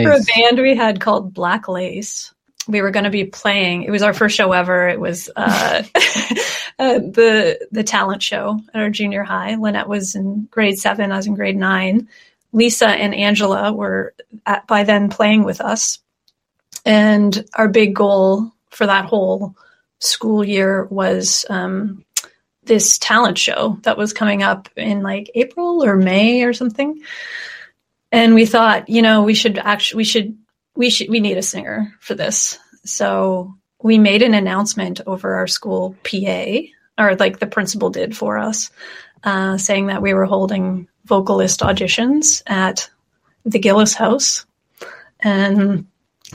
for 0.05 0.13
a 0.13 0.21
band 0.37 0.61
we 0.61 0.77
had 0.77 1.01
called 1.01 1.35
Black 1.35 1.69
Lace. 1.69 2.33
We 2.69 2.83
were 2.83 2.91
going 2.91 3.05
to 3.05 3.11
be 3.11 3.25
playing. 3.25 3.83
It 3.83 3.91
was 3.91 4.03
our 4.03 4.13
first 4.13 4.37
show 4.37 4.53
ever. 4.53 4.89
It 4.89 5.01
was 5.01 5.31
uh, 5.35 5.83
uh, 6.79 6.99
the 6.99 7.67
the 7.73 7.83
talent 7.83 8.23
show 8.23 8.61
at 8.75 8.81
our 8.81 8.91
junior 8.91 9.25
high. 9.25 9.57
Lynette 9.57 9.89
was 9.89 10.15
in 10.15 10.47
grade 10.51 10.79
seven. 10.79 11.11
I 11.11 11.17
was 11.17 11.27
in 11.27 11.35
grade 11.35 11.57
nine. 11.57 12.09
Lisa 12.53 12.89
and 12.89 13.15
Angela 13.15 13.73
were 13.73 14.15
at, 14.47 14.67
by 14.67 14.85
then 14.85 15.09
playing 15.11 15.45
with 15.45 15.61
us, 15.61 15.99
and 16.85 17.45
our 17.55 17.69
big 17.69 17.95
goal 17.95 18.53
for 18.71 18.87
that 18.87 19.07
whole 19.07 19.57
school 20.01 20.45
year 20.45 20.85
was 20.85 21.45
um, 21.51 22.05
this 22.69 22.99
talent 22.99 23.39
show 23.39 23.79
that 23.83 23.99
was 23.99 24.13
coming 24.13 24.43
up 24.43 24.69
in 24.77 25.03
like 25.03 25.31
April 25.35 25.83
or 25.83 25.97
May 25.97 26.45
or 26.45 26.53
something. 26.53 27.01
And 28.13 28.35
we 28.35 28.47
thought, 28.47 28.89
you 28.89 29.03
know, 29.03 29.23
we 29.23 29.35
should 29.35 29.59
actually, 29.59 29.99
we 29.99 30.05
should, 30.05 30.39
we 30.79 30.91
should, 30.91 31.11
we 31.11 31.21
need 31.21 31.37
a 31.37 31.43
singer 31.43 31.93
for 32.01 32.15
this. 32.15 32.57
So 32.85 33.55
we 33.83 33.99
made 33.99 34.23
an 34.23 34.33
announcement 34.33 35.01
over 35.07 35.35
our 35.35 35.49
school 35.49 35.97
PA, 36.05 36.61
or 36.97 37.17
like 37.17 37.41
the 37.41 37.49
principal 37.49 37.91
did 37.91 38.17
for 38.17 38.39
us, 38.39 38.71
uh, 39.25 39.59
saying 39.59 39.89
that 39.89 40.03
we 40.03 40.15
were 40.15 40.25
holding 40.25 40.89
vocalist 41.05 41.61
auditions 41.61 42.43
at 42.47 42.89
the 43.45 43.59
Gillis 43.59 43.93
House. 43.93 44.47
And 45.21 45.87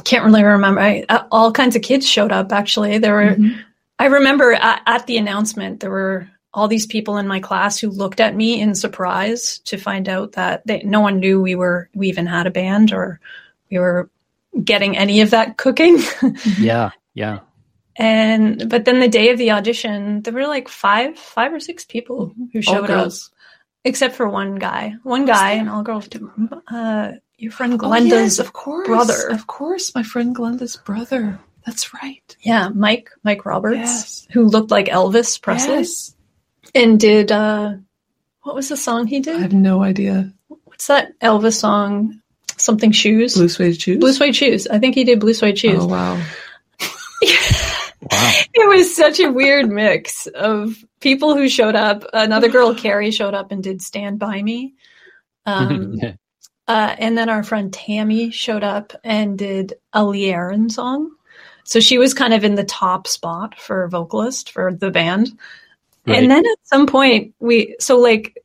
can't 0.04 0.26
really 0.26 0.44
remember. 0.44 0.82
I, 0.82 1.06
uh, 1.08 1.24
all 1.32 1.54
kinds 1.54 1.78
of 1.78 1.82
kids 1.82 2.08
showed 2.08 2.34
up. 2.34 2.52
Actually, 2.52 2.98
there 2.98 3.14
were. 3.14 3.38
I 4.00 4.08
remember 4.08 4.54
at, 4.54 4.82
at 4.86 5.08
the 5.08 5.18
announcement 5.18 5.80
there 5.80 5.92
were 5.92 6.28
all 6.54 6.68
these 6.68 6.86
people 6.86 7.18
in 7.18 7.28
my 7.28 7.40
class 7.40 7.80
who 7.80 7.90
looked 7.90 8.20
at 8.20 8.36
me 8.36 8.60
in 8.60 8.76
surprise 8.76 9.60
to 9.60 9.78
find 9.78 10.10
out 10.10 10.34
that 10.34 10.66
they, 10.68 10.82
no 10.84 11.00
one 11.00 11.20
knew 11.20 11.42
we 11.42 11.56
were 11.56 11.90
we 11.94 12.10
even 12.10 12.26
had 12.26 12.46
a 12.46 12.52
band 12.52 12.92
or 12.92 13.22
we 13.70 13.80
were 13.80 14.10
getting 14.64 14.98
any 14.98 15.22
of 15.22 15.32
that 15.32 15.58
cooking. 15.58 16.00
yeah 16.60 16.92
yeah 17.14 17.40
and 17.96 18.70
but 18.70 18.86
then 18.86 19.00
the 19.00 19.08
day 19.08 19.30
of 19.30 19.38
the 19.38 19.52
audition, 19.52 20.22
there 20.24 20.34
were 20.34 20.48
like 20.48 20.68
five 20.68 21.18
five 21.18 21.54
or 21.54 21.60
six 21.60 21.86
people 21.86 22.34
who 22.52 22.62
showed 22.62 22.90
up 22.90 23.12
except 23.86 24.16
for 24.16 24.28
one 24.28 24.56
guy. 24.56 24.96
One 25.04 25.26
guy 25.26 25.52
and 25.54 25.70
all 25.70 25.84
girls. 25.84 26.08
Uh, 26.68 27.12
your 27.38 27.52
friend 27.52 27.74
Oh, 27.74 27.78
Glenda's 27.78 28.38
yes, 28.38 28.40
of 28.40 28.54
course, 28.54 28.88
brother. 28.88 29.30
Of 29.30 29.46
course, 29.46 29.94
my 29.94 30.02
friend 30.04 30.34
Glenda's 30.36 30.78
brother. 30.78 31.40
That's 31.66 31.94
right. 31.94 32.36
Yeah, 32.42 32.70
Mike 32.70 33.12
Mike 33.24 33.46
Roberts, 33.46 33.78
Yes. 33.78 34.28
who 34.32 34.46
looked 34.46 34.72
like 34.72 34.88
Elvis 34.88 35.40
Presley, 35.40 35.78
Yes. 35.80 36.16
and 36.74 37.00
did 37.00 37.32
uh, 37.32 37.74
what 38.42 38.56
was 38.56 38.70
the 38.70 38.78
song 38.78 39.06
he 39.06 39.20
did? 39.20 39.36
I 39.38 39.42
have 39.42 39.54
no 39.54 39.84
idea. 39.84 40.34
What's 40.66 40.88
that 40.88 41.18
Elvis 41.20 41.60
song? 41.60 42.22
Something 42.58 42.92
shoes. 42.92 43.36
Blue 43.36 43.50
suede 43.50 43.82
shoes. 43.82 43.98
Blue 44.00 44.14
suede 44.14 44.36
shoes. 44.36 44.68
I 44.68 44.80
think 44.80 44.96
he 44.96 45.04
did 45.04 45.20
blue 45.20 45.34
suede 45.34 45.58
shoes. 45.58 45.80
Oh 45.80 45.88
wow. 45.88 46.16
wow 46.82 48.34
It 48.54 48.70
was 48.70 48.96
such 48.96 49.20
a 49.20 49.32
weird 49.32 49.70
mix 49.70 50.28
of 50.28 50.76
people 51.00 51.36
who 51.36 51.50
showed 51.50 51.76
up. 51.76 52.06
Another 52.14 52.50
girl, 52.50 52.74
Carrie, 52.84 53.12
showed 53.12 53.34
up 53.34 53.52
and 53.52 53.64
did 53.64 53.82
"Stand 53.82 54.20
by 54.20 54.42
Me," 54.42 54.74
um, 55.46 55.94
Yeah. 56.02 56.14
uh, 56.68 56.96
and 56.98 57.18
then 57.18 57.30
our 57.30 57.44
friend 57.44 57.72
Tammy 57.74 58.30
showed 58.32 58.64
up 58.64 58.94
and 59.04 59.38
did 59.38 59.74
a 59.94 60.06
Lee 60.06 60.32
Aaron 60.32 60.70
song. 60.70 61.12
So 61.66 61.80
she 61.80 61.98
was 61.98 62.14
kind 62.14 62.34
of 62.34 62.44
in 62.44 62.56
the 62.56 62.66
top 62.66 63.08
spot 63.08 63.58
for 63.60 63.88
vocalist 63.88 64.52
for 64.52 64.74
the 64.74 64.92
band. 64.92 65.30
Right. 66.06 66.20
And 66.20 66.30
then 66.30 66.46
at 66.46 66.58
some 66.64 66.86
point 66.88 67.34
we 67.40 67.78
so 67.80 67.98
like 67.98 68.38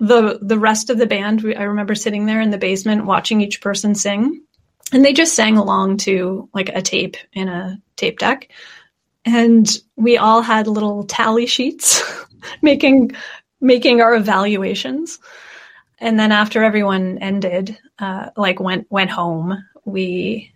the 0.00 0.38
the 0.42 0.58
rest 0.58 0.90
of 0.90 0.98
the 0.98 1.06
band 1.06 1.40
I 1.56 1.64
remember 1.64 1.94
sitting 1.94 2.26
there 2.26 2.40
in 2.40 2.50
the 2.50 2.58
basement 2.58 3.06
watching 3.06 3.40
each 3.40 3.60
person 3.60 3.94
sing. 3.94 4.42
And 4.92 5.04
they 5.04 5.12
just 5.12 5.34
sang 5.34 5.56
along 5.56 5.96
to 5.98 6.48
like 6.52 6.68
a 6.68 6.82
tape 6.82 7.16
in 7.32 7.48
a 7.48 7.80
tape 7.96 8.18
deck. 8.18 8.50
And 9.24 9.68
we 9.96 10.18
all 10.18 10.42
had 10.42 10.66
little 10.66 11.04
tally 11.04 11.46
sheets 11.46 12.02
making 12.62 13.12
making 13.60 14.00
our 14.00 14.14
evaluations. 14.14 15.18
And 15.98 16.18
then 16.18 16.32
after 16.32 16.62
everyone 16.62 17.18
ended 17.18 17.78
uh, 17.98 18.30
like 18.36 18.60
went 18.60 18.86
went 18.90 19.10
home 19.10 19.64
we 19.84 20.52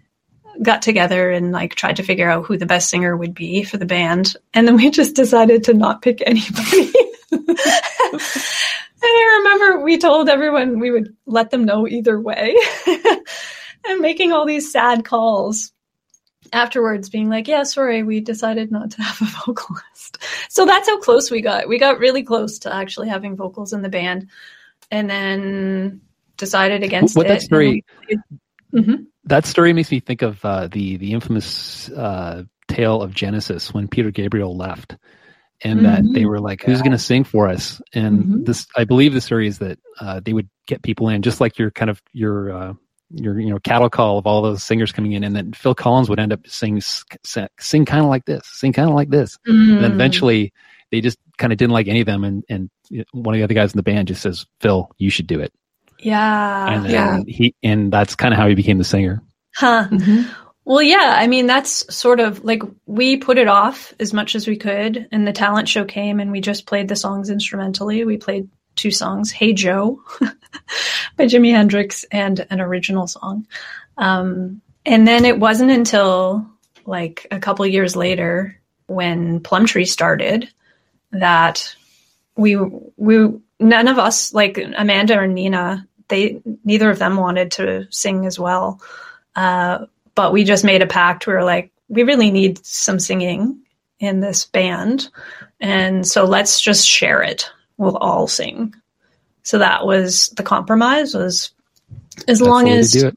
got 0.62 0.82
together 0.82 1.30
and 1.30 1.52
like 1.52 1.74
tried 1.74 1.96
to 1.96 2.02
figure 2.02 2.28
out 2.28 2.44
who 2.44 2.56
the 2.56 2.66
best 2.66 2.90
singer 2.90 3.16
would 3.16 3.34
be 3.34 3.62
for 3.62 3.76
the 3.76 3.86
band. 3.86 4.34
And 4.54 4.66
then 4.66 4.76
we 4.76 4.90
just 4.90 5.14
decided 5.14 5.64
to 5.64 5.74
not 5.74 6.02
pick 6.02 6.22
anybody 6.26 6.92
i 9.02 9.40
remember 9.42 9.84
we 9.84 9.98
told 9.98 10.28
everyone 10.28 10.78
we 10.80 10.90
would 10.90 11.14
let 11.26 11.50
them 11.50 11.64
know 11.64 11.86
either 11.88 12.20
way. 12.20 12.56
And 13.86 14.00
making 14.00 14.32
all 14.32 14.44
these 14.44 14.70
sad 14.72 15.04
calls 15.04 15.72
afterwards 16.52 17.08
being 17.08 17.28
like 17.28 17.46
yeah 17.46 17.62
sorry 17.62 18.02
we 18.02 18.20
decided 18.20 18.70
not 18.72 18.90
to 18.90 19.02
have 19.02 19.20
a 19.22 19.30
vocalist. 19.46 20.18
So 20.50 20.66
that's 20.66 20.88
how 20.88 20.98
close 20.98 21.30
we 21.30 21.40
got. 21.40 21.68
We 21.68 21.78
got 21.78 21.98
really 22.00 22.22
close 22.22 22.58
to 22.60 22.74
actually 22.74 23.08
having 23.08 23.36
vocals 23.36 23.72
in 23.72 23.82
the 23.82 23.88
band 23.88 24.28
and 24.90 25.08
then 25.08 26.00
decided 26.36 26.82
against 26.82 27.16
What 27.16 27.26
it. 27.26 27.28
that 27.30 27.42
story- 27.42 27.84
Mhm. 28.74 29.06
that 29.24 29.46
story 29.46 29.72
makes 29.72 29.90
me 29.90 30.00
think 30.00 30.22
of 30.22 30.44
uh, 30.44 30.66
the 30.66 30.96
the 30.98 31.12
infamous 31.12 31.88
uh, 31.90 32.42
tale 32.66 33.00
of 33.00 33.14
Genesis 33.14 33.72
when 33.72 33.88
Peter 33.88 34.10
Gabriel 34.10 34.54
left, 34.56 34.96
and 35.62 35.84
that 35.84 36.04
they 36.12 36.24
were 36.26 36.40
like, 36.40 36.62
"Who's 36.62 36.82
going 36.82 36.92
to 36.92 36.98
sing 36.98 37.24
for 37.24 37.48
us?" 37.48 37.80
And 37.94 38.24
Mhm. 38.26 38.46
this, 38.46 38.66
I 38.76 38.84
believe, 38.84 39.12
the 39.14 39.20
story 39.20 39.46
is 39.48 39.58
that 39.58 39.78
uh, 40.00 40.20
they 40.20 40.32
would 40.32 40.48
get 40.66 40.82
people 40.82 41.08
in, 41.08 41.22
just 41.22 41.40
like 41.40 41.58
your 41.58 41.70
kind 41.70 41.90
of 41.90 42.00
your 42.12 42.50
uh, 42.52 42.72
your 43.10 43.38
you 43.40 43.50
know 43.50 43.58
cattle 43.60 43.90
call 43.90 44.18
of 44.18 44.26
all 44.26 44.42
those 44.42 44.62
singers 44.62 44.92
coming 44.92 45.12
in, 45.12 45.24
and 45.24 45.34
then 45.34 45.52
Phil 45.52 45.74
Collins 45.74 46.08
would 46.08 46.20
end 46.20 46.32
up 46.32 46.46
sing 46.46 46.80
sing, 46.80 47.48
sing 47.58 47.84
kind 47.84 48.02
of 48.04 48.08
like 48.08 48.24
this, 48.26 48.42
sing 48.44 48.72
kind 48.72 48.88
of 48.88 48.94
like 48.94 49.10
this, 49.10 49.36
and 49.46 49.80
then 49.82 49.90
Mm. 49.92 49.94
eventually 49.94 50.52
they 50.90 51.00
just 51.00 51.18
kind 51.38 51.52
of 51.52 51.58
didn't 51.58 51.72
like 51.72 51.88
any 51.88 52.00
of 52.00 52.06
them, 52.06 52.24
and 52.24 52.44
and 52.48 52.70
one 53.12 53.34
of 53.34 53.38
the 53.38 53.44
other 53.44 53.54
guys 53.54 53.72
in 53.72 53.76
the 53.78 53.82
band 53.82 54.08
just 54.08 54.22
says, 54.22 54.46
"Phil, 54.60 54.88
you 54.98 55.10
should 55.10 55.26
do 55.26 55.40
it," 55.40 55.52
yeah 55.98 56.66
and 56.70 56.84
then 56.84 56.92
Yeah. 56.92 57.22
he 57.26 57.54
and 57.62 57.92
that's 57.92 58.14
kind 58.14 58.32
of 58.32 58.38
how 58.38 58.46
he 58.48 58.54
became 58.54 58.78
the 58.78 58.84
singer. 58.84 59.22
Huh. 59.56 59.88
Well, 60.68 60.82
yeah, 60.82 61.14
I 61.16 61.28
mean, 61.28 61.46
that's 61.46 61.96
sort 61.96 62.20
of 62.20 62.44
like 62.44 62.62
we 62.84 63.16
put 63.16 63.38
it 63.38 63.48
off 63.48 63.94
as 63.98 64.12
much 64.12 64.34
as 64.34 64.46
we 64.46 64.58
could, 64.58 65.08
and 65.10 65.26
the 65.26 65.32
talent 65.32 65.66
show 65.66 65.86
came, 65.86 66.20
and 66.20 66.30
we 66.30 66.42
just 66.42 66.66
played 66.66 66.88
the 66.88 66.94
songs 66.94 67.30
instrumentally. 67.30 68.04
We 68.04 68.18
played 68.18 68.50
two 68.76 68.90
songs, 68.90 69.30
Hey 69.30 69.54
Joe 69.54 70.02
by 71.16 71.24
Jimi 71.24 71.52
Hendrix, 71.52 72.04
and 72.12 72.46
an 72.50 72.60
original 72.60 73.06
song. 73.06 73.46
Um, 73.96 74.60
and 74.84 75.08
then 75.08 75.24
it 75.24 75.40
wasn't 75.40 75.70
until 75.70 76.46
like 76.84 77.26
a 77.30 77.40
couple 77.40 77.64
years 77.66 77.96
later 77.96 78.60
when 78.88 79.40
Plumtree 79.40 79.86
started 79.86 80.50
that 81.12 81.74
we, 82.36 82.56
we, 82.56 83.40
none 83.58 83.88
of 83.88 83.98
us, 83.98 84.34
like 84.34 84.58
Amanda 84.76 85.18
or 85.18 85.26
Nina, 85.26 85.88
they, 86.08 86.42
neither 86.62 86.90
of 86.90 86.98
them 86.98 87.16
wanted 87.16 87.52
to 87.52 87.86
sing 87.90 88.26
as 88.26 88.38
well. 88.38 88.82
Uh, 89.34 89.86
but 90.18 90.32
we 90.32 90.42
just 90.42 90.64
made 90.64 90.82
a 90.82 90.86
pact. 90.86 91.28
We 91.28 91.32
were 91.32 91.44
like, 91.44 91.70
we 91.86 92.02
really 92.02 92.32
need 92.32 92.66
some 92.66 92.98
singing 92.98 93.62
in 94.00 94.18
this 94.18 94.46
band. 94.46 95.10
And 95.60 96.04
so 96.04 96.24
let's 96.24 96.60
just 96.60 96.88
share 96.88 97.22
it. 97.22 97.48
We'll 97.76 97.96
all 97.98 98.26
sing. 98.26 98.74
So 99.44 99.58
that 99.58 99.86
was 99.86 100.30
the 100.30 100.42
compromise 100.42 101.14
was 101.14 101.52
as 102.26 102.40
That's 102.40 102.40
long 102.40 102.64
the 102.64 102.70
way 102.72 102.82
to 102.82 103.06
as 103.06 103.12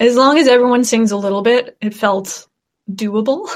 as 0.00 0.16
long 0.16 0.38
as 0.38 0.48
everyone 0.48 0.84
sings 0.84 1.12
a 1.12 1.18
little 1.18 1.42
bit, 1.42 1.76
it 1.82 1.94
felt 1.94 2.48
doable. 2.90 3.46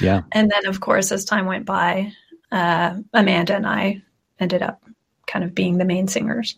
Yeah. 0.00 0.22
And 0.32 0.50
then, 0.50 0.64
of 0.64 0.80
course, 0.80 1.12
as 1.12 1.26
time 1.26 1.44
went 1.44 1.66
by, 1.66 2.10
uh, 2.50 2.96
Amanda 3.12 3.54
and 3.54 3.66
I 3.66 4.02
ended 4.40 4.62
up 4.62 4.82
kind 5.26 5.44
of 5.44 5.54
being 5.54 5.76
the 5.76 5.84
main 5.84 6.08
singers. 6.08 6.56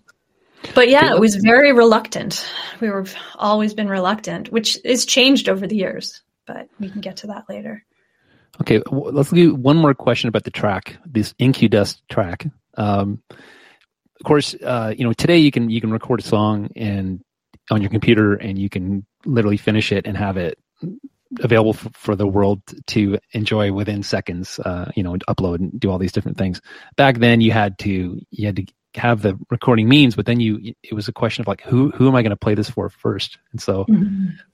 But 0.74 0.88
yeah, 0.88 1.12
it 1.12 1.20
was 1.20 1.36
very 1.36 1.72
reluctant. 1.72 2.46
We 2.80 2.90
were 2.90 3.06
always 3.36 3.74
been 3.74 3.88
reluctant, 3.88 4.50
which 4.50 4.78
is 4.84 5.06
changed 5.06 5.48
over 5.48 5.66
the 5.66 5.76
years. 5.76 6.22
But 6.46 6.68
we 6.78 6.90
can 6.90 7.00
get 7.00 7.18
to 7.18 7.28
that 7.28 7.48
later. 7.48 7.84
Okay, 8.60 8.82
let's 8.90 9.30
do 9.30 9.54
one 9.54 9.76
more 9.76 9.94
question 9.94 10.28
about 10.28 10.44
the 10.44 10.50
track, 10.50 10.96
this 11.06 11.34
Incudust 11.38 12.02
track. 12.08 12.46
Um, 12.76 13.22
of 13.30 14.26
course, 14.26 14.54
uh, 14.54 14.94
you 14.96 15.04
know 15.04 15.12
today 15.12 15.38
you 15.38 15.50
can 15.50 15.70
you 15.70 15.80
can 15.80 15.90
record 15.90 16.20
a 16.20 16.22
song 16.22 16.70
and 16.76 17.20
on 17.70 17.80
your 17.80 17.90
computer 17.90 18.34
and 18.34 18.58
you 18.58 18.68
can 18.68 19.06
literally 19.24 19.56
finish 19.56 19.90
it 19.90 20.06
and 20.06 20.16
have 20.16 20.36
it 20.36 20.58
available 21.40 21.72
for, 21.72 21.90
for 21.94 22.16
the 22.16 22.26
world 22.26 22.62
to 22.86 23.18
enjoy 23.32 23.72
within 23.72 24.02
seconds. 24.02 24.58
Uh, 24.58 24.90
you 24.94 25.02
know, 25.02 25.16
upload 25.28 25.56
and 25.56 25.78
do 25.80 25.90
all 25.90 25.98
these 25.98 26.12
different 26.12 26.38
things. 26.38 26.60
Back 26.96 27.18
then, 27.18 27.40
you 27.40 27.50
had 27.50 27.78
to 27.80 28.20
you 28.30 28.46
had 28.46 28.56
to 28.56 28.66
have 28.96 29.22
the 29.22 29.38
recording 29.50 29.88
means, 29.88 30.14
but 30.16 30.26
then 30.26 30.40
you 30.40 30.74
it 30.82 30.94
was 30.94 31.08
a 31.08 31.12
question 31.12 31.42
of 31.42 31.48
like 31.48 31.62
who 31.62 31.90
who 31.90 32.08
am 32.08 32.14
I 32.14 32.22
going 32.22 32.30
to 32.30 32.36
play 32.36 32.54
this 32.54 32.70
for 32.70 32.88
first? 32.88 33.38
And 33.52 33.60
so 33.60 33.86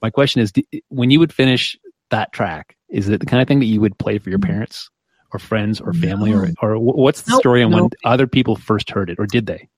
my 0.01 0.09
question 0.09 0.41
is, 0.41 0.51
d- 0.51 0.67
when 0.89 1.11
you 1.11 1.19
would 1.19 1.33
finish 1.33 1.77
that 2.09 2.31
track, 2.33 2.75
is 2.89 3.07
it 3.09 3.19
the 3.19 3.25
kind 3.25 3.41
of 3.41 3.47
thing 3.47 3.59
that 3.59 3.65
you 3.65 3.79
would 3.81 3.97
play 3.97 4.17
for 4.17 4.29
your 4.29 4.39
parents 4.39 4.89
or 5.33 5.39
friends 5.39 5.79
or 5.79 5.93
family, 5.93 6.33
or 6.33 6.49
or 6.61 6.77
what's 6.77 7.21
the 7.21 7.31
Nope. 7.31 7.39
story 7.41 7.63
on 7.63 7.71
when 7.71 7.89
other 8.03 8.27
people 8.27 8.55
first 8.55 8.89
heard 8.89 9.09
it, 9.09 9.17
or 9.19 9.25
did 9.27 9.45
they? 9.45 9.69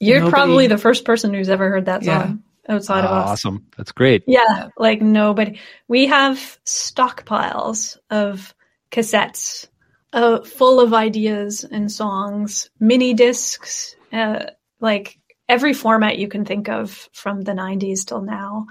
You're 0.00 0.20
Nobody- 0.20 0.30
probably 0.30 0.66
the 0.68 0.78
first 0.78 1.04
person 1.04 1.34
who's 1.34 1.48
ever 1.50 1.68
heard 1.68 1.84
that 1.86 2.02
Yeah. 2.02 2.22
song 2.28 2.42
outside 2.68 3.04
of 3.04 3.10
Ah, 3.10 3.22
us. 3.24 3.30
awesome, 3.30 3.66
that's 3.76 3.92
great. 3.92 4.22
Yeah, 4.26 4.68
like 4.78 5.02
nobody. 5.02 5.58
We 5.88 6.06
have 6.06 6.58
stockpiles 6.64 7.98
of 8.10 8.54
cassettes 8.90 9.66
uh, 10.14 10.40
full 10.42 10.80
of 10.80 10.92
ideas 10.94 11.64
and 11.64 11.90
songs, 11.90 12.68
mini 12.80 13.14
discs, 13.14 13.96
uh, 14.12 14.46
like 14.80 15.18
every 15.48 15.72
format 15.72 16.18
you 16.18 16.28
can 16.28 16.44
think 16.44 16.68
of 16.68 17.08
from 17.12 17.42
the 17.42 17.52
90s 17.52 18.04
till 18.06 18.22
now, 18.22 18.66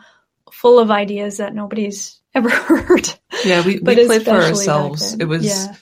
full 0.52 0.80
of 0.80 0.92
ideas 0.92 1.38
that 1.38 1.56
nobody's 1.56 2.20
ever 2.36 2.50
heard. 2.50 3.10
Yeah, 3.44 3.66
we, 3.66 3.80
we 3.80 4.06
played 4.06 4.24
for 4.24 4.32
ourselves. 4.32 5.14
It 5.14 5.26
was 5.26 5.46
Yeah. 5.46 5.76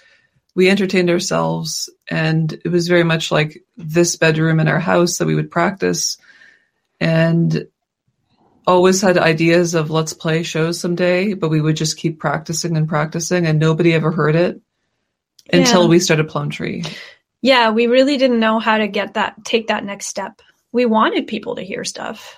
we 0.55 0.69
entertained 0.69 1.09
ourselves 1.09 1.89
and 2.09 2.51
it 2.53 2.69
was 2.69 2.87
very 2.87 3.03
much 3.03 3.31
like 3.31 3.63
this 3.77 4.15
bedroom 4.15 4.59
in 4.59 4.67
our 4.67 4.79
house 4.79 5.17
that 5.17 5.27
we 5.27 5.35
would 5.35 5.51
practice 5.51 6.17
and 6.99 7.67
always 8.65 9.01
had 9.01 9.17
ideas 9.17 9.73
of 9.73 9.89
let's 9.89 10.13
play 10.13 10.43
shows 10.43 10.79
someday, 10.79 11.33
but 11.33 11.49
we 11.49 11.61
would 11.61 11.75
just 11.75 11.97
keep 11.97 12.19
practicing 12.19 12.77
and 12.77 12.87
practicing 12.87 13.45
and 13.47 13.59
nobody 13.59 13.93
ever 13.93 14.11
heard 14.11 14.35
it 14.35 14.61
until 15.51 15.87
we 15.87 15.99
started 15.99 16.29
Plumtree. 16.29 16.83
Yeah, 17.41 17.71
we 17.71 17.87
really 17.87 18.17
didn't 18.17 18.39
know 18.39 18.59
how 18.59 18.77
to 18.77 18.87
get 18.87 19.13
that, 19.13 19.43
take 19.45 19.67
that 19.67 19.85
next 19.85 20.07
step. 20.07 20.41
We 20.71 20.85
wanted 20.85 21.27
people 21.27 21.55
to 21.55 21.61
hear 21.63 21.83
stuff. 21.83 22.35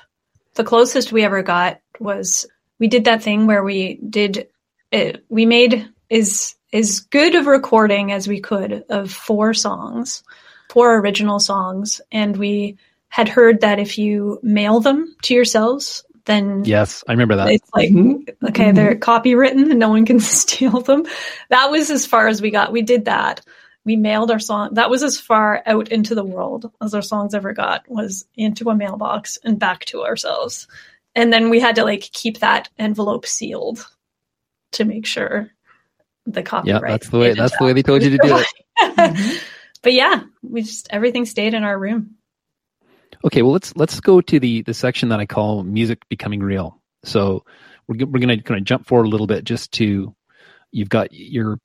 The 0.56 0.64
closest 0.64 1.12
we 1.12 1.24
ever 1.24 1.42
got 1.42 1.82
was 2.00 2.46
we 2.80 2.88
did 2.88 3.06
that 3.06 3.24
thing 3.24 3.48
where 3.48 3.64
we 3.64 3.96
did, 3.96 4.48
it, 4.92 5.24
we 5.30 5.46
made 5.46 5.88
is 6.10 6.56
as 6.74 7.00
good 7.00 7.36
of 7.36 7.48
recording 7.48 8.12
as 8.12 8.28
we 8.28 8.40
could 8.40 8.84
of 8.90 9.12
four 9.12 9.54
songs, 9.54 10.24
four 10.70 10.98
original 10.98 11.40
songs, 11.40 12.00
and 12.12 12.38
we 12.38 12.78
had 13.10 13.28
heard 13.28 13.62
that 13.62 13.80
if 13.80 13.98
you 13.98 14.40
mail 14.42 14.80
them 14.80 15.16
to 15.24 15.34
yourselves, 15.34 16.04
then 16.26 16.64
Yes, 16.64 17.04
I 17.08 17.12
remember 17.14 17.36
that. 17.38 17.50
it's 17.50 17.70
like 17.74 17.90
Mhm. 17.90 18.30
okay, 18.50 18.72
they're 18.72 18.96
copywritten 18.96 19.70
and 19.72 19.80
no 19.80 19.90
one 19.90 20.06
can 20.06 20.20
steal 20.22 20.80
them. 20.82 21.06
That 21.50 21.72
was 21.72 21.90
as 21.90 22.06
far 22.06 22.28
as 22.28 22.42
we 22.42 22.52
got. 22.52 22.72
We 22.72 22.84
did 22.84 23.06
that. 23.06 23.42
We 23.84 23.96
mailed 23.96 24.30
our 24.30 24.40
song. 24.40 24.76
That 24.76 24.90
was 24.90 25.02
as 25.02 25.20
far 25.20 25.64
out 25.66 25.90
into 25.90 26.14
the 26.14 26.24
world 26.24 26.72
as 26.82 26.94
our 26.94 27.02
songs 27.02 27.34
ever 27.34 27.54
got 27.54 27.90
was 27.90 28.26
into 28.36 28.70
a 28.70 28.76
mailbox 28.76 29.38
and 29.44 29.58
back 29.58 29.86
to 29.86 30.04
ourselves. 30.04 30.68
And 31.16 31.34
then 31.34 31.50
we 31.50 31.60
had 31.60 31.76
to 31.76 31.84
like 31.84 32.02
keep 32.02 32.40
that 32.40 32.70
envelope 32.78 33.26
sealed 33.26 33.86
to 34.74 34.86
make 34.86 35.06
sure 35.06 35.52
the 36.26 36.44
copyright. 36.44 36.82
yeah, 36.84 36.88
that's 36.90 37.10
the 37.10 37.18
way. 37.18 37.34
That's 37.34 37.58
the 37.58 37.66
way 37.66 37.74
they 37.74 37.82
told 37.82 38.04
you 38.04 38.12
to 38.12 38.18
do 38.18 38.44
it. 38.78 39.42
but 39.82 39.94
yeah, 39.94 40.24
we 40.42 40.62
just 40.62 40.88
everything 40.92 41.26
stayed 41.26 41.54
in 41.54 41.64
our 41.64 41.78
room. 41.78 42.16
Okay, 43.24 43.42
well 43.42 43.52
let's 43.52 43.76
let's 43.76 44.00
go 44.00 44.22
to 44.22 44.40
the 44.40 44.62
the 44.64 44.74
section 44.74 45.10
that 45.10 45.20
I 45.20 45.26
call 45.26 45.64
music 45.64 46.08
becoming 46.10 46.42
real. 46.42 46.80
So 47.04 47.46
we're 47.88 48.06
we're 48.06 48.20
gonna 48.20 48.42
kind 48.42 48.60
of 48.60 48.66
jump 48.66 48.88
forward 48.88 49.06
a 49.06 49.10
little 49.10 49.28
bit 49.28 49.44
just 49.44 49.72
to 49.74 50.16
you've 50.72 50.90
got 50.90 51.12
your 51.12 51.60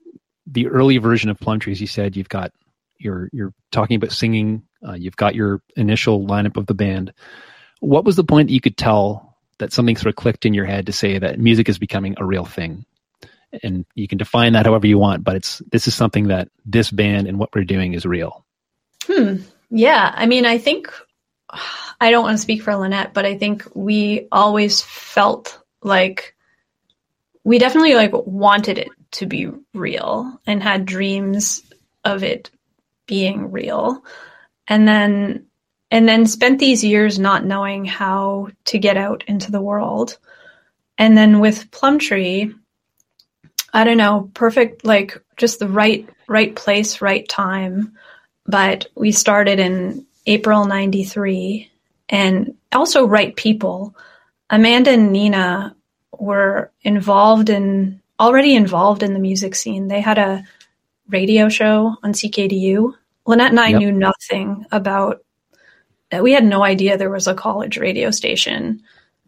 the 0.46 0.68
early 0.68 0.98
version 0.98 1.30
of 1.30 1.38
Plumtree's. 1.38 1.80
You 1.80 1.86
said 1.86 2.16
you've 2.16 2.28
got 2.28 2.52
you're 2.98 3.28
you're 3.32 3.52
talking 3.70 3.96
about 3.96 4.12
singing. 4.12 4.62
Uh, 4.86 4.94
you've 4.94 5.16
got 5.16 5.34
your 5.34 5.62
initial 5.76 6.26
lineup 6.26 6.56
of 6.56 6.66
the 6.66 6.74
band. 6.74 7.12
What 7.80 8.04
was 8.04 8.16
the 8.16 8.24
point 8.24 8.48
that 8.48 8.54
you 8.54 8.60
could 8.60 8.76
tell 8.76 9.36
that 9.58 9.72
something 9.72 9.96
sort 9.96 10.08
of 10.08 10.16
clicked 10.16 10.46
in 10.46 10.54
your 10.54 10.64
head 10.64 10.86
to 10.86 10.92
say 10.92 11.18
that 11.18 11.38
music 11.38 11.68
is 11.68 11.78
becoming 11.78 12.14
a 12.18 12.24
real 12.24 12.44
thing? 12.44 12.84
And 13.62 13.86
you 13.94 14.08
can 14.08 14.18
define 14.18 14.52
that 14.52 14.66
however 14.66 14.86
you 14.86 14.98
want, 14.98 15.24
but 15.24 15.36
it's 15.36 15.62
this 15.70 15.88
is 15.88 15.94
something 15.94 16.28
that 16.28 16.48
this 16.64 16.90
band 16.90 17.26
and 17.26 17.38
what 17.38 17.54
we're 17.54 17.64
doing 17.64 17.94
is 17.94 18.04
real. 18.04 18.44
Hmm. 19.04 19.36
Yeah. 19.70 20.12
I 20.14 20.26
mean, 20.26 20.44
I 20.44 20.58
think 20.58 20.92
I 22.00 22.10
don't 22.10 22.24
want 22.24 22.36
to 22.36 22.42
speak 22.42 22.62
for 22.62 22.74
Lynette, 22.74 23.14
but 23.14 23.24
I 23.24 23.38
think 23.38 23.64
we 23.74 24.28
always 24.32 24.82
felt 24.82 25.60
like 25.82 26.35
we 27.46 27.58
definitely 27.58 27.94
like 27.94 28.10
wanted 28.12 28.78
it 28.78 28.88
to 29.12 29.26
be 29.26 29.48
real 29.72 30.40
and 30.46 30.62
had 30.62 30.84
dreams 30.84 31.62
of 32.04 32.24
it 32.24 32.50
being 33.06 33.52
real. 33.52 34.04
And 34.66 34.86
then 34.86 35.46
and 35.90 36.08
then 36.08 36.26
spent 36.26 36.58
these 36.58 36.82
years 36.82 37.18
not 37.18 37.44
knowing 37.44 37.84
how 37.84 38.48
to 38.64 38.78
get 38.78 38.96
out 38.96 39.22
into 39.28 39.52
the 39.52 39.60
world. 39.60 40.18
And 40.98 41.16
then 41.16 41.38
with 41.38 41.70
Plumtree, 41.70 42.52
I 43.72 43.84
don't 43.84 43.96
know, 43.96 44.30
perfect 44.34 44.84
like 44.84 45.22
just 45.36 45.60
the 45.60 45.68
right 45.68 46.08
right 46.26 46.54
place, 46.54 47.00
right 47.00 47.28
time 47.28 47.96
but 48.46 48.86
we 48.94 49.12
started 49.12 49.58
in 49.58 50.06
April 50.26 50.64
93 50.64 51.70
and 52.08 52.54
also 52.72 53.06
right 53.06 53.34
people. 53.34 53.94
Amanda 54.50 54.90
and 54.90 55.12
Nina 55.12 55.74
were 56.18 56.70
involved 56.82 57.50
in 57.50 58.00
already 58.18 58.54
involved 58.54 59.02
in 59.02 59.12
the 59.12 59.18
music 59.18 59.54
scene. 59.54 59.88
They 59.88 60.00
had 60.00 60.18
a 60.18 60.44
radio 61.08 61.48
show 61.48 61.96
on 62.02 62.12
CKDU. 62.12 62.94
Lynette 63.26 63.50
and 63.50 63.60
I 63.60 63.68
Yep. 63.68 63.78
knew 63.78 63.92
nothing 63.92 64.66
about 64.72 65.22
we 66.22 66.32
had 66.32 66.44
no 66.44 66.62
idea 66.62 66.96
there 66.96 67.10
was 67.10 67.26
a 67.26 67.34
college 67.34 67.78
radio 67.78 68.10
station. 68.10 68.80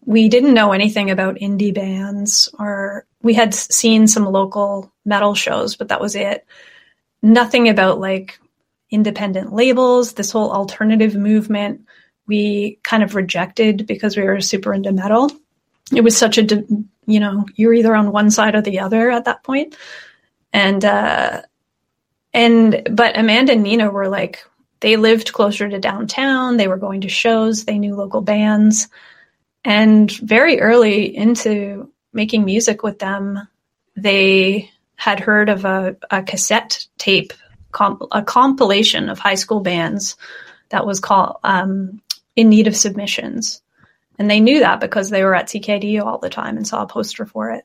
We 0.06 0.28
didn't 0.28 0.54
know 0.54 0.72
anything 0.72 1.10
about 1.10 1.36
indie 1.36 1.74
bands 1.74 2.48
or 2.58 3.04
we 3.22 3.34
had 3.34 3.52
seen 3.52 4.06
some 4.06 4.24
local 4.24 4.92
metal 5.04 5.34
shows, 5.34 5.76
but 5.76 5.88
that 5.88 6.00
was 6.00 6.14
it. 6.14 6.46
Nothing 7.20 7.68
about 7.68 7.98
like 7.98 8.38
independent 8.90 9.52
labels, 9.52 10.14
this 10.14 10.30
whole 10.30 10.52
alternative 10.52 11.14
movement, 11.16 11.82
we 12.26 12.78
kind 12.84 13.02
of 13.02 13.14
rejected 13.14 13.86
because 13.86 14.16
we 14.16 14.22
were 14.22 14.40
super 14.40 14.72
into 14.72 14.92
metal. 14.92 15.30
It 15.94 16.02
was 16.02 16.16
such 16.16 16.38
a, 16.38 16.44
you 17.06 17.20
know, 17.20 17.46
you're 17.54 17.74
either 17.74 17.94
on 17.94 18.12
one 18.12 18.30
side 18.30 18.54
or 18.54 18.62
the 18.62 18.80
other 18.80 19.10
at 19.10 19.24
that. 19.24 19.42
And, 20.52 20.84
uh, 20.84 21.42
and, 22.34 22.88
but 22.90 23.18
Amanda 23.18 23.52
and 23.52 23.62
Nina 23.62 23.90
were 23.90 24.08
like, 24.08 24.44
they 24.80 24.96
lived 24.96 25.32
closer 25.32 25.68
to 25.68 25.78
downtown. 25.78 26.56
They 26.56 26.68
were 26.68 26.76
going 26.76 27.00
to 27.02 27.08
shows. 27.08 27.64
They 27.64 27.78
knew 27.78 27.96
local 27.96 28.20
bands. 28.20 28.88
And 29.64 30.10
very 30.10 30.60
early 30.60 31.16
into 31.16 31.92
making 32.12 32.44
music 32.44 32.82
with 32.82 32.98
them, 32.98 33.48
they 33.96 34.70
had 34.96 35.20
heard 35.20 35.48
of 35.48 35.64
a, 35.64 35.96
a 36.10 36.22
cassette 36.22 36.86
tape, 36.98 37.32
comp, 37.72 38.02
a 38.12 38.22
compilation 38.22 39.08
of 39.08 39.18
high 39.18 39.34
school 39.34 39.60
bands 39.60 40.16
that 40.70 40.86
was 40.86 41.00
called 41.00 41.38
um, 41.44 42.00
In 42.36 42.48
Need 42.48 42.66
of 42.66 42.76
Submissions. 42.76 43.62
And 44.18 44.30
they 44.30 44.40
knew 44.40 44.60
that 44.60 44.80
because 44.80 45.10
they 45.10 45.22
were 45.22 45.34
at 45.34 45.46
CKDU 45.48 46.02
all 46.02 46.18
the 46.18 46.30
time 46.30 46.56
and 46.56 46.66
saw 46.66 46.82
a 46.82 46.86
poster 46.88 47.24
for 47.24 47.52
it. 47.52 47.64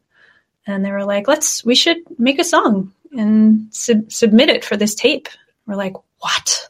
And 0.67 0.85
they 0.85 0.91
were 0.91 1.05
like, 1.05 1.27
let's, 1.27 1.65
we 1.65 1.75
should 1.75 1.97
make 2.19 2.39
a 2.39 2.43
song 2.43 2.93
and 3.11 3.73
sub- 3.73 4.11
submit 4.11 4.49
it 4.49 4.63
for 4.63 4.77
this 4.77 4.95
tape. 4.95 5.27
We're 5.65 5.75
like, 5.75 5.95
what? 6.19 6.69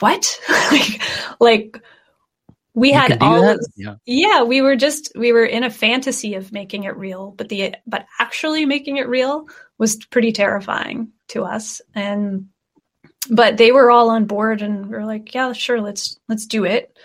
What? 0.00 0.40
like, 0.72 1.02
like, 1.40 1.82
we 2.74 2.88
You 2.88 2.94
had 2.98 3.22
all 3.22 3.42
this- 3.42 3.68
Yeah. 3.76 3.96
yeah 4.06 4.42
we 4.44 4.62
were 4.62 4.76
just 4.76 5.12
we 5.14 5.32
were 5.32 5.44
in 5.44 5.62
a 5.62 5.70
fantasy 5.70 6.34
of 6.34 6.52
making 6.52 6.84
it 6.84 6.96
real 6.96 7.30
but 7.32 7.50
the 7.50 7.74
but 7.86 8.06
actually 8.18 8.64
making 8.64 8.96
it 8.96 9.08
real 9.08 9.46
was 9.78 9.96
pretty 10.06 10.32
terrifying 10.32 11.08
to 11.28 11.42
us 11.44 11.82
and 11.94 12.48
but 13.30 13.58
they 13.58 13.72
were 13.72 13.90
all 13.90 14.08
on 14.08 14.24
board 14.24 14.62
and 14.62 14.86
we 14.86 14.96
were 14.96 15.04
like 15.04 15.34
yeah 15.34 15.52
sure 15.52 15.82
let's 15.82 16.18
let's 16.28 16.46
do 16.46 16.64
it 16.64 16.96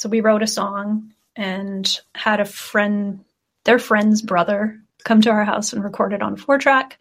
so 0.00 0.08
we 0.08 0.20
wrote 0.20 0.42
a 0.42 0.46
song 0.46 1.12
and 1.36 2.00
had 2.14 2.40
a 2.40 2.44
friend 2.44 3.24
their 3.64 3.78
friend's 3.78 4.22
brother 4.22 4.80
come 5.04 5.20
to 5.20 5.30
our 5.30 5.44
house 5.44 5.72
and 5.72 5.84
record 5.84 6.12
it 6.12 6.22
on 6.22 6.36
four 6.36 6.58
track 6.58 6.98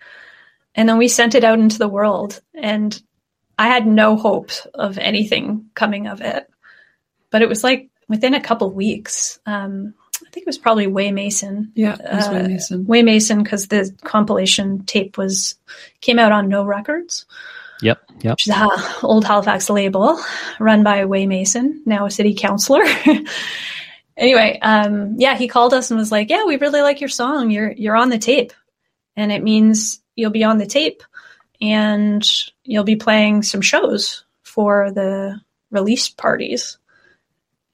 and 0.76 0.88
then 0.88 0.98
we 0.98 1.08
sent 1.08 1.36
it 1.36 1.44
out 1.44 1.60
into 1.60 1.78
the 1.78 1.88
world 1.88 2.42
and 2.54 3.02
i 3.58 3.68
had 3.68 3.88
no 3.88 4.16
hope 4.16 4.52
of 4.74 4.98
anything 4.98 5.70
coming 5.74 6.08
of 6.08 6.22
it 6.22 6.50
but 7.30 7.42
it 7.42 7.50
was 7.50 7.64
like 7.64 7.90
within 8.10 8.34
a 8.34 8.42
couple 8.42 8.70
weeks. 8.72 9.40
Um, 9.46 9.94
I 10.16 10.30
think 10.32 10.44
it 10.44 10.48
was 10.48 10.58
probably 10.58 10.88
Waye 10.88 11.12
Mason. 11.12 11.72
Yeah, 11.76 11.94
it 11.96 12.14
was 12.16 12.30
Way 12.30 12.40
Uh, 12.42 12.48
Mason. 12.48 12.86
Waye 12.86 13.04
Mason 13.04 13.44
because 13.44 13.68
the 13.68 13.96
compilation 14.04 14.84
tape 14.86 15.18
was 15.18 15.56
came 16.02 16.20
out 16.20 16.34
on 16.34 16.50
No 16.50 16.66
Records, 16.66 17.26
Yep. 17.82 18.02
Yep. 18.22 18.34
which 18.34 18.48
is 18.48 18.54
a 18.54 18.70
old 19.04 19.24
Halifax 19.26 19.70
label 19.70 20.20
run 20.60 20.84
by 20.84 21.06
Waye 21.06 21.26
Mason, 21.28 21.82
now 21.86 22.06
a 22.06 22.12
city 22.12 22.34
councillor. 22.34 22.84
anyway, 24.18 24.60
um, 24.62 25.16
yeah, 25.18 25.38
he 25.38 25.48
called 25.48 25.74
us 25.74 25.90
and 25.92 25.98
was 26.00 26.12
like, 26.12 26.30
"Yeah, 26.30 26.46
we 26.46 26.58
really 26.58 26.82
like 26.82 27.00
your 27.02 27.10
song. 27.10 27.52
You're 27.52 27.72
you're 27.72 27.96
on 27.96 28.10
the 28.10 28.18
tape, 28.18 28.54
and 29.16 29.32
it 29.32 29.44
means 29.44 30.02
you'll 30.16 30.32
be 30.32 30.44
on 30.44 30.58
the 30.58 30.66
tape, 30.66 31.04
and 31.62 32.28
you'll 32.64 32.84
be 32.84 32.98
playing 32.98 33.44
some 33.44 33.62
shows 33.62 34.26
for 34.44 34.92
the 34.92 35.40
release 35.72 36.10
parties." 36.10 36.78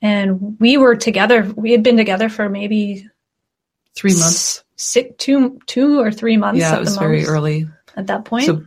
And 0.02 0.58
we 0.60 0.78
were 0.78 0.96
together. 0.96 1.52
We 1.56 1.72
had 1.72 1.82
been 1.82 1.98
together 1.98 2.30
for 2.30 2.48
maybe 2.50 3.10
Three 3.96 4.12
months. 4.12 4.64
six, 4.76 5.16
two, 5.18 5.58
two 5.66 6.00
or 6.00 6.12
three 6.12 6.38
months. 6.38 6.60
Yeah, 6.60 6.74
at 6.74 6.78
it 6.78 6.82
was 6.82 6.94
the 6.96 7.00
very 7.00 7.26
early. 7.26 7.68
at 7.96 8.08
that 8.08 8.26
point. 8.26 8.46
So, 8.46 8.64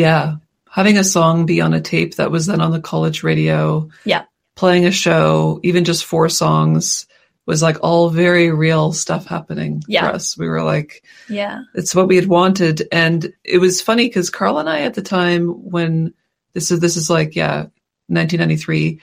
yeah, 0.00 0.36
having 0.70 0.98
a 0.98 1.04
song 1.04 1.46
be 1.46 1.60
on 1.60 1.74
a 1.74 1.80
tape 1.80 2.16
that 2.16 2.30
was 2.30 2.46
then 2.46 2.60
on 2.60 2.70
the 2.72 2.80
college 2.80 3.22
radio, 3.22 3.88
Yeah. 4.04 4.24
playing 4.56 4.86
a 4.86 4.90
show, 4.90 5.60
even 5.62 5.84
just 5.84 6.04
four 6.04 6.28
songs, 6.28 7.06
was 7.46 7.62
like 7.62 7.78
all 7.82 8.10
very 8.10 8.50
real 8.50 8.92
stuff 8.92 9.26
happening 9.26 9.82
Yeah. 9.88 10.08
for 10.08 10.14
us. 10.14 10.36
We 10.38 10.48
were 10.48 10.62
like, 10.62 11.02
yeah, 11.28 11.62
it's 11.74 11.94
what 11.94 12.08
we 12.08 12.16
had 12.16 12.26
wanted, 12.28 12.86
and 12.92 13.32
it 13.44 13.58
was 13.58 13.80
funny 13.82 14.06
because 14.06 14.30
Carl 14.30 14.58
and 14.58 14.68
I 14.68 14.82
at 14.82 14.94
the 14.94 15.02
time 15.02 15.48
when 15.48 16.14
this 16.52 16.70
is 16.70 16.80
this 16.80 16.96
is 16.96 17.08
like 17.10 17.34
yeah, 17.36 17.66
1993. 18.08 19.00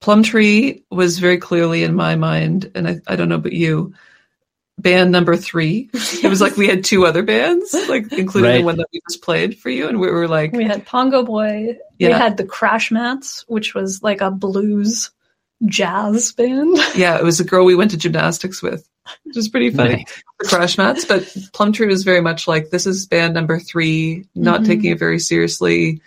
Plumtree 0.00 0.80
was 0.90 1.18
very 1.18 1.38
clearly 1.38 1.82
in 1.82 1.94
my 1.94 2.14
mind, 2.14 2.70
and 2.74 2.86
I, 2.88 3.00
I 3.06 3.16
don't 3.16 3.28
know 3.30 3.36
about 3.36 3.52
you, 3.54 3.94
band 4.78 5.12
number 5.12 5.36
three. 5.36 5.88
It 5.92 6.28
was 6.28 6.40
like 6.40 6.56
we 6.56 6.66
had 6.66 6.84
two 6.84 7.06
other 7.06 7.22
bands, 7.22 7.72
like 7.88 8.12
including 8.12 8.50
Right. 8.50 8.58
the 8.58 8.64
one 8.64 8.76
that 8.76 8.88
we 8.92 9.00
just 9.08 9.22
played 9.22 9.58
for 9.58 9.70
you, 9.70 9.88
and 9.88 10.00
we 10.00 10.10
were 10.10 10.28
like, 10.28 10.52
we 10.52 10.64
had 10.64 10.84
Pongo 10.86 11.22
Boy. 11.24 11.76
We 12.00 12.06
had 12.06 12.36
the 12.36 12.44
Crash 12.44 12.90
Mats, 12.90 13.44
which 13.48 13.74
was 13.74 14.02
like 14.02 14.20
a 14.20 14.30
blues 14.30 15.10
jazz 15.66 16.32
band. 16.32 16.76
yeah, 16.96 17.16
it 17.18 17.24
was 17.24 17.40
a 17.40 17.44
girl 17.44 17.64
we 17.64 17.76
went 17.76 17.92
to 17.92 17.96
gymnastics 17.96 18.60
with, 18.62 18.86
which 19.22 19.36
was 19.36 19.48
pretty 19.48 19.70
funny. 19.70 19.96
Nice. 19.96 20.22
The 20.40 20.48
Crash 20.48 20.76
Mats, 20.76 21.04
but 21.04 21.34
Plumtree 21.54 21.86
was 21.86 22.02
very 22.04 22.20
much 22.20 22.46
like 22.48 22.70
this 22.70 22.86
is 22.86 23.06
band 23.06 23.32
number 23.34 23.58
three, 23.60 24.26
not 24.34 24.60
Mhm. 24.62 24.66
taking 24.66 24.90
it 24.90 24.98
very 24.98 25.18
seriously. 25.20 26.02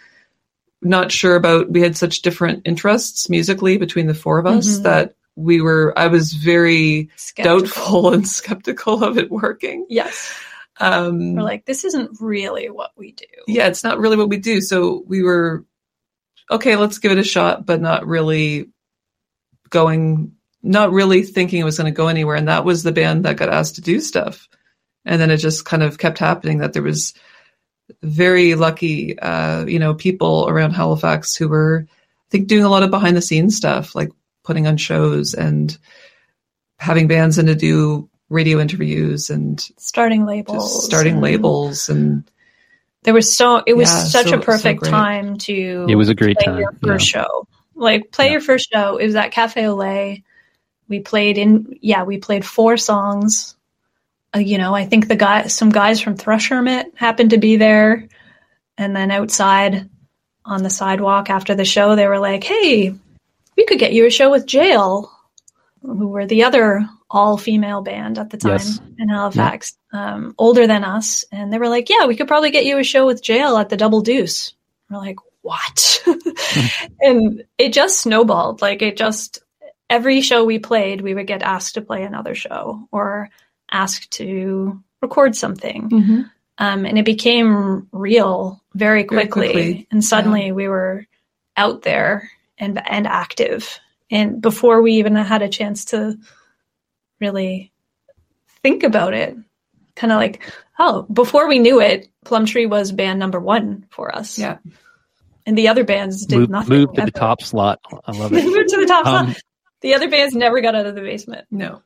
Not 0.84 1.12
sure 1.12 1.36
about. 1.36 1.72
We 1.72 1.82
had 1.82 1.98
such 1.98 2.22
different 2.22 2.62
interests 2.66 3.30
musically 3.30 3.78
between 3.78 4.06
the 4.06 4.14
four 4.14 4.38
of 4.38 4.46
us 4.46 4.78
Mhm. 4.80 4.84
that 4.84 5.16
we 5.38 5.62
were. 5.62 5.94
I 5.98 6.08
was 6.08 6.34
very 6.34 7.10
Skeptical. 7.16 7.60
doubtful 7.60 8.14
and 8.14 8.28
skeptical 8.28 9.04
of 9.04 9.18
it 9.18 9.30
working. 9.32 9.86
Yes, 9.88 10.34
Um, 10.80 11.36
we're 11.36 11.44
like, 11.44 11.66
this 11.66 11.86
isn't 11.86 12.18
really 12.20 12.70
what 12.70 12.92
we 12.98 13.12
do. 13.14 13.26
yeah, 13.48 13.68
it's 13.68 13.84
not 13.84 14.00
really 14.00 14.18
what 14.18 14.30
we 14.30 14.38
do. 14.38 14.60
So 14.62 15.04
we 15.08 15.24
were 15.24 15.64
okay. 16.52 16.76
Let's 16.76 16.98
give 17.00 17.12
it 17.12 17.18
a 17.20 17.24
shot, 17.24 17.66
but 17.66 17.80
not 17.82 18.06
really 18.06 18.70
going. 19.70 20.34
Not 20.64 20.92
really 20.92 21.24
thinking 21.24 21.62
it 21.62 21.66
was 21.66 21.78
going 21.78 21.92
to 21.94 21.96
go 21.96 22.08
anywhere. 22.08 22.36
And 22.36 22.48
that 22.48 22.66
was 22.66 22.84
the 22.84 22.92
band 22.92 23.24
that 23.26 23.38
got 23.38 23.48
asked 23.50 23.76
to 23.76 23.82
do 23.82 24.02
stuff. 24.02 24.50
And 25.06 25.22
then 25.22 25.30
it 25.32 25.38
just 25.38 25.64
kind 25.66 25.84
of 25.84 25.98
kept 26.00 26.18
happening 26.18 26.58
that 26.58 26.74
there 26.74 26.82
was 26.84 27.14
very 28.02 28.56
lucky, 28.56 29.18
uh, 29.20 29.66
you 29.66 29.80
know, 29.80 29.94
people 29.94 30.50
around 30.50 30.72
Halifax 30.72 31.36
who 31.36 31.48
were, 31.48 31.86
I 31.88 32.28
think, 32.32 32.48
doing 32.48 32.66
a 32.66 32.70
lot 32.70 32.84
of 32.84 32.90
behind 32.90 33.16
the 33.16 33.22
scenes 33.22 33.56
stuff, 33.56 33.96
like 33.96 34.10
putting 34.48 34.66
on 34.66 34.78
shows 34.78 35.34
and 35.34 35.78
having 36.80 37.08
bands 37.08 37.38
in 37.38 37.46
to 37.48 37.56
do 37.56 38.10
radio 38.30 38.60
interviews 38.60 39.30
and 39.30 39.60
Starting 39.78 40.26
labels, 40.26 40.86
starting 40.86 41.14
and 41.16 41.22
labels 41.22 41.90
and 41.90 42.24
There 43.04 43.14
was 43.14 43.34
so 43.36 43.62
it 43.68 43.76
was 43.76 43.90
Yeah, 43.90 44.04
such 44.04 44.30
so- 44.30 44.38
a 44.38 44.42
perfect 44.42 44.80
great. 44.82 44.90
time 44.90 45.38
to 45.40 45.86
It 45.90 45.96
was 45.96 46.10
a 46.10 46.16
great 46.16 46.38
play 46.38 46.46
time. 46.46 46.60
your 46.60 46.72
yeah. 46.82 46.88
first 46.88 47.08
show. 47.08 47.48
Like 47.76 48.12
play 48.12 48.26
Yeah. 48.26 48.32
your 48.34 48.42
first 48.42 48.70
show. 48.74 48.98
It 48.98 49.06
was 49.06 49.16
at 49.16 49.32
Cafe 49.32 49.62
Olay. 49.62 50.24
We 50.90 51.00
played 51.02 51.38
in 51.38 51.78
yeah, 51.82 52.04
we 52.04 52.18
played 52.18 52.44
four 52.46 52.78
songs. 52.78 53.56
Uh, 54.36 54.40
you 54.40 54.58
know, 54.58 54.74
I 54.76 54.86
think 54.86 55.08
the 55.08 55.16
guy 55.16 55.48
some 55.48 55.70
guys 55.70 56.00
from 56.02 56.16
Thrush 56.18 56.50
Hermit 56.50 56.88
happened 56.96 57.30
to 57.32 57.38
be 57.38 57.56
there. 57.58 58.08
And 58.78 58.96
then 58.96 59.10
outside 59.12 59.90
on 60.46 60.64
the 60.64 60.70
sidewalk 60.70 61.30
after 61.30 61.56
the 61.56 61.66
show, 61.66 61.96
they 61.96 62.08
were 62.08 62.20
like, 62.20 62.44
Hey, 62.44 62.94
we 63.58 63.66
could 63.66 63.80
get 63.80 63.94
you 63.94 64.06
a 64.06 64.10
show 64.12 64.30
with 64.32 64.46
Jale, 64.46 65.12
who 65.82 66.08
were 66.08 66.26
the 66.26 66.44
other 66.44 66.88
all 67.10 67.38
female 67.38 67.82
band 67.82 68.18
at 68.20 68.30
the 68.30 68.38
time 68.38 68.52
Yes. 68.54 68.80
in 69.00 69.10
Halifax, 69.10 69.78
um, 69.94 70.36
older 70.38 70.68
than 70.68 70.84
us. 70.84 71.24
And 71.32 71.52
they 71.52 71.58
were 71.58 71.70
like, 71.70 71.90
Yeah, 71.90 72.06
we 72.06 72.16
could 72.16 72.28
probably 72.28 72.52
get 72.52 72.66
you 72.66 72.78
a 72.78 72.84
show 72.84 73.06
with 73.06 73.24
Jale 73.24 73.58
at 73.58 73.70
the 73.70 73.78
Double 73.78 74.02
Deuce. 74.02 74.54
We're 74.90 74.98
like, 74.98 75.18
What? 75.42 76.04
and 77.02 77.44
it 77.58 77.74
just 77.74 78.00
snowballed. 78.02 78.62
Like 78.62 78.82
it 78.82 78.98
just 78.98 79.40
every 79.90 80.20
show 80.22 80.44
we 80.44 80.60
played, 80.60 81.02
we 81.02 81.14
would 81.14 81.28
get 81.28 81.42
asked 81.44 81.76
to 81.76 81.82
play 81.82 82.04
another 82.04 82.36
show 82.36 82.88
or 82.92 83.30
asked 83.72 84.12
to 84.12 84.82
record 85.02 85.36
something. 85.36 86.26
Um, 86.60 86.86
and 86.86 86.98
it 86.98 87.06
became 87.06 87.88
real 87.94 88.62
very 88.74 89.04
Very 89.04 89.28
quickly. 89.28 89.52
quickly, 89.54 89.88
And 89.92 90.04
suddenly 90.04 90.52
we 90.52 90.68
were 90.68 91.06
out 91.56 91.84
there 91.84 92.30
and 92.58 92.82
and 92.88 93.08
active. 93.08 93.80
And 94.10 94.42
before 94.42 94.82
we 94.82 94.94
even 94.94 95.16
had 95.16 95.42
a 95.42 95.50
chance 95.50 95.86
to 95.86 96.18
really 97.20 97.72
think 98.64 98.84
about 98.84 99.14
it, 99.14 99.36
kind 99.96 100.14
of 100.14 100.18
like, 100.18 100.42
oh, 100.80 101.04
before 101.12 101.48
we 101.48 101.60
knew 101.60 101.82
it, 101.82 102.08
Plumtree 102.26 102.66
was 102.68 102.92
band 102.92 103.20
number 103.20 103.40
one 103.40 103.86
for 103.90 104.16
us. 104.16 104.38
Yeah. 104.38 104.58
And 105.46 105.58
the 105.58 105.70
other 105.70 105.84
bands 105.84 106.26
did 106.26 106.40
Move, 106.40 106.50
nothing. 106.50 106.70
move 106.78 106.94
to 106.94 107.06
the 107.06 107.12
top 107.12 107.42
slot. 107.42 107.80
I 108.06 108.12
love 108.12 108.34
it. 108.34 108.44
moved 108.46 108.70
to 108.70 108.78
the 108.78 108.86
top 108.86 109.06
Um, 109.06 109.26
slot. 109.28 109.42
The 109.82 109.94
other 109.96 110.10
bands 110.10 110.36
never 110.36 110.60
got 110.62 110.76
out 110.76 110.86
of 110.86 110.96
the 110.96 111.02
basement. 111.02 111.46
no. 111.52 111.82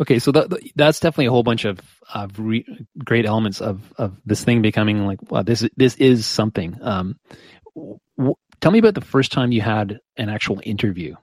Okay, 0.00 0.18
so 0.18 0.32
that, 0.32 0.50
that's 0.74 0.98
definitely 0.98 1.26
a 1.26 1.30
whole 1.30 1.44
bunch 1.44 1.64
of, 1.64 1.78
of 2.12 2.36
re, 2.40 2.66
great 2.98 3.26
elements 3.26 3.60
of, 3.60 3.80
of 3.96 4.20
this 4.26 4.42
thing 4.42 4.60
becoming 4.60 5.06
like, 5.06 5.30
wow, 5.30 5.42
this 5.42 5.62
is- 5.62 5.70
this 5.76 5.94
is 5.96 6.26
something. 6.26 6.76
Um, 6.82 7.16
w- 7.76 7.98
tell 8.64 8.72
me 8.72 8.78
about 8.78 8.94
the 8.94 9.00
first 9.02 9.30
time 9.30 9.52
you 9.52 9.60
had 9.60 10.00
an 10.16 10.30
actual 10.30 10.58
interview. 10.64 11.14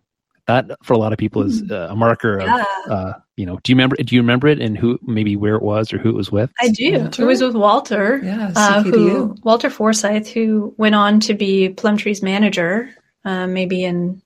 That 0.45 0.69
for 0.83 0.93
a 0.93 0.97
lot 0.97 1.11
of 1.11 1.17
people 1.17 1.41
is 1.43 1.63
uh, 1.71 1.87
a 1.89 1.95
marker 1.95 2.39
of, 2.39 2.45
Yeah, 2.45 2.63
uh, 2.89 3.13
you 3.35 3.45
know. 3.45 3.59
Do 3.63 3.71
you 3.71 3.75
remember? 3.75 3.95
Do 3.95 4.15
you 4.15 4.21
remember 4.21 4.47
it 4.47 4.59
and 4.59 4.77
who, 4.77 4.99
maybe 5.03 5.35
where 5.35 5.55
it 5.55 5.61
was 5.63 5.91
or 5.93 5.97
who 5.97 6.09
it 6.09 6.15
was 6.15 6.31
with? 6.31 6.51
I 6.59 6.69
do. 6.69 6.99
Walter? 6.99 7.23
It 7.23 7.25
was 7.25 7.41
with 7.41 7.55
Walter. 7.55 8.21
Yeah. 8.23 8.51
uh, 8.55 8.83
who 8.83 9.35
Walter 9.43 9.69
Forsyth, 9.69 10.27
who 10.27 10.73
went 10.77 10.95
on 10.95 11.19
to 11.21 11.33
be 11.33 11.69
Plumtree's 11.69 12.21
manager, 12.21 12.89
uh, 13.23 13.47
maybe 13.47 13.83
in 13.83 14.21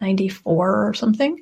'94 0.00 0.88
or 0.88 0.94
something. 0.94 1.40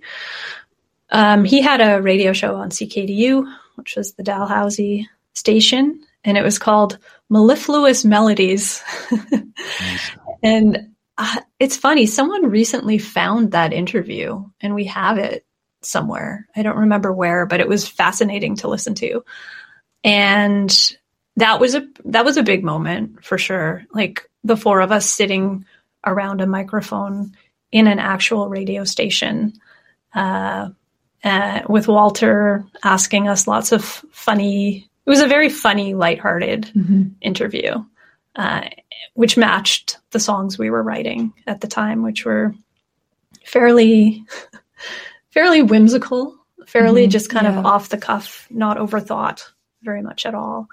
Um, 1.10 1.44
he 1.44 1.60
had 1.62 1.80
a 1.80 2.02
radio 2.02 2.32
show 2.32 2.56
on 2.56 2.70
CKDU, 2.70 3.50
which 3.76 3.94
was 3.96 4.12
the 4.14 4.22
Dalhousie 4.22 5.08
station, 5.34 6.02
and 6.24 6.36
it 6.36 6.42
was 6.42 6.58
called 6.58 6.98
Mellifluous 7.30 8.04
Melodies. 8.04 8.82
Nice. 9.80 10.10
and 10.42 10.87
uh, 11.18 11.40
it's 11.58 11.76
funny, 11.76 12.06
someone 12.06 12.50
recently 12.50 12.96
found 12.98 13.52
that 13.52 13.72
interview, 13.74 14.44
and 14.60 14.74
we 14.74 14.84
have 14.84 15.18
it. 15.18 15.44
somewhere. 15.80 16.48
I 16.56 16.62
don't 16.62 16.78
remember 16.78 17.12
where, 17.12 17.46
but 17.46 17.60
it 17.60 17.68
was 17.68 17.86
fascinating 17.88 18.56
to 18.56 18.68
listen 18.68 18.94
to. 18.96 19.24
And 20.02 20.96
that 21.36 21.60
was 21.60 21.74
a 21.76 21.86
that 22.06 22.24
was 22.24 22.36
a 22.36 22.42
big 22.42 22.64
moment 22.64 23.24
for 23.24 23.38
sure. 23.38 23.84
Like 23.94 24.28
the 24.42 24.56
four 24.56 24.80
of 24.80 24.90
us 24.90 25.08
sitting 25.08 25.64
around 26.04 26.40
a 26.40 26.46
microphone 26.46 27.36
in 27.70 27.86
an 27.86 27.98
actual 27.98 28.48
radio 28.48 28.84
station 28.84 29.52
uh, 30.14 30.70
uh, 31.22 31.60
with 31.68 31.86
Walter 31.86 32.64
asking 32.82 33.28
us 33.28 33.46
lots 33.46 33.72
of 33.72 33.84
funny. 33.84 34.88
It 35.06 35.10
was 35.10 35.20
a 35.20 35.28
very 35.28 35.48
funny, 35.48 35.94
lighthearted 35.94 36.70
interview, 37.20 37.84
uh, 38.38 38.62
which 39.14 39.36
matched 39.36 39.98
the 40.12 40.20
songs 40.20 40.58
we 40.58 40.70
were 40.70 40.82
writing 40.82 41.34
at 41.46 41.60
the 41.60 41.66
time, 41.66 42.02
which 42.02 42.24
were 42.24 42.54
fairly, 43.44 44.24
fairly 45.30 45.60
whimsical, 45.62 46.34
fairly 46.66 47.06
Mhm, 47.06 47.10
just 47.10 47.28
kind 47.30 47.46
yeah. 47.46 47.58
of 47.58 47.66
off 47.66 47.90
the 47.90 47.98
cuff, 47.98 48.46
not 48.50 48.78
overthought 48.78 49.42
very 49.82 50.02
much 50.02 50.24
at 50.24 50.34
all. 50.34 50.68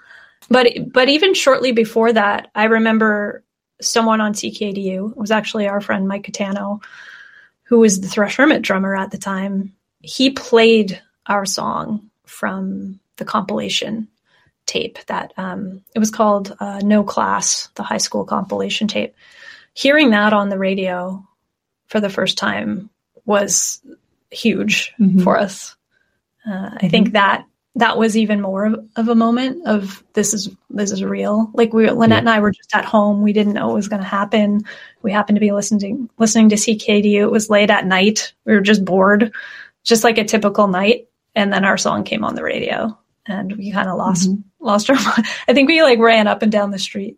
But 0.49 0.68
but 0.93 1.09
even 1.09 1.34
shortly 1.34 1.72
before 1.72 2.13
that, 2.13 2.51
I 2.55 2.66
remember 2.66 3.43
someone 3.82 4.22
on 4.22 4.34
CKDU 4.34 5.11
it 5.11 5.18
was 5.18 5.32
actually 5.32 5.68
our 5.68 5.82
friend 5.82 6.07
Mike 6.07 6.26
Catano, 6.26 6.82
who 7.63 7.80
was 7.80 7.99
the 7.99 8.07
Thrush 8.07 8.38
Hermit 8.38 8.61
drummer 8.61 8.95
at 8.95 9.11
the 9.11 9.18
time. 9.18 9.74
He 10.01 10.30
played 10.30 11.01
our 11.26 11.45
song 11.45 12.09
from 12.28 12.99
the 13.18 13.26
compilation 13.26 14.07
tape 14.66 14.97
that 15.07 15.34
um, 15.38 15.82
it 15.93 15.99
was 15.99 16.11
called 16.11 16.55
uh, 16.59 16.80
No 16.84 17.03
Class, 17.03 17.70
the 17.76 17.84
high 17.84 17.97
school 17.97 18.26
compilation 18.26 18.88
tape. 18.88 19.16
Hearing 19.74 20.11
that 20.11 20.34
on 20.34 20.49
the 20.49 20.57
radio 20.57 21.26
for 21.88 21.99
the 21.99 22.09
first 22.09 22.38
time 22.38 22.89
was 23.26 23.82
huge 24.32 24.93
Mhm. 24.99 25.24
for 25.24 25.38
us. 25.38 25.76
Uh, 26.47 26.72
I 26.82 26.88
think 26.89 27.13
that 27.13 27.45
that 27.78 27.97
was 27.97 28.16
even 28.16 28.39
more 28.39 28.66
of, 28.66 28.88
of 28.95 29.09
a 29.09 29.16
moment 29.16 29.66
of 29.68 30.01
this 30.13 30.34
is 30.34 30.49
this 30.70 30.91
is 30.91 31.03
real. 31.03 31.49
Like 31.53 31.74
we, 31.74 31.89
Lynette 31.89 32.20
and 32.20 32.30
I 32.30 32.39
were 32.39 32.51
just 32.51 32.74
at 32.74 32.86
home. 32.86 33.22
We 33.22 33.34
didn't 33.34 33.53
know 33.53 33.68
what 33.68 33.76
was 33.76 33.89
going 33.89 34.01
to 34.01 34.07
happen. 34.07 34.63
We 35.01 35.11
happened 35.11 35.36
to 35.36 35.41
be 35.41 35.51
listening 35.51 36.09
listening 36.18 36.49
to 36.49 36.55
CKDU. 36.55 37.24
It 37.24 37.32
was 37.32 37.49
late 37.49 37.70
at 37.70 37.86
night. 37.86 38.34
We 38.45 38.53
were 38.53 38.61
just 38.61 38.86
bored, 38.86 39.34
just 39.84 40.03
like 40.05 40.18
a 40.18 40.24
typical 40.24 40.68
night. 40.68 41.07
And 41.36 41.51
then 41.51 41.66
our 41.66 41.78
song 41.78 42.05
came 42.05 42.24
on 42.24 42.36
the 42.36 42.43
radio, 42.43 42.97
and 43.26 43.57
we 43.57 43.72
kind 43.72 43.89
of 43.89 43.97
lost 43.97 44.30
lost 44.66 44.89
our. 44.89 44.95
mind. 45.01 45.26
I 45.47 45.53
think 45.53 45.70
we 45.70 45.82
like 45.84 45.99
ran 45.99 46.28
up 46.28 46.41
and 46.41 46.51
down 46.51 46.72
the 46.72 46.80
street. 46.80 47.18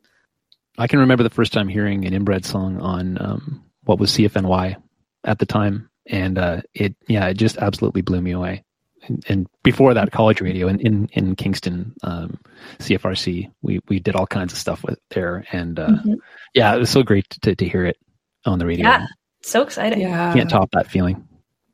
I 0.78 0.88
can 0.88 1.00
remember 1.00 1.24
the 1.24 1.30
first 1.32 1.54
time 1.54 1.68
hearing 1.68 2.06
an 2.06 2.14
inbred 2.14 2.46
song 2.46 2.80
on 2.80 3.18
um, 3.20 3.64
what 3.86 4.00
was 4.00 4.12
CFNY 4.12 4.76
at 5.24 5.40
the 5.40 5.46
time, 5.46 5.90
and 6.06 6.38
uh, 6.38 6.62
it 6.74 6.96
yeah, 7.08 7.26
it 7.28 7.34
just 7.36 7.58
absolutely 7.58 8.02
blew 8.02 8.22
me 8.22 8.32
away. 8.32 8.64
And, 9.08 9.24
and 9.30 9.48
before 9.64 9.94
that, 9.96 10.12
college 10.12 10.42
radio 10.42 10.68
in 10.68 10.80
in, 10.82 11.10
in 11.14 11.36
Kingston, 11.36 11.94
um, 12.04 12.38
CFRC, 12.80 13.50
we 13.62 13.80
we 13.88 14.00
did 14.00 14.16
all 14.16 14.28
kinds 14.28 14.54
of 14.54 14.60
stuff 14.60 14.84
with 14.84 15.00
there, 15.10 15.46
and 15.52 15.80
uh, 15.80 15.88
Mhm. 15.88 16.18
yeah, 16.54 16.76
it 16.76 16.80
was 16.80 16.90
so 16.90 17.02
great 17.04 17.28
to 17.42 17.56
to 17.56 17.68
hear 17.68 17.86
it 17.86 17.98
on 18.46 18.60
the 18.60 18.66
radio. 18.66 18.86
Yeah, 18.88 19.08
so 19.42 19.62
exciting. 19.64 20.02
Yeah. 20.02 20.34
Can't 20.34 20.50
top 20.50 20.70
that 20.72 20.88
feeling. 20.92 21.28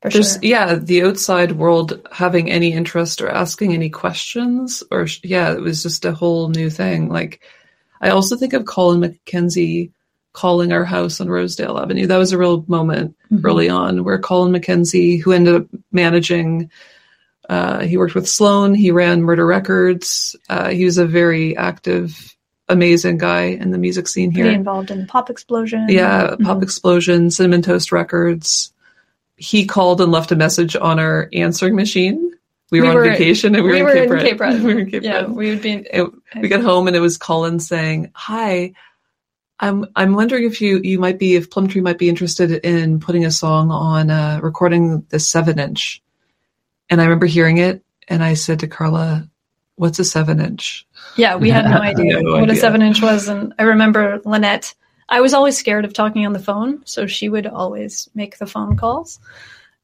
There's 0.03 0.33
sure. 0.33 0.39
yeah, 0.41 0.75
the 0.75 1.03
outside 1.03 1.53
world 1.53 2.05
having 2.11 2.51
any 2.51 2.73
interest 2.73 3.21
or 3.21 3.29
asking 3.29 3.73
any 3.73 3.89
questions 3.89 4.83
or 4.91 5.07
yeah, 5.23 5.53
it 5.53 5.61
was 5.61 5.81
just 5.83 6.03
a 6.05 6.13
whole 6.13 6.49
new 6.49 6.69
thing. 6.69 7.09
Like 7.09 7.41
I 8.01 8.09
also 8.09 8.35
think 8.35 8.53
of 8.53 8.65
Colin 8.65 8.99
McKenzie 9.25 9.91
calling 10.33 10.73
our 10.73 10.83
house 10.83 11.21
on 11.21 11.29
Rosedale 11.29 11.77
Avenue. 11.77 12.07
That 12.07 12.17
was 12.17 12.31
a 12.31 12.37
real 12.37 12.65
moment 12.67 13.15
Mhm. 13.31 13.41
early 13.45 13.69
on 13.69 14.03
where 14.03 14.17
Colin 14.19 14.51
McKenzie, 14.51 15.21
who 15.21 15.31
ended 15.31 15.55
up 15.55 15.67
managing 15.91 16.69
uh, 17.49 17.81
he 17.81 17.97
worked 17.97 18.15
with 18.15 18.27
Sloan, 18.27 18.73
he 18.73 18.91
ran 18.91 19.21
Murder 19.21 19.45
Records. 19.45 20.33
Uh, 20.49 20.69
he 20.69 20.85
was 20.85 20.97
a 20.97 21.05
very 21.05 21.57
active, 21.57 22.35
amazing 22.69 23.17
guy 23.17 23.43
in 23.43 23.71
the 23.71 23.77
music 23.77 24.07
scene 24.07 24.31
here. 24.31 24.45
Pretty 24.45 24.55
involved 24.57 24.91
in 24.91 25.01
the 25.01 25.05
Pop 25.07 25.29
Explosion. 25.29 25.85
Yeah, 25.89 26.35
Pop 26.41 26.59
Mhm. 26.59 26.63
Explosion, 26.63 27.29
Cinnamon 27.31 27.61
Toast 27.61 27.91
Records. 27.91 28.72
He 29.43 29.65
called 29.65 29.99
and 29.99 30.09
left 30.11 30.31
a 30.31 30.37
message 30.37 30.75
on 30.75 30.99
our 30.99 31.27
answering 31.33 31.75
machine. 31.75 32.31
We 32.71 32.79
were 32.79 32.87
We 32.87 32.95
on 32.95 33.03
vacation 33.03 33.55
and 33.55 33.63
we, 33.65 33.71
we 33.73 33.81
were, 33.83 33.89
were 33.89 33.91
in 33.95 33.97
in 33.97 34.09
Cape 34.09 34.09
Breton. 34.09 34.25
Cape 34.27 34.37
Breton. 34.37 34.63
we 34.67 34.73
were 34.73 34.79
in 34.79 34.89
Cape 34.91 35.03
Yeah, 35.03 35.11
Breton. 35.19 35.35
we 35.35 35.49
would 35.49 35.61
be. 35.61 35.73
It- 35.91 36.09
we 36.41 36.47
got 36.47 36.61
home 36.61 36.87
and 36.87 36.95
it 36.95 36.99
was 37.01 37.17
Colin 37.17 37.59
saying, 37.59 38.11
"Hi, 38.15 38.73
I'm 39.59 39.85
I'm 39.95 40.13
wondering 40.13 40.45
if 40.45 40.61
you 40.61 40.79
you 40.83 40.97
might 40.97 41.19
be 41.19 41.35
if 41.35 41.49
Plumtree 41.49 41.81
might 41.81 41.97
be 41.99 42.09
interested 42.09 42.51
in 42.65 42.99
putting 42.99 43.25
a 43.25 43.31
song 43.31 43.69
on 43.69 44.09
uh, 44.09 44.39
recording 44.41 45.05
the 45.09 45.19
seven 45.19 45.59
inch." 45.59 46.01
And 46.89 47.01
I 47.01 47.03
remember 47.03 47.25
hearing 47.27 47.57
it, 47.57 47.83
and 48.07 48.23
I 48.23 48.33
said 48.35 48.61
to 48.61 48.67
Carla, 48.67 49.29
"What's 49.75 49.99
a 49.99 50.05
seven 50.05 50.39
inch?" 50.39 50.87
Yeah, 51.17 51.35
we 51.35 51.49
had 51.51 51.65
no 51.65 51.77
idea 51.91 52.21
No 52.21 52.39
what 52.39 52.49
a 52.49 52.55
seven 52.55 52.81
inch 52.81 53.01
was. 53.01 53.27
And 53.27 53.53
I 53.59 53.63
remember 53.63 54.19
Lynette, 54.25 54.73
I 55.09 55.21
was 55.21 55.33
always 55.33 55.57
scared 55.57 55.85
of 55.85 55.93
talking 55.93 56.25
on 56.25 56.33
the 56.33 56.39
phone. 56.39 56.81
So 56.85 57.07
she 57.07 57.29
would 57.29 57.47
always 57.47 58.09
make 58.13 58.37
the 58.37 58.45
phone 58.45 58.77
calls. 58.77 59.19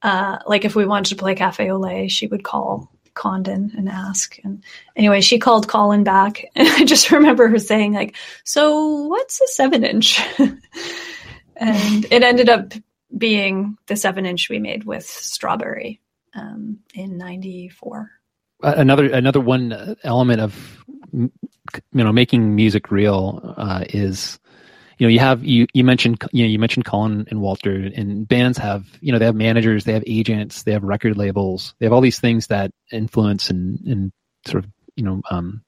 Uh, 0.01 0.39
like 0.47 0.65
if 0.65 0.75
we 0.75 0.85
wanted 0.85 1.09
to 1.09 1.15
play 1.15 1.35
Cafe 1.35 1.71
lait, 1.73 2.09
she 2.09 2.27
would 2.27 2.43
call 2.43 2.91
Condon 3.13 3.73
and 3.77 3.89
ask. 3.89 4.37
And 4.43 4.63
anyway, 4.95 5.21
she 5.21 5.39
called 5.39 5.67
Colin 5.67 6.03
back. 6.03 6.45
And 6.55 6.67
I 6.67 6.85
just 6.85 7.11
remember 7.11 7.47
her 7.47 7.59
saying, 7.59 7.93
like, 7.93 8.15
so 8.43 9.03
what's 9.07 9.41
a 9.41 9.47
seven 9.47 9.83
inch? 9.83 10.21
and 11.57 12.05
it 12.09 12.23
ended 12.23 12.49
up 12.49 12.73
being 13.17 13.77
the 13.87 13.95
seven 13.95 14.25
inch 14.25 14.49
we 14.49 14.59
made 14.59 14.85
with 14.85 15.05
Strawberry 15.05 15.99
um, 16.33 16.79
in 16.93 17.17
94. 17.17 18.11
Uh, 18.61 18.73
another 18.75 19.05
another 19.05 19.39
one 19.39 19.71
uh, 19.71 19.95
element 20.03 20.41
of 20.41 20.83
you 21.13 21.31
know 21.93 22.11
making 22.11 22.55
music 22.55 22.91
real 22.91 23.53
uh, 23.57 23.85
is 23.89 24.37
you 24.99 25.07
know 25.07 25.11
you 25.11 25.19
have 25.19 25.43
you 25.43 25.65
you 25.73 25.83
mentioned 25.83 26.21
you 26.31 26.43
know 26.43 26.49
you 26.49 26.59
mentioned 26.59 26.85
Colin 26.85 27.25
and 27.29 27.41
Walter 27.41 27.89
and 27.95 28.27
bands 28.27 28.57
have 28.59 28.85
you 29.01 29.11
know 29.11 29.17
they 29.19 29.25
have 29.25 29.35
managers 29.35 29.85
they 29.85 29.93
have 29.93 30.03
agents 30.05 30.63
they 30.63 30.73
have 30.73 30.83
record 30.83 31.17
labels 31.17 31.73
they 31.79 31.85
have 31.87 31.93
all 31.93 32.01
these 32.01 32.19
things 32.19 32.47
that 32.47 32.71
influence 32.91 33.49
and 33.49 33.79
and 33.87 34.11
sort 34.45 34.63
of 34.63 34.71
you 34.95 35.03
know 35.03 35.21
um 35.31 35.63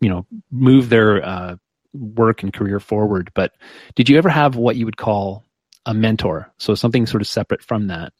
you 0.00 0.08
know 0.08 0.26
move 0.50 0.88
their 0.88 1.24
uh, 1.24 1.56
work 1.92 2.42
and 2.42 2.52
career 2.52 2.80
forward. 2.80 3.30
But 3.34 3.52
did 3.94 4.08
you 4.08 4.18
ever 4.18 4.28
have 4.28 4.56
what 4.56 4.76
you 4.76 4.84
would 4.84 4.96
call 4.96 5.44
a 5.86 5.94
mentor? 5.94 6.52
So 6.58 6.74
something 6.74 7.06
sort 7.06 7.22
of 7.22 7.26
separate 7.28 7.62
from 7.62 7.88
that. 7.88 8.12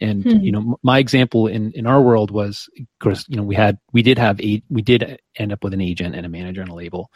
And 0.00 0.24
Hmm. 0.24 0.38
you 0.42 0.52
know 0.52 0.78
my 0.82 0.98
example 0.98 1.46
in 1.46 1.72
in 1.72 1.86
our 1.86 2.00
world 2.00 2.30
was 2.30 2.68
of 2.78 2.86
course 3.00 3.26
you 3.28 3.36
know 3.36 3.42
we 3.42 3.54
had 3.54 3.78
we 3.92 4.02
did 4.02 4.18
have 4.18 4.40
a 4.40 4.62
we 4.70 4.82
did 4.82 5.20
end 5.36 5.52
up 5.52 5.62
with 5.62 5.74
an 5.74 5.80
agent 5.82 6.14
and 6.14 6.24
a 6.24 6.28
manager 6.30 6.62
and 6.62 6.70
a 6.70 6.74
label 6.74 7.10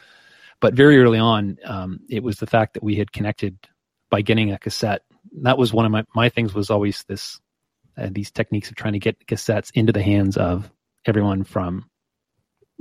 but 0.65 0.73
very 0.73 0.99
early 0.99 1.19
on 1.19 1.59
um, 1.67 2.01
it 2.09 2.23
was 2.23 2.39
the 2.39 2.47
fact 2.47 2.73
that 2.73 2.83
we 2.83 2.95
had 2.97 3.13
connected 3.13 3.55
by 4.11 4.23
getting 4.23 4.51
a 4.51 4.59
cassette 4.59 5.03
that 5.43 5.59
was 5.59 5.75
one 5.75 5.85
of 5.85 5.93
my 5.93 6.03
my 6.15 6.31
things 6.31 6.55
was 6.55 6.71
always 6.71 7.05
this 7.07 7.39
uh, 7.99 8.09
these 8.11 8.31
techniques 8.31 8.71
of 8.71 8.75
trying 8.77 8.95
to 8.95 8.99
get 8.99 9.27
cassettes 9.27 9.71
into 9.75 9.93
the 9.93 10.03
hands 10.03 10.39
of 10.39 10.71
everyone 11.05 11.45
from 11.45 11.85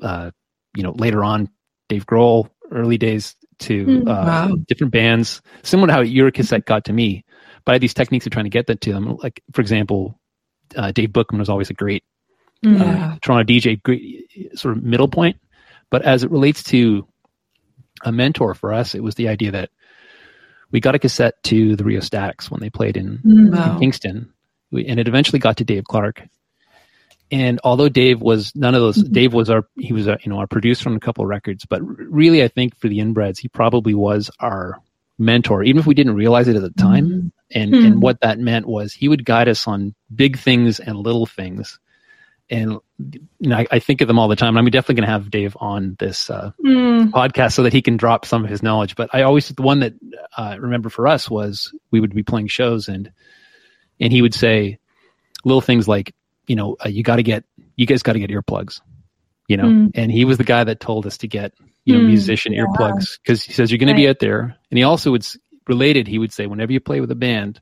uh, 0.01 0.31
you 0.77 0.83
know 0.83 0.93
later 0.97 1.25
on 1.25 1.49
Dave 1.89 2.05
Grohl 2.05 2.49
early 2.71 2.97
days 2.97 3.35
to 3.59 3.75
Hmm. 3.85 4.07
uh, 4.07 4.25
Wow. 4.47 4.55
different 4.69 4.93
bands 4.93 5.41
similar 5.63 5.87
to 5.87 5.93
how 5.93 5.99
your 6.01 6.31
cassette 6.31 6.65
got 6.65 6.85
to 6.85 6.93
me 6.93 7.25
but 7.65 7.73
I 7.73 7.75
had 7.75 7.81
these 7.81 7.93
techniques 7.93 8.25
of 8.25 8.31
trying 8.31 8.45
to 8.45 8.57
get 8.57 8.67
that 8.67 8.79
to 8.81 8.93
them 8.93 9.17
like 9.17 9.43
for 9.51 9.59
example 9.59 10.17
uh, 10.77 10.91
Dave 10.93 11.11
Bookman 11.11 11.39
was 11.39 11.49
always 11.49 11.69
a 11.69 11.73
great 11.73 12.03
Mm. 12.63 12.79
Yeah. 12.79 13.17
Toronto 13.21 13.43
DJ, 13.43 13.83
great 13.83 14.29
sort 14.57 14.77
of 14.77 14.83
middle 14.85 15.09
point. 15.09 15.35
But 15.91 16.03
as 16.03 16.23
it 16.23 16.31
relates 16.31 16.63
to 16.71 17.05
a 18.03 18.11
mentor 18.11 18.53
for 18.53 18.73
us, 18.73 18.93
it 18.95 19.03
was 19.03 19.15
the 19.15 19.27
idea 19.29 19.51
that 19.51 19.69
we 20.71 20.79
got 20.79 20.95
a 20.95 20.99
cassette 20.99 21.41
to 21.43 21.75
the 21.75 21.83
Rheostatics 21.83 22.49
when 22.51 22.59
they 22.61 22.69
played 22.69 22.97
in. 22.97 23.19
Wow. 23.23 23.73
in 23.75 23.79
Kingston, 23.79 24.33
we, 24.71 24.85
and 24.85 24.99
it 24.99 25.07
eventually 25.07 25.39
got 25.39 25.57
to 25.57 25.63
Dave 25.63 25.85
Clark. 25.85 26.23
And 27.31 27.59
although 27.63 27.89
Dave 27.89 28.21
was 28.21 28.55
none 28.55 28.75
of 28.75 28.81
those, 28.81 28.97
Mhm. 29.03 29.11
Dave 29.11 29.33
was 29.33 29.49
our 29.49 29.65
he 29.77 29.93
was 29.93 30.07
a, 30.07 30.17
you 30.23 30.29
know 30.31 30.37
our 30.37 30.47
producer 30.47 30.89
on 30.89 30.95
a 30.95 30.99
couple 30.99 31.23
of 31.23 31.29
records, 31.29 31.65
but 31.65 31.81
really 31.83 32.43
I 32.43 32.47
think 32.47 32.75
for 32.77 32.87
the 32.87 32.99
inbreds 32.99 33.39
he 33.39 33.47
probably 33.47 33.93
was 33.95 34.29
our 34.39 34.77
mentor, 35.17 35.63
even 35.63 35.79
if 35.79 35.87
we 35.87 35.93
didn't 35.95 36.15
realize 36.15 36.47
it 36.47 36.55
at 36.55 36.61
the 36.61 36.69
time. 36.71 37.31
And 37.55 37.73
Hmm. 37.73 37.85
and 37.85 38.01
what 38.01 38.19
that 38.21 38.39
meant 38.39 38.67
was 38.67 38.93
he 38.93 39.07
would 39.07 39.25
guide 39.25 39.47
us 39.47 39.67
on 39.67 39.93
big 40.13 40.37
things 40.37 40.79
and 40.79 40.97
little 40.97 41.25
things. 41.25 41.79
And 42.53 42.79
you 43.41 43.49
know, 43.49 43.57
I, 43.57 43.65
I 43.71 43.79
think 43.79 44.01
of 44.01 44.07
them 44.07 44.19
all 44.19 44.27
the 44.27 44.35
time. 44.35 44.55
I'm 44.57 44.65
definitely 44.65 44.95
going 45.01 45.07
to 45.07 45.11
have 45.11 45.31
Dave 45.31 45.57
on 45.59 45.95
this 45.99 46.29
uh, 46.29 46.51
Mm. 46.63 47.09
podcast 47.09 47.53
so 47.53 47.63
that 47.63 47.73
he 47.73 47.81
can 47.81 47.97
drop 47.97 48.25
some 48.25 48.43
of 48.43 48.49
his 48.49 48.61
knowledge. 48.61 48.95
But 48.95 49.09
I 49.11 49.23
always 49.23 49.49
the 49.49 49.61
one 49.63 49.79
that 49.79 49.93
uh, 50.37 50.55
remember 50.59 50.89
for 50.89 51.07
us 51.07 51.29
was 51.29 51.73
we 51.91 51.99
would 51.99 52.13
be 52.13 52.21
playing 52.23 52.47
shows 52.47 52.87
and 52.87 53.11
and 53.99 54.13
he 54.13 54.21
would 54.21 54.35
say 54.35 54.77
little 55.43 55.61
things 55.61 55.87
like, 55.87 56.13
you 56.47 56.55
know, 56.55 56.77
uh, 56.85 56.89
you 56.89 57.01
got 57.01 57.15
to 57.15 57.23
get 57.23 57.43
you 57.75 57.87
guys 57.87 58.03
got 58.03 58.13
to 58.13 58.19
get 58.19 58.29
earplugs, 58.29 58.81
you 59.47 59.57
know. 59.57 59.65
Mm. 59.65 59.91
And 59.95 60.11
he 60.11 60.23
was 60.23 60.37
the 60.37 60.43
guy 60.43 60.63
that 60.63 60.79
told 60.79 61.07
us 61.07 61.17
to 61.19 61.27
get 61.27 61.53
you 61.85 61.93
know 61.95 62.01
Mm, 62.01 62.07
musician 62.07 62.53
yeah. 62.53 62.65
earplugs 62.65 63.17
because 63.23 63.43
he 63.43 63.53
says 63.53 63.71
you're 63.71 63.79
going 63.79 63.87
to 63.95 63.95
be 63.95 64.07
out 64.07 64.19
there. 64.19 64.55
And 64.69 64.77
he 64.77 64.83
also 64.83 65.09
would 65.11 65.25
related. 65.67 66.07
He 66.07 66.19
would 66.19 66.31
say 66.31 66.45
whenever 66.45 66.71
you 66.71 66.79
play 66.79 67.01
with 67.01 67.09
a 67.11 67.15
band, 67.15 67.59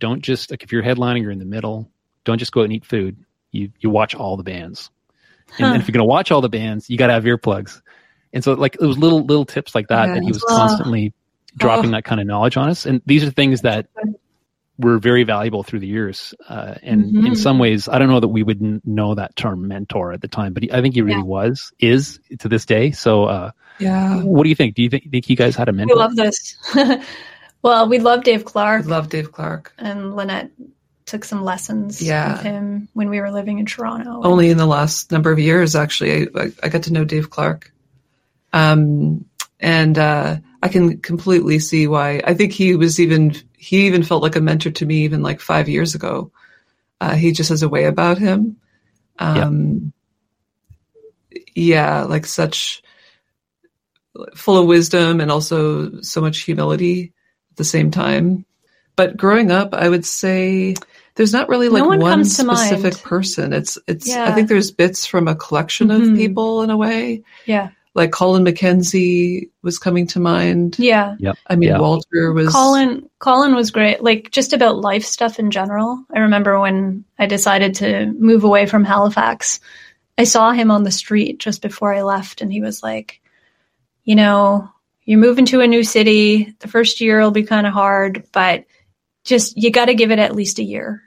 don't 0.00 0.22
just 0.22 0.50
like 0.50 0.64
if 0.64 0.72
you're 0.72 0.82
headlining, 0.82 1.22
you're 1.22 1.30
in 1.30 1.38
the 1.38 1.44
middle. 1.44 1.88
don't 2.24 2.38
just 2.38 2.50
go 2.52 2.60
out 2.60 2.64
and 2.64 2.72
eat 2.72 2.84
food. 2.84 3.16
You 3.52 3.70
you 3.80 3.90
watch 3.90 4.14
all 4.14 4.36
the 4.36 4.42
bands, 4.42 4.90
and, 5.58 5.66
Huh. 5.66 5.72
and 5.74 5.82
if 5.82 5.88
you're 5.88 5.92
gonna 5.92 6.04
watch 6.06 6.30
all 6.32 6.40
the 6.40 6.48
bands, 6.48 6.90
you 6.90 6.96
got 6.98 7.06
to 7.08 7.12
have 7.12 7.24
earplugs. 7.24 7.80
And 8.32 8.42
so 8.42 8.54
like 8.54 8.76
it 8.80 8.84
was 8.86 8.98
little 8.98 9.24
little 9.24 9.44
tips 9.44 9.74
like 9.74 9.88
that 9.88 10.08
Yeah. 10.08 10.14
that 10.14 10.22
he 10.22 10.28
was 10.28 10.42
Oh. 10.42 10.56
constantly 10.56 11.12
dropping 11.56 11.90
Oh. 11.90 11.92
that 11.92 12.04
kind 12.04 12.20
of 12.20 12.26
knowledge 12.26 12.56
on 12.56 12.70
us. 12.70 12.86
And 12.86 13.02
these 13.06 13.22
are 13.24 13.30
things 13.30 13.60
that 13.60 13.86
were 14.78 14.98
very 14.98 15.22
valuable 15.22 15.62
through 15.62 15.80
the 15.80 15.86
years. 15.86 16.32
Uh, 16.48 16.74
and 16.82 17.04
in 17.04 17.32
Mhm. 17.32 17.36
some 17.36 17.58
ways, 17.58 17.88
I 17.88 17.98
don't 17.98 18.08
know 18.08 18.20
that 18.20 18.28
we 18.28 18.42
would 18.42 18.62
n- 18.62 18.80
know 18.86 19.14
that 19.14 19.36
term 19.36 19.68
mentor 19.68 20.12
at 20.14 20.22
the 20.22 20.28
time, 20.28 20.54
but 20.54 20.62
he, 20.62 20.72
I 20.72 20.80
think 20.80 20.94
he 20.94 21.02
really 21.02 21.18
Yeah. 21.18 21.24
was, 21.24 21.72
is 21.78 22.18
to 22.38 22.48
this 22.48 22.64
day. 22.64 22.90
So, 22.90 23.24
uh, 23.24 23.50
Yeah. 23.78 24.22
what 24.22 24.44
do 24.44 24.48
you 24.48 24.54
think? 24.54 24.74
Do 24.74 24.82
you 24.82 24.88
think, 24.88 25.10
think 25.10 25.28
you 25.28 25.36
guys 25.36 25.54
had 25.54 25.68
a 25.68 25.72
mentor? 25.72 25.94
We 25.94 26.00
love 26.00 26.16
this. 26.16 26.56
well, 27.62 27.86
we 27.86 27.98
love 27.98 28.24
Dave 28.24 28.40
I 28.40 28.44
Clark, 28.44 28.86
love 28.86 29.10
Dave 29.10 29.30
Clark. 29.30 29.74
and 29.78 30.16
Lynette 30.16 30.50
took 31.06 31.24
some 31.24 31.44
lessons 31.44 32.00
Yeah. 32.00 32.32
with 32.32 32.42
him 32.42 32.88
when 32.92 33.10
we 33.10 33.20
were 33.20 33.30
living 33.30 33.58
in 33.58 33.66
Toronto. 33.66 34.22
Only 34.22 34.50
in 34.50 34.56
the 34.56 34.66
last 34.66 35.10
number 35.10 35.32
of 35.32 35.38
years, 35.38 35.74
actually, 35.74 36.28
I, 36.34 36.42
I, 36.42 36.52
I 36.62 36.68
got 36.68 36.84
to 36.84 36.92
know 36.92 37.04
Dave 37.04 37.30
Clark. 37.30 37.72
Um, 38.52 39.24
and 39.60 39.98
uh, 39.98 40.36
I 40.62 40.68
can 40.68 40.98
completely 40.98 41.58
see 41.58 41.86
why. 41.86 42.20
I 42.24 42.34
think 42.34 42.52
he 42.52 42.74
was 42.76 43.00
even 43.00 43.34
he 43.56 43.86
even 43.86 44.02
felt 44.02 44.22
like 44.22 44.36
a 44.36 44.40
mentor 44.40 44.70
to 44.72 44.86
me 44.86 45.04
even 45.04 45.22
like 45.22 45.40
five 45.40 45.68
years 45.68 45.94
ago. 45.94 46.32
Uh, 47.00 47.14
he 47.14 47.32
just 47.32 47.50
has 47.50 47.62
a 47.62 47.68
way 47.68 47.84
about 47.84 48.18
him. 48.18 48.56
Um, 49.18 49.92
yeah, 51.54 52.02
like 52.02 52.26
such 52.26 52.82
full 54.34 54.58
of 54.58 54.66
wisdom 54.66 55.20
and 55.20 55.30
also 55.30 56.00
so 56.00 56.20
much 56.20 56.40
humility 56.40 57.12
at 57.50 57.56
the 57.56 57.64
same 57.64 57.90
time. 57.90 58.44
But 58.96 59.16
growing 59.16 59.50
up, 59.50 59.74
I 59.74 59.88
would 59.88 60.04
say 60.04 60.74
there's 61.14 61.32
not 61.32 61.48
really 61.48 61.68
No 61.68 61.74
like 61.74 61.84
one 61.84 62.00
one, 62.00 62.24
specific 62.24 62.94
mind. 62.94 63.02
person. 63.02 63.52
It's 63.52 63.78
it's. 63.86 64.10
I 64.14 64.32
think 64.32 64.48
there's 64.48 64.70
bits 64.70 65.04
from 65.06 65.28
a 65.28 65.34
collection 65.34 65.90
of 65.90 66.00
Mhm. 66.02 66.16
people 66.16 66.62
in 66.62 66.70
a 66.70 66.76
way. 66.76 67.22
yeah, 67.46 67.68
Like 67.94 68.12
Colin 68.12 68.44
McKenzie 68.44 69.50
was 69.62 69.78
coming 69.78 70.06
to 70.08 70.20
mind. 70.20 70.76
yeah. 70.78 71.16
I 71.48 71.56
mean, 71.56 71.68
Yeah. 71.70 71.78
Walter 71.80 72.32
was. 72.32 72.48
Colin 72.50 73.08
Colin 73.18 73.54
was 73.54 73.70
great. 73.70 74.02
Like 74.02 74.30
just 74.30 74.52
about 74.52 74.80
life 74.80 75.04
stuff 75.04 75.38
in 75.38 75.50
general. 75.50 76.02
I 76.14 76.20
remember 76.20 76.58
when 76.58 77.04
I 77.18 77.26
decided 77.26 77.74
to 77.76 78.06
move 78.18 78.44
away 78.44 78.66
from 78.66 78.84
Halifax, 78.84 79.60
I 80.18 80.24
saw 80.24 80.52
him 80.52 80.70
on 80.70 80.82
the 80.84 80.90
street 80.90 81.38
just 81.38 81.62
before 81.62 81.92
I 81.94 82.02
left 82.02 82.40
and 82.40 82.52
he 82.52 82.60
was 82.60 82.82
like, 82.82 83.20
you 84.04 84.14
know, 84.14 84.68
you're 85.04 85.18
moving 85.18 85.44
to 85.46 85.60
a 85.60 85.66
new 85.66 85.84
city. 85.84 86.54
The 86.60 86.68
first 86.68 87.00
year 87.00 87.20
will 87.20 87.30
be 87.32 87.42
kind 87.44 87.66
of 87.66 87.72
hard, 87.72 88.24
but 88.32 88.64
just 89.24 89.56
you 89.56 89.70
got 89.70 89.86
to 89.86 89.94
give 89.94 90.10
it 90.10 90.18
at 90.18 90.34
least 90.34 90.58
a 90.58 90.64
year. 90.64 91.02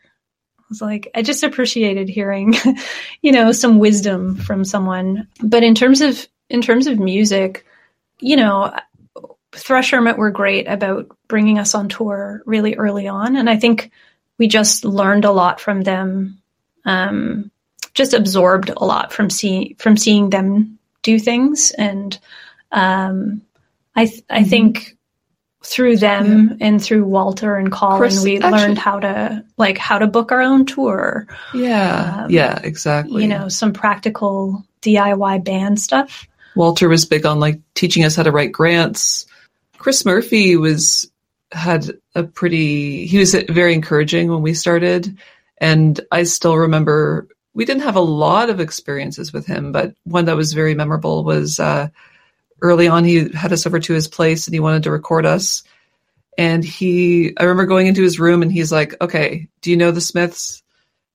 I 0.60 0.64
was 0.70 0.82
like, 0.82 1.12
I 1.14 1.22
just 1.22 1.44
appreciated 1.44 2.10
hearing, 2.10 2.56
you 3.22 3.32
know, 3.32 3.52
some 3.52 3.78
wisdom 3.78 4.36
from 4.36 4.66
someone. 4.66 5.28
But 5.42 5.64
in 5.64 5.76
terms 5.76 6.02
of 6.02 6.28
in 6.50 6.62
terms 6.62 6.88
of 6.88 7.00
music, 7.00 7.66
you 8.20 8.36
know, 8.36 8.76
Thrush 9.52 9.92
Hermit 9.92 10.18
were 10.18 10.32
great 10.32 10.68
about 10.68 11.16
bringing 11.28 11.60
us 11.60 11.76
on 11.76 11.90
tour 11.90 12.42
really 12.46 12.76
early 12.76 13.08
on, 13.08 13.36
and 13.36 13.50
I 13.50 13.58
think 13.58 13.92
we 14.38 14.48
just 14.48 14.86
learned 14.86 15.26
a 15.26 15.32
lot 15.32 15.60
from 15.60 15.82
them. 15.82 16.42
Um, 16.84 17.52
just 17.94 18.14
absorbed 18.14 18.70
a 18.70 18.84
lot 18.84 19.14
from 19.14 19.30
seeing 19.30 19.76
from 19.76 19.98
seeing 19.98 20.30
them 20.30 20.78
do 21.02 21.20
things, 21.20 21.72
and 21.72 22.18
um, 22.72 23.42
I 23.96 24.08
th- 24.08 24.24
I 24.30 24.44
think 24.44 24.95
through 25.66 25.98
them 25.98 26.58
and 26.62 26.82
through 26.82 27.06
Walter 27.06 27.56
and 27.56 27.72
Colin, 27.72 27.98
Chris, 27.98 28.24
we 28.24 28.38
actually- 28.38 28.52
learned 28.52 28.78
how 28.78 29.00
to 29.00 29.44
like 29.58 29.78
how 29.78 29.98
to 29.98 30.08
book 30.08 30.32
our 30.32 30.42
own 30.42 30.66
tour. 30.66 31.28
Yeah, 31.54 32.24
um, 32.24 32.32
yeah, 32.32 32.60
exactly. 32.64 33.24
You 33.24 33.28
know, 33.28 33.50
some 33.50 33.74
practical 33.74 34.64
DIY 34.82 35.44
band 35.44 35.80
stuff. 35.80 36.28
Walter 36.56 36.88
was 36.88 37.06
big 37.06 37.26
on 37.26 37.40
like 37.40 37.60
teaching 37.74 38.06
us 38.06 38.16
how 38.16 38.24
to 38.24 38.32
write 38.32 38.52
grants. 38.52 39.26
Chris 39.78 40.06
Murphy 40.06 40.56
was 40.56 41.10
had 41.52 41.92
a 42.14 42.24
pretty 42.24 43.06
he 43.08 43.18
was 43.18 43.34
very 43.50 43.74
encouraging 43.74 44.30
when 44.30 44.42
we 44.42 44.54
started 44.54 45.18
and 45.58 46.00
I 46.12 46.24
still 46.24 46.58
remember 46.58 47.28
we 47.54 47.66
didn't 47.66 47.84
have 47.84 47.96
a 47.96 48.02
lot 48.02 48.50
of 48.50 48.60
experiences 48.60 49.32
with 49.32 49.46
him 49.46 49.72
but 49.72 49.94
one 50.04 50.26
that 50.26 50.36
was 50.36 50.54
very 50.54 50.76
memorable 50.76 51.24
was 51.24 51.60
uh 51.60 51.90
early 52.62 52.88
on 52.88 53.04
he 53.04 53.30
had 53.30 53.54
us 53.54 53.66
over 53.66 53.80
to 53.80 53.94
his 53.94 54.08
place 54.08 54.48
and 54.48 54.54
he 54.54 54.60
wanted 54.60 54.84
to 54.84 54.92
record 54.92 55.26
us 55.26 55.64
and 56.38 56.64
he 56.64 57.34
I 57.38 57.44
remember 57.44 57.66
going 57.66 57.88
into 57.88 58.04
his 58.04 58.20
room 58.20 58.42
and 58.42 58.52
he's 58.52 58.72
like 58.72 59.00
okay 59.02 59.48
do 59.62 59.72
you 59.72 59.78
know 59.78 59.92
the 59.92 60.02
Smiths 60.02 60.64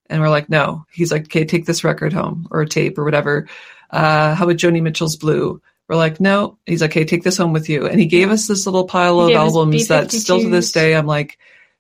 and 0.09 0.21
we're 0.21 0.29
like 0.29 0.49
no 0.49 0.87
he's 0.93 1.11
like 1.11 1.25
okay 1.25 1.45
take 1.45 1.67
this 1.67 1.85
record 1.85 2.13
home 2.13 2.49
or 2.51 2.61
a 2.61 2.69
tape 2.69 2.99
or 2.99 3.05
whatever 3.05 3.47
uh, 3.91 4.35
how 4.35 4.45
about 4.45 4.57
Joni 4.57 4.83
Mitchell's 4.83 5.17
Blue? 5.17 5.61
We're 5.89 5.97
like, 5.97 6.21
no. 6.21 6.59
He's 6.67 6.81
like, 6.81 6.93
okay 6.93 7.05
take 7.05 7.25
this 7.25 7.37
home 7.37 7.53
with 7.53 7.69
you. 7.69 7.87
And 7.87 7.99
he 7.99 8.07
gave 8.07 8.31
us 8.31 8.47
this 8.47 8.67
little 8.67 8.85
pile 8.85 9.21
of 9.21 9.33
albums 9.33 9.89
that 9.89 10.13
still 10.13 10.41
to 10.41 10.49
this 10.49 10.73
day, 10.73 10.95
I'm 10.95 11.07
like, 11.07 11.39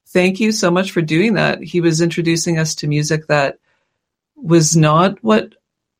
thank 0.08 0.40
you 0.40 0.52
so 0.52 0.70
much 0.70 0.90
for 0.90 1.00
doing 1.00 1.34
that. 1.34 1.62
He 1.62 1.80
was 1.80 2.00
introducing 2.00 2.58
us 2.58 2.74
to 2.76 2.88
music 2.88 3.28
that 3.28 3.58
was 4.34 4.76
not 4.76 5.22
what 5.22 5.54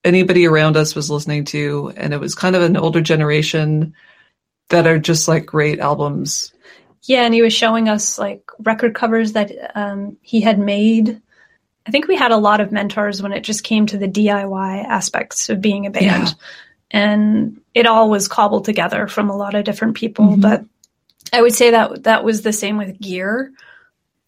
anybody 0.04 0.46
around 0.46 0.76
us 0.76 0.94
was 0.94 1.10
listening 1.10 1.44
to. 1.46 1.92
And 1.96 2.14
it 2.14 2.20
was 2.20 2.34
kind 2.34 2.56
of 2.56 2.62
an 2.62 2.76
older 2.76 3.00
generation 3.00 3.94
that 4.68 4.86
are 4.86 4.98
just 4.98 5.28
like 5.28 5.46
great 5.46 5.80
albums. 5.80 6.52
Yeah, 7.02 7.22
and 7.22 7.34
he 7.34 7.42
was 7.42 7.52
showing 7.52 7.88
us 7.88 8.18
like 8.18 8.50
record 8.60 8.94
covers 8.94 9.32
that 9.32 9.50
um, 9.74 10.16
he 10.22 10.40
had 10.40 10.58
made. 10.58 11.20
I 11.86 11.90
think 11.90 12.08
we 12.08 12.16
had 12.16 12.30
a 12.30 12.36
lot 12.36 12.60
of 12.60 12.72
mentors 12.72 13.22
when 13.22 13.32
it 13.32 13.40
just 13.40 13.64
came 13.64 13.86
to 13.86 13.98
the 13.98 14.08
DIY 14.08 14.84
aspects 14.84 15.48
of 15.48 15.60
being 15.60 15.86
a 15.86 15.90
band. 15.90 16.28
Yeah. 16.28 16.34
And 16.92 17.60
it 17.74 17.86
all 17.86 18.10
was 18.10 18.28
cobbled 18.28 18.64
together 18.64 19.06
from 19.06 19.30
a 19.30 19.36
lot 19.36 19.54
of 19.54 19.64
different 19.64 19.96
people. 19.96 20.36
Mhm. 20.36 20.40
But 20.40 20.64
I 21.32 21.40
would 21.40 21.54
say 21.54 21.70
that 21.70 22.04
that 22.04 22.24
was 22.24 22.42
the 22.42 22.52
same 22.52 22.76
with 22.76 23.00
gear. 23.00 23.52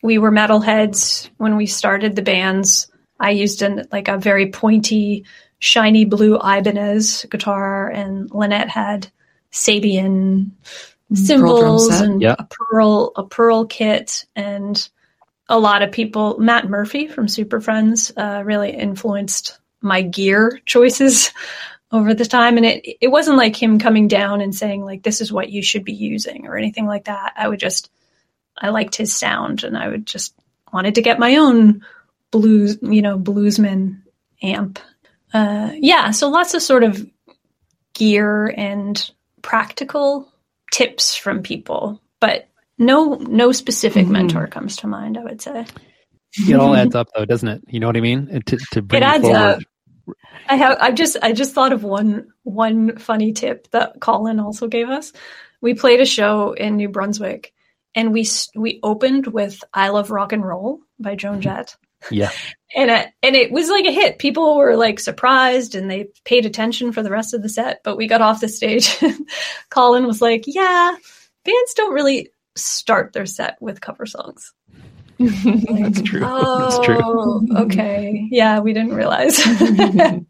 We 0.02 0.18
were 0.18 0.32
metalheads 0.32 1.28
when 1.36 1.56
we 1.56 1.66
started 1.66 2.16
the 2.16 2.22
bands. 2.22 2.88
I 3.20 3.30
used 3.30 3.62
an, 3.62 3.86
like 3.92 4.08
a 4.08 4.18
very 4.18 4.50
pointy, 4.50 5.24
shiny 5.62 6.04
blue 6.04 6.36
Ibanez 6.36 7.24
guitar, 7.30 7.88
and 7.88 8.28
Lynette 8.32 8.68
had 8.68 9.08
Sabian 9.52 10.50
cymbals 11.14 11.88
and 12.00 12.20
Yeah. 12.20 12.34
a 12.38 12.44
pearl 12.50 13.12
a 13.16 13.22
pearl 13.24 13.66
kit 13.66 14.24
and 14.34 14.88
a 15.48 15.58
lot 15.58 15.82
of 15.82 15.92
people 15.92 16.38
Matt 16.38 16.68
Murphy 16.68 17.06
from 17.06 17.28
Super 17.28 17.60
Friendz 17.60 18.10
uh, 18.16 18.42
really 18.42 18.70
influenced 18.70 19.58
my 19.82 20.02
gear 20.02 20.60
choices 20.64 21.30
over 21.92 22.14
the 22.14 22.24
time. 22.24 22.56
And 22.56 22.66
it 22.66 22.96
it 23.00 23.08
wasn't 23.08 23.36
like 23.36 23.54
him 23.54 23.78
coming 23.78 24.08
down 24.08 24.40
and 24.40 24.54
saying 24.54 24.84
like 24.84 25.02
this 25.02 25.20
is 25.20 25.32
what 25.32 25.50
you 25.50 25.62
should 25.62 25.84
be 25.84 25.92
using 25.92 26.46
or 26.46 26.56
anything 26.56 26.86
like 26.86 27.04
that. 27.04 27.34
I 27.36 27.46
would 27.48 27.60
just 27.60 27.90
i 28.58 28.68
liked 28.68 28.94
his 28.96 29.16
sound 29.16 29.64
and 29.64 29.78
i 29.78 29.88
would 29.88 30.04
just 30.04 30.34
wanted 30.74 30.94
to 30.96 31.00
get 31.02 31.18
my 31.18 31.36
own 31.36 31.82
blues 32.30 32.76
you 32.82 33.00
know 33.00 33.18
bluesman 33.18 34.02
amp 34.42 34.78
uh, 35.35 35.70
yeah 35.76 36.11
so 36.11 36.28
lots 36.28 36.55
of 36.55 36.62
sort 36.62 36.85
of 36.85 37.05
gear 37.95 38.53
and 38.57 39.11
practical 39.43 40.28
tips 40.72 41.14
from 41.14 41.43
people, 41.43 42.01
but 42.20 42.49
no 42.78 43.14
no 43.14 43.53
specific 43.53 44.07
Mhm. 44.07 44.11
mentor 44.11 44.47
comes 44.47 44.76
to 44.78 44.87
mind. 44.87 45.18
I 45.18 45.24
would 45.24 45.41
say 45.43 45.66
It 46.49 46.55
all 46.55 46.74
adds 46.74 46.95
up, 47.01 47.09
though, 47.14 47.24
doesn't 47.26 47.49
it? 47.49 47.62
You 47.68 47.80
know 47.80 47.87
what 47.87 47.97
I 47.97 48.01
mean? 48.01 48.28
And 48.30 48.47
To, 48.47 48.57
to 48.72 48.83
bring 48.83 49.03
It 49.03 49.05
adds 49.05 49.24
forward. 49.24 49.37
up. 49.39 49.62
I 50.49 50.57
have 50.57 50.78
I 50.80 50.91
just 50.91 51.16
I 51.22 51.33
just 51.33 51.55
thought 51.55 51.72
of 51.72 51.85
one 51.85 52.28
one 52.45 52.97
funny 52.99 53.33
tip 53.33 53.70
that 53.70 54.01
Colin 54.01 54.41
also 54.41 54.66
gave 54.66 54.89
us. 54.89 55.12
We 55.61 55.74
played 55.74 56.01
a 56.01 56.07
show 56.07 56.53
in 56.53 56.76
New 56.76 56.89
Brunswick, 56.89 57.53
and 57.95 58.12
we 58.12 58.26
we 58.57 58.80
opened 58.83 59.26
with 59.28 59.62
"I 59.72 59.91
Love 59.91 60.11
Rock 60.11 60.33
and 60.33 60.45
Roll" 60.45 60.80
by 60.99 61.14
Joan 61.14 61.41
Jett. 61.41 61.76
Yeah. 62.11 62.30
and 62.74 62.90
it, 62.90 63.08
and 63.22 63.36
it 63.36 63.50
was 63.52 63.68
like 63.68 63.84
a 63.84 63.92
hit. 63.92 64.18
People 64.18 64.56
were 64.56 64.76
like 64.76 65.00
surprised 65.00 65.74
and 65.74 65.90
they 65.90 66.08
paid 66.24 66.46
attention 66.46 66.92
for 66.92 67.02
the 67.02 67.10
rest 67.10 67.34
of 67.34 67.42
the 67.42 67.48
set. 67.48 67.80
But 67.84 67.96
we 67.96 68.06
got 68.06 68.20
off 68.20 68.40
the 68.40 68.48
stage. 68.48 68.98
Colin 69.70 70.06
was 70.06 70.22
like, 70.22 70.44
"Yeah, 70.46 70.94
bands 71.44 71.74
don't 71.74 71.94
really 71.94 72.30
start 72.56 73.12
their 73.12 73.26
set 73.26 73.56
with 73.60 73.80
cover 73.80 74.06
songs." 74.06 74.52
That's 75.18 76.02
true. 76.02 76.20
That's 76.20 76.78
true. 76.80 77.00
Oh, 77.02 77.46
okay. 77.56 78.28
Yeah, 78.30 78.60
we 78.60 78.72
didn't 78.72 78.94
realize. 78.94 79.40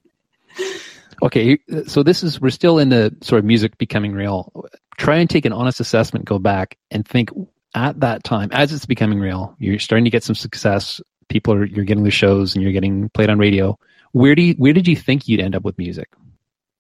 Okay, 1.23 1.57
so 1.87 2.03
this 2.03 2.25
is 2.25 2.41
we're 2.41 2.51
still 2.51 2.81
in 2.81 2.89
the 2.89 3.17
sort 3.21 3.39
of 3.39 3.45
music 3.45 3.79
becoming 3.79 4.13
real. 4.13 4.67
Try 4.99 5.19
and 5.19 5.31
take 5.31 5.45
an 5.45 5.53
honest 5.53 5.79
assessment, 5.79 6.25
go 6.25 6.41
back 6.41 6.77
and 6.91 7.07
think 7.07 7.31
at 7.77 8.01
that 8.01 8.25
time 8.25 8.49
as 8.51 8.73
it's 8.73 8.87
becoming 8.87 9.21
real. 9.21 9.55
You're 9.61 9.79
starting 9.79 10.05
to 10.05 10.11
get 10.11 10.25
some 10.25 10.35
success. 10.35 11.01
People 11.33 11.55
are 11.55 11.65
you're 11.65 11.87
getting 11.87 12.05
the 12.05 12.11
shows 12.11 12.55
and 12.55 12.63
you're 12.63 12.73
getting 12.73 13.09
played 13.09 13.31
on 13.31 13.39
radio. 13.39 13.79
Where 14.13 14.35
do 14.35 14.43
you, 14.43 14.55
where 14.59 14.75
did 14.75 14.87
you 14.87 14.95
think 14.95 15.27
you'd 15.27 15.41
end 15.41 15.55
up 15.55 15.65
with 15.65 15.79
music? 15.79 16.11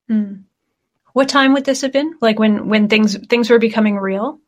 Hmm. 0.09 0.43
What 1.15 1.31
time 1.31 1.55
would 1.55 1.65
this 1.65 1.81
have 1.81 1.93
been? 1.93 2.15
Like 2.21 2.39
when 2.39 2.69
when 2.69 2.89
things 2.89 3.17
things 3.29 3.49
were 3.49 3.59
becoming 3.59 3.97
real? 3.97 4.39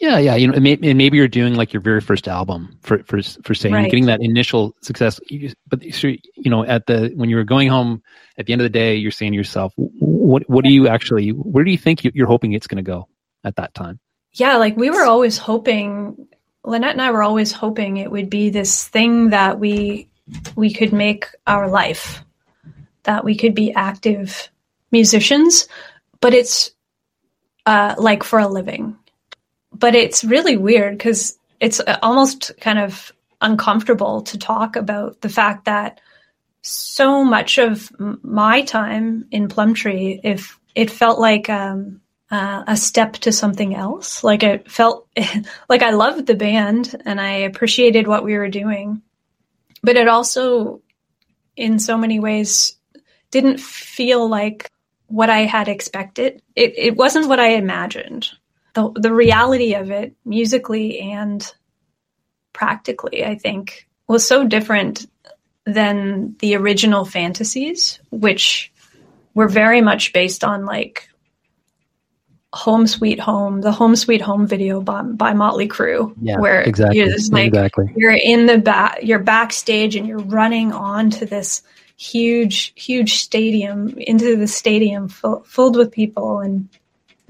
Yeah, 0.00 0.18
yeah. 0.18 0.34
You 0.34 0.48
know, 0.48 0.54
and 0.54 0.64
maybe 0.64 1.16
you're 1.16 1.28
doing 1.28 1.54
like 1.54 1.72
your 1.72 1.80
very 1.80 2.00
first 2.00 2.26
album 2.26 2.76
for 2.82 3.04
for 3.04 3.22
for 3.22 3.54
saying 3.54 3.72
Right. 3.72 3.88
getting 3.88 4.06
that 4.06 4.20
initial 4.20 4.74
success. 4.82 5.20
But 5.68 5.84
you 6.02 6.18
know, 6.50 6.64
at 6.64 6.86
the 6.86 7.12
when 7.14 7.30
you 7.30 7.36
were 7.36 7.44
going 7.44 7.68
home 7.68 8.02
at 8.36 8.46
the 8.46 8.52
end 8.52 8.60
of 8.62 8.64
the 8.64 8.70
day, 8.70 8.96
you're 8.96 9.12
saying 9.12 9.30
to 9.30 9.36
yourself, 9.36 9.72
"What 9.76 10.42
what 10.50 10.64
do 10.64 10.70
you 10.70 10.88
actually? 10.88 11.28
Where 11.30 11.62
do 11.62 11.70
you 11.70 11.78
think 11.78 12.02
you're 12.02 12.26
hoping 12.26 12.52
it's 12.52 12.66
going 12.66 12.84
to 12.84 12.90
go 12.90 13.06
at 13.44 13.54
that 13.56 13.74
time?" 13.74 14.00
Yeah, 14.32 14.56
like 14.56 14.76
we 14.76 14.90
were 14.90 15.04
always 15.04 15.38
hoping 15.38 16.26
Lynette 16.64 16.92
and 16.92 17.02
I 17.02 17.10
were 17.10 17.22
always 17.22 17.52
hoping 17.52 17.96
it 17.96 18.10
would 18.10 18.30
be 18.30 18.50
this 18.50 18.86
thing 18.86 19.30
that 19.30 19.58
we 19.58 20.08
we 20.54 20.72
could 20.72 20.92
make 20.92 21.26
our 21.46 21.68
life, 21.68 22.22
that 23.02 23.24
we 23.24 23.36
could 23.36 23.54
be 23.54 23.72
active 23.72 24.48
musicians, 24.90 25.66
but 26.20 26.34
it's 26.34 26.70
uh, 27.66 27.94
like 27.98 28.22
for 28.22 28.38
a 28.38 28.48
living. 28.48 28.96
But 29.72 29.94
it's 29.94 30.22
really 30.22 30.56
weird 30.56 30.96
because 30.96 31.38
it's 31.60 31.80
uh, 31.80 31.98
almost 32.02 32.52
kind 32.60 32.78
of 32.78 33.12
uncomfortable 33.40 34.22
to 34.22 34.38
talk 34.38 34.76
about 34.76 35.20
the 35.20 35.28
fact 35.28 35.64
that 35.64 36.00
so 36.62 37.24
much 37.24 37.58
of 37.58 37.90
my 38.22 38.62
time 38.62 39.26
in 39.32 39.48
Plumtree, 39.48 40.20
if 40.22 40.58
it 40.76 40.90
felt 40.90 41.18
like 41.18 41.50
um, 41.50 42.00
uh, 42.32 42.64
a 42.66 42.76
step 42.76 43.12
to 43.12 43.30
something 43.30 43.76
else. 43.76 44.24
Like 44.24 44.42
it 44.42 44.68
felt 44.70 45.06
like 45.68 45.82
I 45.82 45.90
loved 45.90 46.26
the 46.26 46.34
band 46.34 47.00
and 47.04 47.20
I 47.20 47.30
appreciated 47.30 48.08
what 48.08 48.24
we 48.24 48.36
were 48.38 48.48
doing, 48.48 49.02
but 49.82 49.96
it 49.96 50.08
also, 50.08 50.80
in 51.54 51.78
so 51.78 51.98
many 51.98 52.18
ways, 52.18 52.76
didn't 53.30 53.60
feel 53.60 54.28
like 54.28 54.70
what 55.06 55.28
I 55.28 55.40
had 55.40 55.68
expected. 55.68 56.40
It 56.56 56.72
it 56.76 56.96
wasn't 56.96 57.28
what 57.28 57.38
I 57.38 57.48
imagined. 57.48 58.30
the 58.74 58.90
The 58.94 59.12
reality 59.12 59.74
of 59.74 59.90
it, 59.90 60.14
musically 60.24 61.00
and 61.00 61.46
practically, 62.54 63.24
I 63.24 63.34
think, 63.34 63.86
was 64.08 64.26
so 64.26 64.46
different 64.46 65.06
than 65.66 66.34
the 66.38 66.56
original 66.56 67.04
fantasies, 67.04 68.00
which 68.10 68.72
were 69.34 69.48
very 69.48 69.82
much 69.82 70.12
based 70.14 70.44
on 70.44 70.64
like 70.64 71.08
Home 72.54 72.86
Sweet 72.86 73.18
Home, 73.18 73.62
the 73.62 73.72
Home 73.72 73.96
Sweet 73.96 74.20
Home 74.20 74.46
video 74.46 74.82
by, 74.82 75.02
by 75.02 75.32
Motley 75.32 75.68
Crue, 75.68 76.14
Yeah, 76.20 76.38
where 76.38 76.60
exactly, 76.62 76.98
you're 76.98 77.08
just 77.08 77.32
like 77.32 77.48
exactly. 77.48 77.92
you're 77.96 78.12
in 78.12 78.46
the 78.46 78.58
back, 78.58 78.98
you're 79.02 79.18
backstage, 79.18 79.96
and 79.96 80.06
you're 80.06 80.18
running 80.18 80.70
onto 80.72 81.24
this 81.24 81.62
huge, 81.96 82.72
huge 82.76 83.14
stadium 83.14 83.94
into 83.96 84.36
the 84.36 84.46
stadium 84.46 85.08
full, 85.08 85.42
filled 85.44 85.76
with 85.76 85.92
people, 85.92 86.40
and 86.40 86.68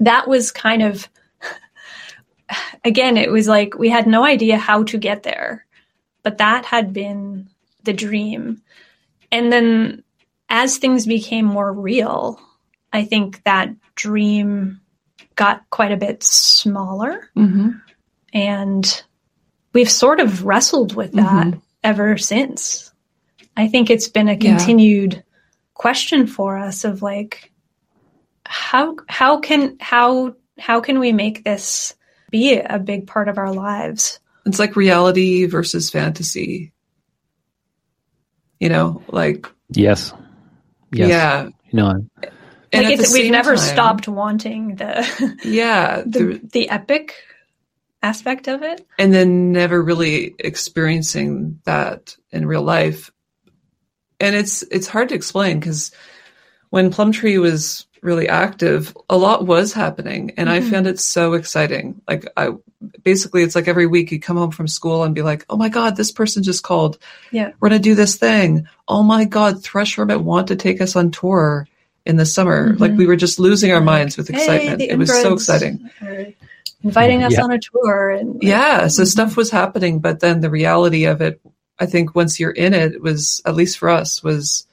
that 0.01 0.27
was 0.27 0.51
kind 0.51 0.81
of 0.81 1.07
again, 2.83 3.15
it 3.15 3.31
was 3.31 3.47
like 3.47 3.75
we 3.77 3.87
had 3.89 4.07
no 4.07 4.25
idea 4.25 4.57
how 4.57 4.83
to 4.83 4.97
get 4.97 5.23
there, 5.23 5.65
but 6.23 6.39
that 6.39 6.65
had 6.65 6.91
been 6.91 7.47
the 7.83 7.93
dream, 7.93 8.61
and 9.31 9.53
then 9.53 10.03
as 10.49 10.77
things 10.77 11.05
became 11.05 11.45
more 11.45 11.71
real, 11.71 12.41
I 12.91 13.05
think 13.05 13.41
that 13.43 13.69
dream 13.95 14.81
got 15.35 15.67
quite 15.69 15.91
a 15.91 15.97
bit 15.97 16.23
smaller 16.23 17.29
hmm 17.35 17.69
and 18.33 19.03
we've 19.73 19.91
sort 19.91 20.19
of 20.19 20.43
wrestled 20.45 20.95
with 20.95 21.11
that 21.13 21.47
Mhm. 21.47 21.61
ever 21.83 22.17
since. 22.17 22.91
I 23.55 23.67
think 23.67 23.89
it's 23.91 24.07
been 24.09 24.27
a 24.27 24.33
Yeah. 24.33 24.57
continued 24.57 25.23
question 25.75 26.25
for 26.25 26.57
us 26.57 26.83
of 26.83 27.01
like 27.03 27.51
how 28.45 28.95
how 29.07 29.39
can 29.39 29.77
how 29.79 30.35
how 30.59 30.79
can 30.79 30.99
we 30.99 31.11
make 31.11 31.43
this 31.43 31.95
be 32.31 32.55
a 32.57 32.79
big 32.79 33.05
part 33.05 33.27
of 33.29 33.37
our 33.37 33.53
lives? 33.53 34.19
It's 34.45 34.57
like 34.59 34.75
reality 34.75 35.45
versus 35.45 35.89
fantasy. 35.91 36.71
You 38.59 38.69
know, 38.69 39.01
like 39.09 39.47
Yes. 39.69 40.11
Yes. 40.91 41.09
yeah. 41.09 41.49
No. 41.71 42.05
And 42.73 42.85
like 42.85 42.99
it's, 42.99 43.13
we've 43.13 43.31
never 43.31 43.55
time- 43.55 43.65
stopped 43.73 44.07
wanting 44.07 44.75
the 44.75 45.37
Yeah, 45.43 46.01
the, 46.05 46.19
the- 46.19 46.41
the 46.51 46.69
epic 46.69 47.13
aspect 48.01 48.47
of 48.49 48.63
it. 48.63 48.85
and 48.99 49.13
then 49.13 49.51
never 49.53 49.81
really 49.81 50.35
experiencing 50.39 51.59
that 51.63 52.17
in 52.31 52.45
real 52.45 52.63
life. 52.63 53.11
And 54.19 54.35
it's 54.35 54.61
it's 54.63 54.87
hard 54.87 55.09
to 55.09 55.15
explain 55.15 55.59
because 55.59 55.91
when 56.69 56.91
Plumtree 56.91 57.37
was 57.39 57.85
really 58.01 58.27
active, 58.27 58.95
a 59.09 59.17
lot 59.17 59.45
was 59.45 59.71
happening, 59.73 60.31
and 60.37 60.49
I 60.49 60.59
Mhm. 60.59 60.69
found 60.71 60.87
it 60.87 60.99
so 60.99 61.33
exciting. 61.33 62.01
Like 62.07 62.25
I 62.35 62.49
basically, 63.03 63.43
it's 63.43 63.55
like 63.55 63.67
every 63.69 63.85
week 63.87 64.11
you 64.11 64.19
come 64.19 64.35
home 64.37 64.51
from 64.51 64.67
school 64.67 65.03
and 65.03 65.15
be 65.15 65.21
like, 65.21 65.45
"Oh 65.49 65.55
my 65.57 65.69
god, 65.69 65.95
this 65.95 66.11
person 66.11 66.43
just 66.43 66.63
called. 66.63 66.97
Yeah. 67.31 67.51
we're 67.59 67.69
gonna 67.69 67.79
do 67.79 67.95
this 67.95 68.15
thing. 68.17 68.67
Oh 68.87 69.03
my 69.03 69.23
god, 69.25 69.63
Thrush 69.63 69.95
Hermit 69.95 70.21
want 70.21 70.47
to 70.49 70.55
take 70.55 70.81
us 70.81 70.95
on 70.95 71.11
tour." 71.11 71.67
In 72.05 72.17
the 72.17 72.25
summer, 72.25 72.73
Mhm. 72.73 72.79
like 72.81 72.91
we 72.97 73.05
were 73.05 73.15
just 73.15 73.39
losing 73.39 73.71
our 73.71 73.79
minds 73.79 74.17
with 74.17 74.29
excitement. 74.29 74.79
the 74.79 74.89
it 74.89 74.97
was 74.97 75.09
so 75.09 75.33
exciting. 75.33 75.89
Inviting 76.83 77.23
us 77.23 77.33
Yeah. 77.33 77.43
on 77.43 77.51
a 77.51 77.59
tour 77.59 78.09
and 78.09 78.33
like, 78.35 78.43
Yeah, 78.43 78.87
so 78.87 79.03
Mhm. 79.03 79.07
stuff 79.07 79.37
was 79.37 79.49
happening, 79.49 79.99
but 79.99 80.19
then 80.19 80.41
the 80.41 80.49
reality 80.49 81.05
of 81.05 81.21
it, 81.21 81.39
I 81.79 81.85
think 81.85 82.13
once 82.13 82.39
you're 82.41 82.51
in 82.51 82.73
it, 82.73 82.95
it, 82.95 83.01
was 83.01 83.41
at 83.45 83.55
least 83.55 83.77
for 83.77 83.87
us 83.89 84.21
was 84.21 84.67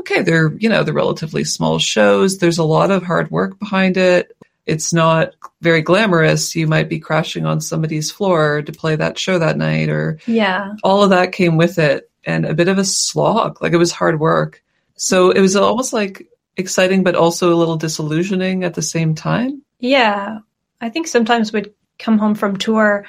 okay. 0.00 0.22
They're 0.22 0.52
you 0.58 0.68
know 0.68 0.82
they're 0.82 0.92
relatively 0.92 1.44
small 1.44 1.78
shows. 1.78 2.38
There's 2.38 2.58
a 2.58 2.64
lot 2.64 2.90
of 2.90 3.04
hard 3.04 3.30
work 3.30 3.58
behind 3.60 3.96
it. 3.96 4.36
It's 4.66 4.92
not 4.92 5.34
very 5.60 5.80
glamorous. 5.82 6.56
You 6.56 6.66
might 6.66 6.88
be 6.88 6.98
crashing 6.98 7.46
on 7.46 7.60
somebody's 7.60 8.10
floor 8.10 8.62
to 8.62 8.72
play 8.72 8.96
that 8.96 9.16
show 9.18 9.38
that 9.38 9.56
night, 9.58 9.90
or 9.90 10.18
yeah. 10.26 10.72
all 10.82 11.04
of 11.04 11.10
that 11.10 11.30
came 11.32 11.56
with 11.56 11.78
it, 11.78 12.10
and 12.24 12.44
a 12.44 12.54
bit 12.54 12.66
of 12.68 12.78
a 12.78 12.84
slog. 12.84 13.62
Like 13.62 13.72
it 13.72 13.78
was 13.78 13.92
hard 13.92 14.18
work. 14.18 14.60
So 14.96 15.30
it 15.30 15.40
was 15.40 15.54
almost 15.54 15.92
like 15.92 16.26
exciting, 16.56 17.02
but 17.02 17.14
also 17.14 17.52
a 17.52 17.56
little 17.56 17.76
disillusioning 17.76 18.64
at 18.64 18.74
the 18.74 18.82
same 18.82 19.14
time. 19.14 19.62
Yeah. 19.78 20.38
I 20.80 20.88
think 20.90 21.06
sometimes 21.06 21.52
we'd 21.52 21.72
come 21.98 22.18
home 22.18 22.34
from 22.34 22.56
tour 22.56 23.06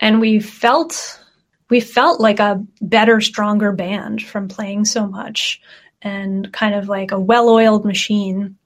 and 0.00 0.20
we 0.20 0.40
felt 0.40 1.20
we 1.68 1.80
felt 1.80 2.20
like 2.20 2.38
a 2.38 2.64
better, 2.80 3.20
stronger 3.20 3.72
band 3.72 4.22
from 4.22 4.48
playing 4.48 4.84
so 4.84 5.06
much 5.06 5.60
and 6.00 6.52
kind 6.52 6.74
of 6.74 6.88
like 6.88 7.10
a 7.10 7.18
well-oiled 7.18 7.84
machine. 7.84 8.56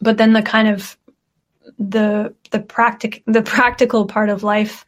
But 0.00 0.16
then 0.16 0.32
the 0.32 0.42
kind 0.42 0.68
of 0.68 0.96
the 1.78 2.34
the 2.50 2.60
practic 2.60 3.22
the 3.26 3.42
practical 3.42 4.06
part 4.06 4.30
of 4.30 4.42
life 4.42 4.86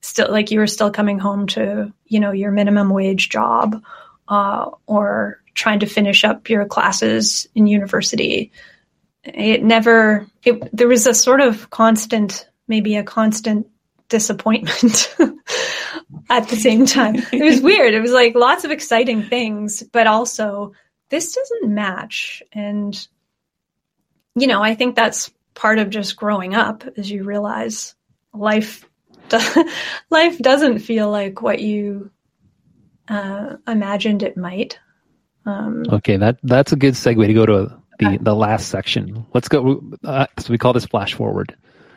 still 0.00 0.30
like 0.30 0.50
you 0.50 0.58
were 0.58 0.66
still 0.66 0.90
coming 0.90 1.18
home 1.18 1.46
to, 1.48 1.92
you 2.06 2.20
know, 2.20 2.32
your 2.32 2.50
minimum 2.50 2.90
wage 2.90 3.28
job 3.28 3.82
uh, 4.28 4.70
or 4.86 5.40
trying 5.56 5.80
to 5.80 5.86
finish 5.86 6.24
up 6.24 6.48
your 6.48 6.64
classes 6.66 7.48
in 7.54 7.66
university. 7.66 8.52
It 9.24 9.64
never 9.64 10.26
it 10.44 10.68
there 10.72 10.88
was 10.88 11.06
a 11.06 11.14
sort 11.14 11.40
of 11.40 11.70
constant 11.70 12.48
maybe 12.68 12.96
a 12.96 13.02
constant 13.02 13.66
disappointment 14.08 15.14
at 16.30 16.48
the 16.48 16.56
same 16.56 16.86
time. 16.86 17.16
It 17.32 17.42
was 17.42 17.60
weird. 17.60 17.94
It 17.94 18.00
was 18.00 18.12
like 18.12 18.36
lots 18.36 18.64
of 18.64 18.70
exciting 18.70 19.24
things 19.24 19.82
but 19.82 20.06
also 20.06 20.72
this 21.08 21.34
doesn't 21.34 21.74
match. 21.74 22.42
And 22.52 23.06
you 24.36 24.46
know 24.46 24.62
i 24.62 24.74
think 24.74 24.94
that's 24.94 25.32
part 25.54 25.78
of 25.78 25.90
just 25.90 26.16
growing 26.16 26.54
up 26.54 26.84
as 26.96 27.10
you 27.10 27.24
realize 27.24 27.94
life 28.32 28.84
do- 29.28 29.70
life 30.10 30.38
doesn't 30.38 30.78
feel 30.78 31.10
like 31.10 31.42
what 31.42 31.58
you 31.58 32.10
uh, 33.08 33.56
imagined 33.66 34.22
it 34.22 34.36
might 34.36 34.78
um, 35.46 35.84
Okay, 35.88 36.16
that 36.16 36.38
that's 36.42 36.72
a 36.72 36.76
good 36.76 36.94
segue 36.94 37.26
to 37.26 37.34
go 37.34 37.46
to 37.46 37.72
the 37.98 38.18
the 38.20 38.34
last 38.34 38.68
section. 38.68 39.26
Let's 39.32 39.48
go. 39.48 39.82
Uh, 40.04 40.26
so 40.38 40.52
we 40.52 40.58
call 40.58 40.72
this 40.72 40.84
flash 40.86 41.14
forward. 41.14 41.56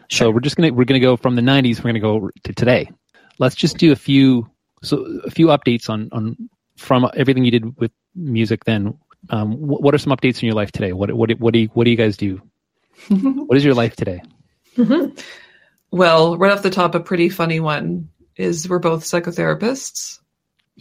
So 0.10 0.32
we're 0.32 0.39
just 0.39 0.56
gonna 0.56 0.72
we're 0.74 0.86
gonna 0.86 1.00
go 1.00 1.18
from 1.18 1.36
the 1.36 1.41
'90s. 1.41 1.78
We're 1.78 1.89
gonna 1.89 2.00
go 2.00 2.30
to 2.43 2.54
today. 2.54 2.91
Let's 3.39 3.56
just 3.56 3.78
do 3.78 3.91
a 3.91 3.95
few 3.95 4.50
so 4.82 5.04
a 5.26 5.32
few 5.32 5.47
updates 5.47 5.89
on 5.89 6.10
on 6.12 6.50
from 6.78 7.10
everything 7.16 7.43
you 7.43 7.52
did 7.52 7.78
with 7.78 7.91
music. 8.16 8.66
Then, 8.66 8.97
um, 9.30 9.54
what, 9.54 9.82
what 9.82 9.93
are 9.93 9.97
some 9.97 10.16
updates 10.16 10.41
in 10.41 10.47
your 10.47 10.56
life 10.56 10.72
today? 10.72 10.93
What 10.93 11.12
what 11.14 11.32
what 11.39 11.54
do 11.54 11.60
you 11.60 11.68
what 11.74 11.84
do 11.86 11.91
you 11.91 11.97
guys 11.97 12.18
do? 12.18 12.41
what 13.10 13.58
is 13.58 13.66
your 13.66 13.76
life 13.76 13.95
today? 13.95 14.22
mhm. 14.78 15.20
Well, 15.91 16.38
right 16.38 16.52
off 16.52 16.62
the 16.62 16.70
top, 16.70 16.93
a 16.93 17.00
pretty 17.00 17.30
funny 17.30 17.60
one 17.60 18.10
is 18.36 18.70
we're 18.70 18.80
both 18.80 19.04
psychotherapists, 19.04 20.20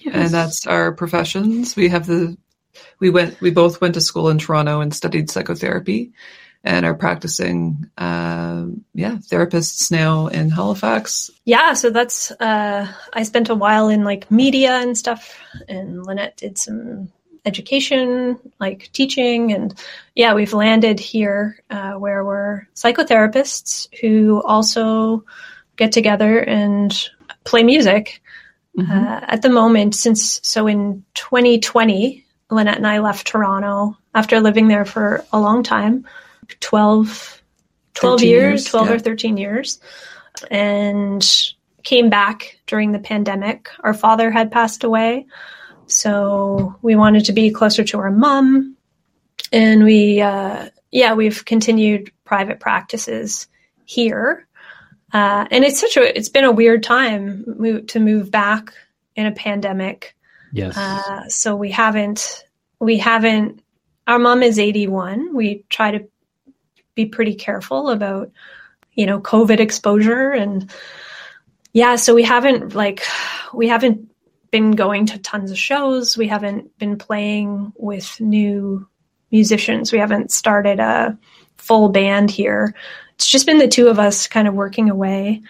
and 0.05 0.31
that's 0.31 0.66
our 0.66 0.93
professions. 0.93 1.75
We 1.77 1.89
have 1.89 2.07
the 2.07 2.37
we 2.99 3.11
went 3.11 3.41
we 3.41 3.51
both 3.51 3.81
went 3.81 3.95
to 3.95 4.01
school 4.01 4.29
in 4.29 4.39
Toronto 4.39 4.81
and 4.81 4.95
studied 4.95 5.31
psychotherapy, 5.31 6.12
and 6.64 6.85
are 6.87 6.95
practicing 6.95 7.91
um, 7.99 8.85
yeah 8.95 9.16
therapists 9.16 9.91
now 9.91 10.26
in 10.29 10.51
Halifax. 10.51 11.31
yeah 11.45 11.72
so 11.74 11.91
that's 11.91 12.31
uh 12.33 12.87
i 13.12 13.22
spent 13.22 13.49
a 13.49 13.55
while 13.55 13.89
in 13.89 14.05
like 14.05 14.31
media 14.31 14.72
and 14.72 14.97
stuff 14.97 15.39
and 15.68 16.05
lynette 16.05 16.37
did 16.37 16.59
some 16.59 17.11
education 17.45 18.39
like 18.61 18.91
teaching 18.93 19.53
and 19.53 19.74
yeah 20.14 20.35
we've 20.35 20.53
landed 20.53 21.01
here 21.01 21.62
uh, 21.70 21.93
where 21.93 22.24
we're 22.24 22.66
psychotherapists 22.74 23.89
who 24.01 24.43
also 24.43 25.24
get 25.76 25.93
together 25.93 26.41
and 26.41 27.09
play 27.45 27.62
music. 27.62 28.20
Mhm. 28.76 28.91
Uh, 28.91 29.24
at 29.26 29.43
the 29.43 29.49
moment, 29.49 29.95
since 29.95 30.41
so 30.43 30.66
in 30.66 31.05
2020, 31.14 32.24
Lynette 32.51 32.76
and 32.76 32.86
I 32.86 32.99
left 32.99 33.26
Toronto 33.26 33.96
after 34.14 34.40
living 34.40 34.68
there 34.68 34.84
for 34.84 35.24
a 35.32 35.40
long 35.40 35.62
time 35.62 36.07
12, 36.61 37.42
12 37.94 38.22
years, 38.22 38.30
years, 38.30 38.64
12 38.64 38.88
yeah. 38.88 38.94
or 38.94 38.99
13 38.99 39.36
years, 39.36 39.80
and 40.51 41.55
came 41.82 42.11
back 42.11 42.59
during 42.66 42.92
the 42.92 42.99
pandemic. 42.99 43.70
Our 43.80 43.94
father 43.94 44.30
had 44.30 44.51
passed 44.51 44.84
away. 44.84 45.26
So 45.86 46.76
we 46.82 46.96
wanted 46.96 47.24
to 47.26 47.32
be 47.32 47.51
closer 47.51 47.82
to 47.84 47.99
our 47.99 48.11
mom. 48.11 48.76
And 49.53 49.84
we, 49.84 50.20
uh, 50.20 50.68
yeah, 50.90 51.14
we've 51.14 51.44
continued 51.44 52.12
private 52.24 52.61
practices 52.61 53.46
here. 53.86 54.46
Uh, 55.12 55.46
and 55.51 55.64
it's 55.64 55.80
such 55.80 55.96
a, 55.96 56.16
it's 56.16 56.28
been 56.28 56.44
a 56.44 56.53
weird 56.53 56.82
time 56.82 57.84
to 57.88 58.01
move 58.01 58.30
back 58.30 58.74
in 59.16 59.24
a 59.24 59.32
pandemic. 59.32 60.14
Yes. 60.53 60.76
Uh, 60.76 61.28
so 61.28 61.57
we 61.57 61.70
haven't, 61.70 62.44
we 62.80 62.99
haven't, 62.99 63.62
our 64.07 64.18
mom 64.18 64.42
is 64.42 64.59
81. 64.59 65.34
We 65.34 65.64
try 65.68 65.90
to 65.92 66.09
be 66.94 67.07
pretty 67.07 67.34
careful 67.34 67.90
about, 67.90 68.30
you 68.94 69.07
know, 69.07 69.20
COVID 69.20 69.61
exposure. 69.61 70.30
And 70.30 70.70
yeah, 71.72 71.96
so 71.96 72.14
we 72.14 72.22
haven't 72.22 72.74
like, 72.74 73.03
we 73.53 73.68
haven't 73.68 74.11
been 74.51 74.72
going 74.72 75.07
to 75.07 75.18
tons 75.18 75.51
of 75.51 75.59
shows. 75.59 76.16
We 76.16 76.28
haven't 76.28 76.76
been 76.78 76.96
playing 76.96 77.72
with 77.76 78.20
new 78.20 78.88
musicians. 79.30 79.92
We 79.92 79.99
haven't 79.99 80.32
started 80.32 80.80
a 80.80 81.18
full 81.57 81.90
band 81.90 82.30
here. 82.30 82.74
It's 83.14 83.28
just 83.28 83.46
been 83.46 83.59
the 83.59 83.68
two 83.68 83.88
of 83.88 83.99
us 83.99 84.26
kind 84.26 84.49
of 84.49 84.55
working 84.55 84.90
away. 84.90 85.42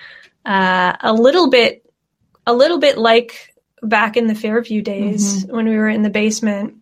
Uh, 0.45 0.97
a 1.01 1.13
little 1.13 1.51
bit, 1.51 1.85
a 2.47 2.53
little 2.53 2.79
bit 2.79 2.99
like 2.99 3.48
back 3.83 4.17
in 4.17 4.27
the 4.27 4.35
Fairview 4.35 4.83
days 4.83 5.45
when 5.47 5.67
we 5.69 5.77
were 5.77 5.89
in 5.89 6.03
the 6.03 6.11
basement 6.11 6.75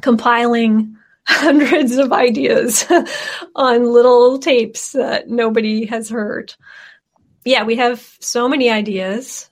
compiling 0.00 0.96
hundreds 1.26 1.96
of 1.98 2.12
ideas 2.12 2.84
on 3.54 3.92
little 3.92 4.38
tapes 4.38 4.92
that 4.92 5.28
nobody 5.28 5.86
has 5.86 6.08
heard. 6.10 6.54
Yeah, 7.44 7.64
we 7.64 7.76
have 7.76 8.00
so 8.20 8.48
many 8.48 8.70
ideas. 8.70 9.48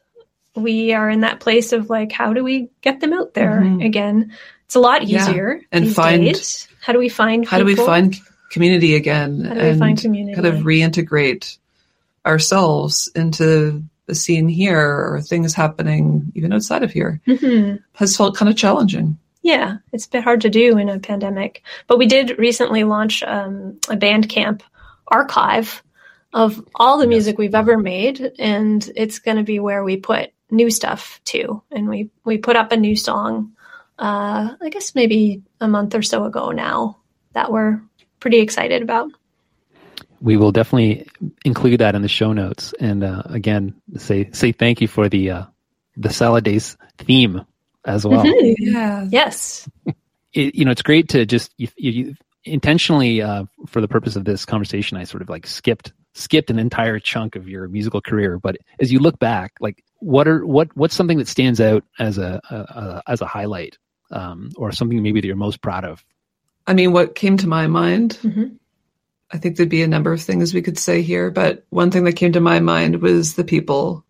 We 0.56 0.92
are 0.92 1.08
in 1.08 1.20
that 1.20 1.40
place 1.40 1.72
of 1.72 1.88
like, 1.90 2.10
how 2.12 2.32
do 2.32 2.42
we 2.42 2.70
get 2.80 3.00
them 3.00 3.12
out 3.12 3.34
there 3.34 3.60
Mhm. 3.60 3.84
again? 3.84 4.32
It's 4.66 4.74
a 4.74 4.80
lot 4.80 5.06
Yeah, 5.06 5.28
easier 5.28 5.60
and 5.72 5.86
these 5.86 5.94
find- 5.94 6.24
days. 6.24 6.66
How 6.80 6.92
do 6.92 6.98
we 6.98 7.08
find? 7.08 7.46
How 7.46 7.58
do 7.58 7.64
we 7.64 7.74
find 7.76 8.16
community 8.50 8.94
again 8.96 9.44
How 9.44 9.54
do 9.54 9.72
we 9.72 9.78
find 9.78 10.00
community? 10.00 10.34
kind 10.34 10.46
of 10.46 10.64
reintegrate 10.64 11.58
ourselves 12.26 13.08
into 13.14 13.82
the 14.10 14.14
scene 14.14 14.48
here 14.48 14.78
or 14.78 15.20
things 15.22 15.54
happening 15.54 16.30
even 16.34 16.52
outside 16.52 16.82
of 16.82 16.92
here? 16.92 17.20
Mhm. 17.26 17.82
Has 17.94 18.16
felt 18.16 18.36
kind 18.36 18.48
of 18.50 18.56
challenging. 18.56 19.16
Yeah, 19.42 19.78
it's 19.92 20.06
a 20.06 20.10
bit 20.10 20.24
hard 20.24 20.42
to 20.42 20.50
do 20.50 20.76
in 20.76 20.88
a 20.88 20.98
pandemic. 20.98 21.62
But 21.86 21.98
we 21.98 22.06
did 22.06 22.38
recently 22.38 22.84
launch 22.84 23.22
um, 23.22 23.78
a 23.88 23.96
Bandcamp 23.96 24.60
archive 25.08 25.82
of 26.32 26.62
all 26.74 26.98
the 26.98 27.06
music 27.06 27.38
we've 27.38 27.54
ever 27.54 27.78
made, 27.78 28.32
and 28.38 28.88
it's 28.94 29.18
going 29.18 29.36
to 29.36 29.42
be 29.42 29.58
where 29.58 29.82
we 29.82 29.96
put 29.96 30.30
new 30.50 30.70
stuff 30.70 31.20
too. 31.24 31.62
And 31.70 31.88
we 31.88 32.10
we 32.24 32.38
put 32.38 32.56
up 32.56 32.72
a 32.72 32.76
new 32.76 32.96
song, 32.96 33.52
uh, 33.98 34.54
I 34.60 34.68
guess 34.70 34.94
maybe 34.94 35.42
a 35.60 35.68
month 35.68 35.94
or 35.94 36.02
so 36.02 36.24
ago 36.24 36.50
now 36.50 36.98
that 37.32 37.50
we're 37.50 37.80
pretty 38.20 38.40
excited 38.40 38.82
about. 38.82 39.10
We 40.20 40.36
will 40.36 40.52
definitely 40.52 41.08
include 41.44 41.80
that 41.80 41.94
in 41.94 42.02
the 42.02 42.08
show 42.08 42.32
notes. 42.32 42.74
And 42.78 43.02
uh, 43.02 43.22
again, 43.26 43.80
say 43.96 44.30
say 44.32 44.52
thank 44.52 44.80
you 44.80 44.88
for 44.88 45.08
the 45.08 45.30
uh, 45.30 45.44
the 45.96 46.10
salad 46.10 46.44
days 46.44 46.76
theme 46.98 47.44
as 47.84 48.06
well. 48.06 48.24
Mhm. 48.24 48.54
Yeah. 48.58 49.08
Yes. 49.10 49.68
It, 50.32 50.54
you 50.54 50.64
know, 50.64 50.70
it's 50.70 50.82
great 50.82 51.08
to 51.10 51.26
just 51.26 51.52
you, 51.56 51.68
you 51.76 52.14
intentionally 52.44 53.20
uh, 53.22 53.44
for 53.66 53.80
the 53.80 53.88
purpose 53.88 54.16
of 54.16 54.24
this 54.24 54.44
conversation. 54.44 54.96
I 54.96 55.04
sort 55.04 55.22
of 55.22 55.28
like 55.28 55.46
skipped 55.46 55.92
skipped 56.14 56.50
an 56.50 56.58
entire 56.58 56.98
chunk 56.98 57.36
of 57.36 57.48
your 57.48 57.68
musical 57.68 58.00
career, 58.00 58.38
but 58.38 58.56
as 58.80 58.92
you 58.92 58.98
look 58.98 59.18
back, 59.18 59.52
like 59.60 59.82
what 59.98 60.28
are 60.28 60.46
what 60.46 60.68
what's 60.76 60.94
something 60.94 61.18
that 61.18 61.28
stands 61.28 61.60
out 61.60 61.84
as 61.98 62.18
a, 62.18 62.40
a, 62.50 62.56
a 62.56 63.02
as 63.08 63.20
a 63.20 63.26
highlight, 63.26 63.78
um, 64.10 64.50
or 64.56 64.72
something 64.72 65.02
maybe 65.02 65.20
that 65.20 65.26
you're 65.26 65.36
most 65.36 65.62
proud 65.62 65.84
of? 65.84 66.04
I 66.66 66.74
mean, 66.74 66.92
what 66.92 67.14
came 67.14 67.36
to 67.38 67.48
my 67.48 67.66
mind, 67.66 68.18
Mhm. 68.22 68.56
I 69.32 69.38
think 69.38 69.56
there'd 69.56 69.68
be 69.68 69.82
a 69.82 69.88
number 69.88 70.12
of 70.12 70.20
things 70.20 70.52
we 70.52 70.62
could 70.62 70.78
say 70.78 71.02
here, 71.02 71.30
but 71.30 71.64
one 71.70 71.90
thing 71.90 72.04
that 72.04 72.14
came 72.14 72.32
to 72.32 72.40
my 72.40 72.60
mind 72.60 73.00
was 73.00 73.34
the 73.34 73.44
people, 73.44 74.04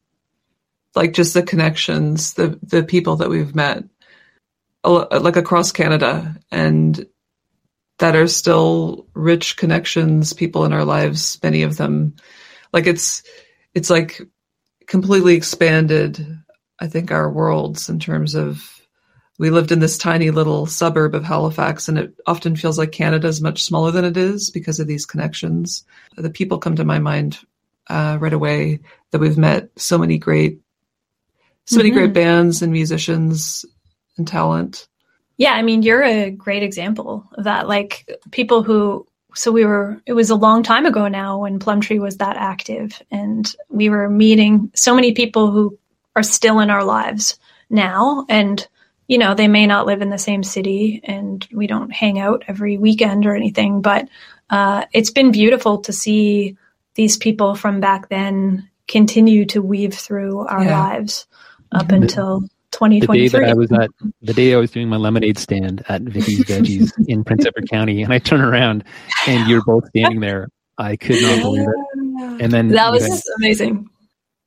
like 0.95 1.13
just 1.13 1.35
the 1.35 1.43
connections, 1.43 2.35
the 2.35 2.59
the 2.63 2.83
people 2.83 3.17
that 3.17 3.29
we've 3.29 3.55
met, 3.55 3.85
like 4.85 5.37
across 5.37 5.73
Canada, 5.73 6.37
and 6.51 7.07
that 7.99 8.17
are 8.17 8.29
still 8.29 9.07
rich 9.15 9.57
connections. 9.57 10.33
People 10.33 10.65
in 10.65 10.73
our 10.73 10.85
lives, 10.85 11.39
many 11.43 11.63
of 11.63 11.77
them, 11.77 12.17
like 12.73 12.87
it's 12.87 13.23
it's 13.75 13.91
like 13.91 14.23
completely 14.87 15.35
expanded. 15.35 16.39
I 16.79 16.87
think 16.87 17.11
our 17.11 17.31
worlds 17.31 17.91
in 17.91 17.99
terms 17.99 18.35
of 18.35 18.80
we 19.41 19.49
lived 19.49 19.73
in 19.73 19.79
this 19.79 19.97
tiny 19.97 20.31
little 20.31 20.67
suburb 20.67 21.15
of 21.15 21.25
Halifax, 21.25 21.89
and 21.89 21.97
it 21.97 22.13
often 22.27 22.57
feels 22.57 22.77
like 22.77 22.93
Canada 22.93 23.27
is 23.27 23.41
much 23.41 23.65
smaller 23.65 23.91
than 23.91 24.05
it 24.05 24.19
is 24.19 24.51
because 24.51 24.79
of 24.79 24.87
these 24.87 25.07
connections. 25.07 25.83
The 26.15 26.29
people 26.29 26.59
come 26.59 26.77
to 26.77 26.85
my 26.85 26.99
mind 26.99 27.39
uh, 27.89 28.19
right 28.21 28.35
away 28.35 28.81
that 29.13 29.19
we've 29.19 29.39
met. 29.39 29.71
So 29.77 29.97
many 29.97 30.19
great, 30.19 30.61
so 31.65 31.79
many 31.79 31.91
Mhm. 31.91 31.95
great 31.95 32.13
bands 32.13 32.61
and 32.61 32.71
musicians 32.71 33.65
and 34.19 34.29
talent. 34.29 34.87
Yeah, 35.39 35.55
I 35.55 35.63
mean, 35.63 35.83
you're 35.83 36.05
a 36.05 36.31
great 36.31 36.63
example 36.63 37.27
of 37.33 37.45
that. 37.45 37.67
Like 37.67 38.07
people 38.33 38.63
who, 38.63 39.07
so 39.35 39.51
we 39.51 39.65
were, 39.65 40.03
it 40.05 40.13
was 40.13 40.29
a 40.29 40.35
long 40.35 40.63
time 40.63 40.85
ago 40.85 41.09
now 41.09 41.39
when 41.39 41.59
Plumtree 41.59 41.99
was 41.99 42.19
that 42.19 42.37
active, 42.37 43.01
and 43.11 43.51
we 43.71 43.89
were 43.89 44.11
meeting 44.11 44.71
so 44.75 44.95
many 44.95 45.13
people 45.13 45.51
who 45.51 45.79
are 46.15 46.23
still 46.23 46.61
in 46.61 46.69
our 46.69 46.85
lives 46.85 47.39
now. 47.71 48.27
And, 48.29 48.69
you 49.11 49.19
know, 49.19 49.35
they 49.35 49.49
may 49.49 49.67
not 49.67 49.87
live 49.87 50.03
in 50.03 50.11
the 50.11 50.19
same 50.19 50.45
city 50.45 51.01
and 51.03 51.45
we 51.53 51.67
don't 51.67 51.91
hang 51.91 52.21
out 52.21 52.45
every 52.47 52.79
weekend 52.79 53.27
or 53.27 53.35
anything, 53.35 53.83
but 53.83 54.09
uh, 54.51 54.85
it's 54.93 55.11
been 55.11 55.33
beautiful 55.33 55.79
to 55.79 55.93
see 55.93 56.57
these 56.95 57.17
people 57.17 57.57
from 57.57 57.81
back 57.81 58.09
then 58.09 58.71
continue 58.87 59.45
to 59.47 59.61
weave 59.63 59.95
through 59.95 60.47
our 60.47 60.63
Yeah. 60.63 60.79
lives 60.79 61.27
up 61.73 61.91
until 61.91 62.43
the 62.71 63.01
day 63.01 63.27
that 63.27 63.45
I 63.49 63.55
was 63.55 63.73
at 63.73 63.91
the 64.23 64.33
day 64.33 64.55
I 64.55 64.59
was 64.59 64.71
doing 64.71 64.89
my 64.89 64.97
lemonade 64.97 65.39
stand 65.39 65.85
at 65.89 66.03
Vicky's 66.03 66.45
Veggies 66.45 66.93
in 67.09 67.25
Prince 67.25 67.45
Edward 67.47 67.69
County, 67.69 68.05
and 68.05 68.13
I 68.13 68.21
turn 68.21 68.41
around 68.41 68.85
and 69.27 69.49
you're 69.51 69.65
both 69.65 69.89
standing 69.89 70.21
there. 70.21 70.51
I 70.79 70.95
could 70.95 71.21
not 71.21 71.43
believe 71.43 71.67
it. 71.67 72.43
And 72.45 72.53
then 72.53 72.69
that 72.69 72.87
you 72.87 72.93
was 72.93 73.09
know, 73.09 73.19
amazing. 73.39 73.91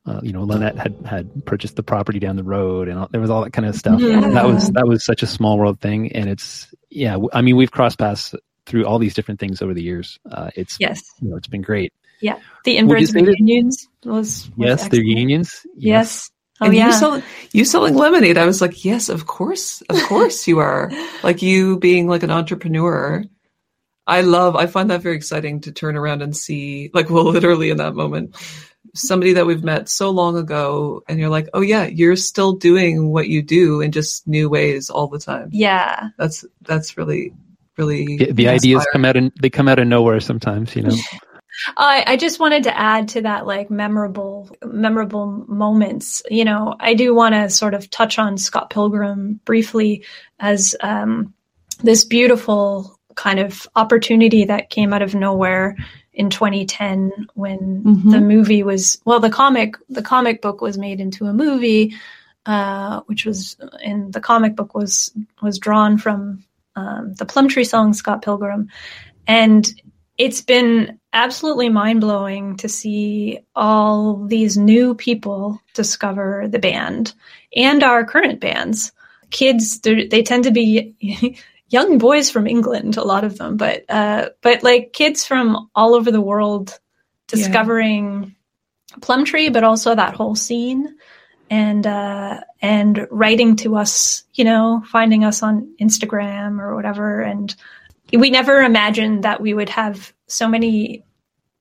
Uh, 0.06 0.20
you 0.22 0.32
know, 0.32 0.42
Lynette 0.42 0.76
had 0.76 0.94
had 1.06 1.44
purchased 1.46 1.76
the 1.76 1.82
property 1.82 2.18
down 2.18 2.36
the 2.36 2.44
road, 2.44 2.88
and 2.88 2.98
all, 2.98 3.08
there 3.10 3.20
was 3.20 3.30
all 3.30 3.42
that 3.44 3.52
kind 3.52 3.66
of 3.66 3.74
stuff. 3.74 4.00
Yeah. 4.00 4.20
That 4.20 4.44
was 4.46 4.70
that 4.72 4.86
was 4.86 5.04
such 5.04 5.22
a 5.22 5.26
small 5.26 5.58
world 5.58 5.80
thing, 5.80 6.12
and 6.12 6.28
it's 6.28 6.72
yeah. 6.90 7.16
I 7.32 7.40
mean, 7.42 7.56
we've 7.56 7.70
crossed 7.70 7.98
paths 7.98 8.34
through 8.66 8.84
all 8.86 8.98
these 8.98 9.14
different 9.14 9.40
things 9.40 9.60
over 9.62 9.72
the 9.74 9.82
years. 9.82 10.18
Uh, 10.30 10.50
it's 10.56 10.76
Yes. 10.80 11.02
you 11.20 11.28
know, 11.30 11.36
it's 11.36 11.48
been 11.48 11.62
great. 11.62 11.92
Yeah, 12.20 12.38
the 12.64 12.72
Would 12.72 12.74
you 12.74 12.78
inverse 12.78 13.10
say 13.12 13.20
that- 13.20 13.26
reunions 13.26 13.88
was, 14.04 14.50
was 14.56 14.68
Yes, 14.68 14.88
the 14.88 14.96
unions. 15.04 15.60
reunions. 15.64 15.66
Yes. 15.76 16.30
Oh 16.60 16.66
and 16.66 16.74
yeah. 16.76 16.86
you 16.86 16.92
selling 16.92 17.22
you 17.52 17.64
selling 17.64 17.94
lemonade. 17.94 18.38
I 18.38 18.46
was 18.46 18.60
like, 18.60 18.84
yes, 18.84 19.08
of 19.08 19.26
course, 19.26 19.82
of 19.90 20.00
course 20.08 20.46
you 20.46 20.58
are. 20.60 20.90
like 21.22 21.42
you 21.42 21.78
being 21.78 22.06
like 22.08 22.22
an 22.22 22.30
entrepreneur. 22.30 23.24
I 24.06 24.20
love. 24.20 24.54
I 24.54 24.66
find 24.66 24.90
that 24.90 25.00
very 25.02 25.16
exciting 25.16 25.62
to 25.62 25.72
turn 25.72 25.96
around 25.96 26.20
and 26.22 26.36
see, 26.36 26.90
like, 26.94 27.08
well, 27.10 27.24
literally 27.24 27.70
in 27.70 27.78
that 27.78 27.94
moment, 27.94 28.36
somebody 28.94 29.32
that 29.32 29.46
we've 29.46 29.64
met 29.64 29.88
so 29.88 30.10
long 30.10 30.36
ago, 30.36 31.02
and 31.08 31.18
you're 31.18 31.28
like, 31.28 31.48
oh 31.54 31.60
yeah, 31.60 31.86
you're 31.86 32.16
still 32.16 32.52
doing 32.52 33.10
what 33.10 33.28
you 33.28 33.42
do 33.42 33.80
in 33.80 33.92
just 33.92 34.26
new 34.26 34.48
ways 34.48 34.90
all 34.90 35.08
the 35.08 35.18
time. 35.18 35.48
yeah. 35.52 36.08
That's 36.18 36.44
that's 36.62 36.96
really 36.96 37.32
really 37.76 38.16
The, 38.16 38.32
the 38.32 38.48
ideas 38.48 38.86
come 38.92 39.04
out 39.04 39.16
and 39.16 39.32
they 39.40 39.50
come 39.50 39.68
out 39.68 39.78
of 39.78 39.86
nowhere 39.86 40.20
sometimes. 40.20 40.74
You 40.76 40.82
know. 40.82 40.96
I, 41.76 42.04
I 42.06 42.16
just 42.16 42.40
wanted 42.40 42.64
to 42.64 42.76
add 42.76 43.08
to 43.10 43.22
that 43.22 43.46
like 43.46 43.70
memorable 43.70 44.54
memorable 44.64 45.26
moments. 45.48 46.22
You 46.28 46.44
know, 46.44 46.74
I 46.78 46.94
do 46.94 47.14
want 47.14 47.34
to 47.34 47.48
sort 47.48 47.74
of 47.74 47.90
touch 47.90 48.18
on 48.18 48.38
Scott 48.38 48.70
Pilgrim 48.70 49.40
briefly 49.44 50.04
as 50.38 50.74
um, 50.80 51.32
this 51.82 52.04
beautiful 52.04 52.98
kind 53.14 53.38
of 53.38 53.66
opportunity 53.76 54.44
that 54.46 54.70
came 54.70 54.92
out 54.92 55.02
of 55.02 55.14
nowhere 55.14 55.76
in 56.14 56.30
2010 56.30 57.10
when 57.34 57.82
Mhm. 57.84 58.10
the 58.10 58.20
movie 58.20 58.62
was 58.62 59.00
well 59.04 59.20
the 59.20 59.30
comic 59.30 59.74
the 59.88 60.02
comic 60.02 60.40
book 60.40 60.60
was 60.60 60.78
made 60.78 61.00
into 61.00 61.26
a 61.26 61.32
movie 61.32 61.94
uh, 62.46 63.00
which 63.06 63.24
was 63.26 63.56
in 63.82 64.10
the 64.12 64.20
comic 64.20 64.54
book 64.54 64.74
was 64.74 65.12
was 65.42 65.58
drawn 65.58 65.98
from 65.98 66.44
um, 66.76 67.14
the 67.14 67.24
Plumtree 67.26 67.64
song 67.64 67.92
Scott 67.94 68.22
Pilgrim 68.22 68.68
and 69.26 69.72
it's 70.18 70.40
been 70.42 70.98
absolutely 71.12 71.68
mind 71.68 72.00
blowing 72.00 72.56
to 72.58 72.68
see 72.68 73.40
all 73.56 74.24
these 74.26 74.56
new 74.56 74.94
people 74.94 75.60
discover 75.74 76.46
the 76.48 76.58
band 76.60 77.14
and 77.56 77.82
our 77.82 78.04
current 78.04 78.38
bands. 78.40 78.92
Kids, 79.30 79.80
they 79.80 80.22
tend 80.22 80.44
to 80.44 80.52
be 80.52 80.94
young 81.74 81.98
boys 81.98 82.30
from 82.30 82.46
England, 82.46 82.96
a 82.96 83.02
lot 83.02 83.24
of 83.24 83.36
them, 83.36 83.56
but 83.56 83.84
uh, 83.88 84.28
but 84.42 84.62
like 84.62 84.92
kids 84.92 85.26
from 85.26 85.68
all 85.74 85.94
over 85.94 86.12
the 86.12 86.20
world 86.20 86.78
discovering 87.26 88.36
Plumtree, 89.02 89.48
but 89.48 89.64
also 89.64 89.92
that 89.92 90.14
whole 90.14 90.36
scene, 90.36 90.96
and 91.50 91.84
uh, 91.84 92.40
and 92.62 93.08
writing 93.10 93.56
to 93.56 93.76
us, 93.76 94.22
you 94.34 94.44
know, 94.44 94.84
finding 94.86 95.24
us 95.24 95.42
on 95.42 95.74
Instagram 95.80 96.60
or 96.60 96.76
whatever, 96.76 97.20
and 97.20 97.54
we 98.12 98.30
never 98.30 98.62
imagined 98.62 99.24
that 99.24 99.40
we 99.40 99.52
would 99.52 99.68
have 99.68 100.14
so 100.28 100.46
many 100.46 101.04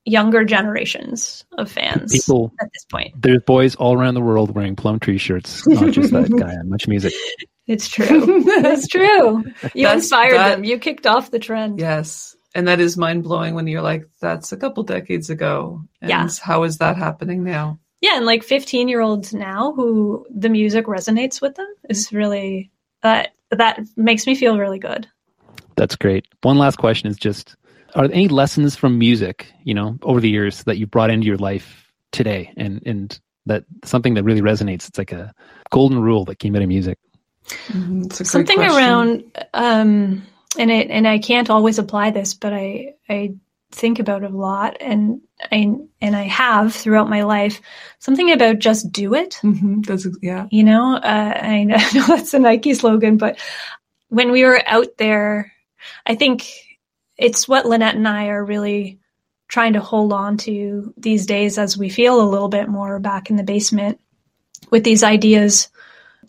younger 0.06 0.44
generations 0.44 1.44
of 1.58 1.72
fans 1.72 2.12
People, 2.12 2.54
at 2.60 2.70
this 2.74 2.86
point. 2.86 3.14
there's 3.20 3.42
boys 3.48 3.74
all 3.76 3.98
around 3.98 4.14
the 4.14 4.22
world 4.22 4.54
wearing 4.54 4.76
Plumtree 4.76 5.18
shirts, 5.18 5.66
not 5.66 5.92
just 5.92 6.12
that 6.12 6.30
guy 6.38 6.54
on 6.56 6.70
MuchMusic. 6.70 7.14
It's 7.68 7.88
true. 7.88 8.08
it's 8.46 8.88
true. 8.88 9.44
You 9.74 9.84
That's- 9.86 10.04
inspired 10.04 10.34
that- 10.38 10.50
them. 10.56 10.64
You 10.64 10.78
kicked 10.80 11.08
off 11.08 11.32
the 11.32 11.40
trend. 11.40 11.80
Yes. 11.80 12.36
And 12.56 12.68
that 12.68 12.80
is 12.80 12.98
mind 12.98 13.24
blowing 13.24 13.56
when 13.56 13.66
you're 13.68 13.82
like, 13.82 14.08
that's 14.22 14.52
a 14.52 14.58
couple 14.58 14.84
decades 14.84 15.30
ago. 15.30 15.82
And 16.02 16.10
Yeah. 16.10 16.28
how 16.42 16.64
is 16.64 16.78
that 16.78 16.98
happening 16.98 17.44
now? 17.44 17.80
Yeah, 18.02 18.18
and 18.18 18.26
like 18.26 18.44
15 18.44 18.90
year 18.90 19.00
olds 19.02 19.34
now 19.34 19.72
who 19.76 20.26
the 20.30 20.50
music 20.50 20.86
resonates 20.88 21.42
with 21.42 21.56
them 21.56 21.74
is 21.90 22.12
really 22.12 22.70
that 23.02 23.30
that 23.50 23.80
makes 23.96 24.28
me 24.28 24.36
feel 24.36 24.60
really 24.60 24.78
good. 24.80 25.08
That's 25.78 25.96
great. 25.96 26.26
One 26.42 26.58
last 26.58 26.78
question 26.78 27.10
is 27.10 27.18
just 27.18 27.56
are 27.96 28.08
there 28.08 28.16
any 28.16 28.28
lessons 28.28 28.76
from 28.76 28.98
music, 29.00 29.52
you 29.64 29.74
know, 29.74 29.98
over 30.04 30.20
the 30.20 30.30
years 30.30 30.64
that 30.64 30.78
you 30.78 30.86
brought 30.86 31.12
into 31.12 31.26
your 31.28 31.38
life 31.38 31.92
today 32.12 32.52
and 32.58 32.82
and 32.86 33.18
that 33.46 33.64
something 33.86 34.16
that 34.16 34.24
really 34.24 34.42
resonates? 34.42 34.88
It's 34.90 34.98
like 34.98 35.12
a 35.14 35.34
golden 35.72 36.00
rule 36.00 36.26
that 36.26 36.40
came 36.40 36.56
out 36.56 36.62
of 36.62 36.68
music. 36.68 36.98
Mhm, 37.68 38.10
great 38.10 38.28
Something 38.28 38.58
question. 38.58 38.78
around 38.78 39.24
um 39.54 40.28
and 40.58 40.72
it 40.72 40.90
and 40.90 41.08
I 41.08 41.18
can't 41.20 41.50
always 41.50 41.80
apply 41.80 42.12
this, 42.12 42.34
but 42.34 42.54
I 42.54 42.94
I 43.10 43.34
think 43.72 43.98
about 44.00 44.24
it 44.24 44.32
a 44.32 44.38
lot 44.38 44.78
and 44.80 45.20
I 45.52 45.76
and 46.00 46.16
I 46.16 46.24
have 46.24 46.76
throughout 46.76 47.10
my 47.10 47.24
life 47.24 47.60
something 48.00 48.32
about 48.32 48.60
just 48.60 48.92
do 48.92 49.16
it. 49.16 49.40
Mhm, 49.42 49.84
that's, 49.86 50.08
yeah. 50.22 50.46
you 50.52 50.64
know 50.64 50.96
uh, 50.98 51.00
I 51.42 51.64
know 51.64 51.78
that's 52.08 52.36
a 52.36 52.40
nike 52.40 52.76
slogan 52.76 53.18
but 53.18 53.40
when 54.10 54.32
we 54.32 54.44
were 54.44 54.62
out 54.68 54.98
there 55.00 55.52
i 56.06 56.14
think 56.14 56.46
it's 57.18 57.48
what 57.48 57.66
lynette 57.66 57.96
and 57.96 58.08
i 58.08 58.28
are 58.28 58.46
really 58.46 59.00
trying 59.48 59.74
to 59.74 59.80
hold 59.82 60.14
on 60.14 60.38
to 60.38 60.94
these 60.98 61.26
days 61.26 61.58
as 61.58 61.76
we 61.76 61.90
feel 61.90 62.22
a 62.22 62.30
little 62.30 62.48
bit 62.50 62.70
more 62.70 63.00
back 63.00 63.32
in 63.32 63.38
the 63.38 63.44
basement 63.44 64.00
with 64.70 64.84
these 64.84 65.02
ideas 65.04 65.70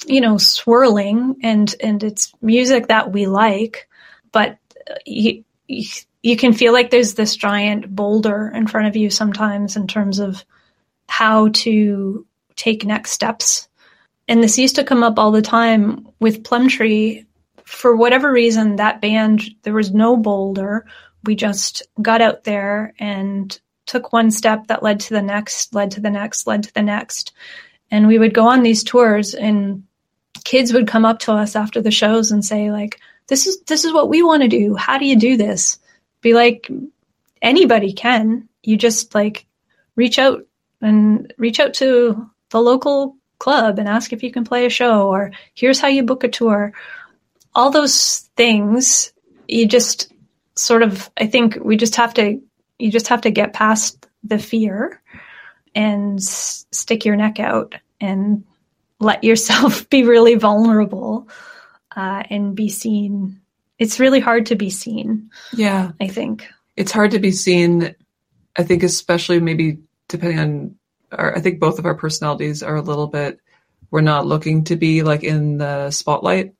you 0.07 0.21
know 0.21 0.39
swirling 0.39 1.37
and 1.43 1.75
and 1.81 2.03
it's 2.03 2.33
music 2.41 2.89
that 2.89 3.13
we 3.13 3.27
like 3.27 3.89
but 4.33 4.59
uh, 4.91 4.95
you, 5.07 5.45
you 5.69 5.85
you 6.23 6.37
can 6.37 6.53
feel 6.53 6.73
like 6.73 6.91
there's 6.91 7.15
this 7.15 7.37
giant 7.37 7.95
boulder 7.95 8.51
in 8.55 8.67
front 8.67 8.87
of 8.87 8.97
you 8.97 9.11
sometimes 9.11 9.77
in 9.77 9.87
terms 9.87 10.19
of 10.19 10.45
how 11.09 11.49
to 11.49 12.27
take 12.57 12.85
next 12.85 13.11
steps 13.11 13.69
and 14.29 14.43
this 14.43 14.59
used 14.59 14.77
to 14.77 14.85
come 14.85 15.03
up 15.03 15.19
all 15.19 15.31
the 15.31 15.43
time 15.43 16.09
with 16.21 16.45
Plumtree. 16.45 17.25
For 17.65 17.97
whatever 17.97 18.33
reason, 18.33 18.77
that 18.77 19.01
band, 19.01 19.43
there 19.63 19.75
was 19.75 19.93
no 19.93 20.17
boulder. 20.17 20.87
We 21.25 21.35
just 21.35 21.83
got 22.01 22.21
out 22.21 22.45
there 22.45 22.95
and 22.99 23.59
took 23.87 24.13
one 24.13 24.31
step 24.31 24.67
that 24.69 24.83
led 24.83 25.01
to 25.01 25.15
the 25.15 25.23
next, 25.23 25.75
led 25.75 25.91
to 25.93 26.01
the 26.01 26.11
next, 26.11 26.47
led 26.47 26.63
to 26.65 26.75
the 26.75 26.83
next. 26.83 27.33
And 27.95 28.09
we 28.09 28.19
would 28.19 28.35
go 28.35 28.49
on 28.49 28.65
these 28.65 28.83
tours 28.83 29.35
and 29.35 29.85
kids 30.43 30.73
would 30.73 30.89
come 30.89 31.05
up 31.05 31.21
to 31.21 31.33
us 31.33 31.55
after 31.55 31.81
the 31.81 31.93
shows 31.93 32.33
and 32.33 32.45
say 32.45 32.73
like, 32.73 32.99
this 33.29 33.47
is, 33.47 33.61
this 33.69 33.85
is 33.85 33.93
what 33.93 34.09
we 34.09 34.21
want 34.21 34.43
to 34.43 34.49
do. 34.49 34.75
How 34.75 34.99
do 34.99 35.07
you 35.07 35.15
do 35.15 35.37
this? 35.37 35.79
Be 36.21 36.35
like, 36.35 36.69
anybody 37.41 37.93
can. 37.93 38.49
You 38.65 38.77
just 38.77 39.15
like 39.15 39.47
reach 39.95 40.19
out 40.19 40.45
and 40.81 41.33
reach 41.39 41.61
out 41.61 41.75
to 41.75 42.29
the 42.51 42.61
local 42.61 43.17
club 43.39 43.79
and 43.79 43.89
ask 43.89 44.13
if 44.13 44.25
you 44.25 44.33
can 44.33 44.43
play 44.43 44.67
a 44.67 44.71
show 44.71 45.09
or 45.09 45.31
here's 45.55 45.79
how 45.79 45.87
you 45.87 46.03
book 46.03 46.25
a 46.25 46.29
tour 46.29 46.73
all 47.55 47.71
those 47.71 48.31
things 48.37 49.13
you 49.49 49.67
just 49.67 50.13
sort 50.57 50.83
of 50.83 51.11
i 51.19 51.27
think 51.27 51.59
we 51.61 51.77
just 51.77 51.97
have 51.97 52.15
to 52.15 52.41
you 52.79 52.91
just 52.91 53.09
have 53.09 53.21
to 53.21 53.31
get 53.31 53.53
past 53.53 54.07
the 54.23 54.39
fear 54.39 55.03
and 55.75 56.23
stick 56.23 57.05
your 57.05 57.17
neck 57.17 57.41
out 57.41 57.75
and 58.01 58.45
let 59.01 59.25
yourself 59.25 59.89
be 59.95 60.05
really 60.05 60.35
vulnerable 60.35 61.29
uh, 61.97 62.23
and 62.31 62.55
be 62.55 62.69
seen 62.69 63.41
it's 63.79 63.99
really 63.99 64.21
hard 64.21 64.47
to 64.47 64.55
be 64.57 64.71
seen 64.71 65.31
Yeah. 65.53 65.93
i 66.01 66.07
think 66.09 66.47
It's 66.77 66.93
hard 66.93 67.11
to 67.13 67.19
be 67.21 67.31
seen. 67.33 67.95
I 68.57 68.63
think, 68.63 68.83
especially 68.85 69.41
maybe 69.41 69.79
depending 70.09 70.39
on 70.39 70.75
our, 71.11 71.37
I 71.37 71.41
think 71.41 71.59
both 71.61 71.79
of 71.79 71.87
our 71.87 71.95
personalities 71.95 72.63
are 72.63 72.77
a 72.77 72.83
little 72.83 73.09
bit, 73.09 73.41
we're 73.91 74.01
not 74.01 74.27
looking 74.27 74.65
to 74.65 74.77
be 74.77 75.03
like 75.03 75.25
in 75.25 75.59
the 75.59 75.91
spotlight. 75.91 76.55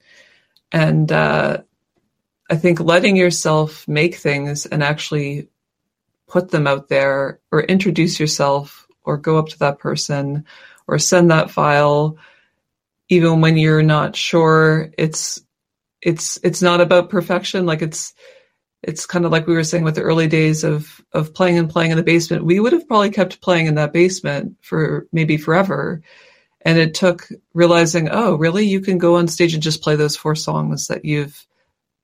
And, 0.73 1.11
uh, 1.11 1.63
I 2.51 2.57
think 2.57 2.79
letting 2.81 3.17
yourself 3.17 3.87
make 3.89 4.17
things 4.17 4.67
and 4.67 4.83
actually 4.83 5.49
put 6.29 6.51
them 6.51 6.67
out 6.67 6.89
there 6.89 7.41
or 7.51 7.63
introduce 7.63 8.19
yourself 8.21 8.87
or 9.05 9.17
go 9.17 9.39
up 9.39 9.49
to 9.51 9.59
that 9.61 9.79
person 9.79 10.45
or 10.87 10.99
send 10.99 11.31
that 11.31 11.51
file, 11.51 12.19
even 13.09 13.41
when 13.41 13.57
you're 13.57 13.83
not 13.83 14.17
sure 14.17 14.91
it's, 14.99 15.41
it's, 16.01 16.39
it's 16.43 16.63
not 16.63 16.81
about 16.81 17.11
perfection. 17.11 17.67
Like 17.67 17.83
it's, 17.83 18.15
it's 18.87 19.07
kind 19.07 19.25
of 19.25 19.33
like 19.33 19.47
we 19.47 19.55
were 19.55 19.65
saying 19.65 19.85
with 19.85 19.95
the 19.95 20.03
early 20.03 20.27
days 20.27 20.63
of 20.63 21.01
of 21.13 21.33
playing 21.33 21.57
and 21.59 21.71
playing 21.71 21.91
in 21.91 21.97
the 21.97 22.03
basement. 22.03 22.45
We 22.45 22.61
would 22.61 22.75
have 22.75 22.87
probably 22.87 23.11
kept 23.11 23.41
playing 23.41 23.67
in 23.67 23.77
that 23.77 23.93
basement 23.95 24.57
for 24.61 25.07
maybe 25.11 25.39
forever. 25.39 26.03
And 26.61 26.79
it 26.79 26.95
took 26.95 27.29
realizing, 27.55 28.09
oh, 28.11 28.35
really? 28.37 28.67
You 28.67 28.81
can 28.81 28.99
go 28.99 29.17
on 29.17 29.29
stage 29.29 29.55
and 29.55 29.63
just 29.63 29.83
play 29.83 29.97
those 29.97 30.17
four 30.17 30.35
songs 30.35 30.89
that 30.89 31.05
you've 31.05 31.47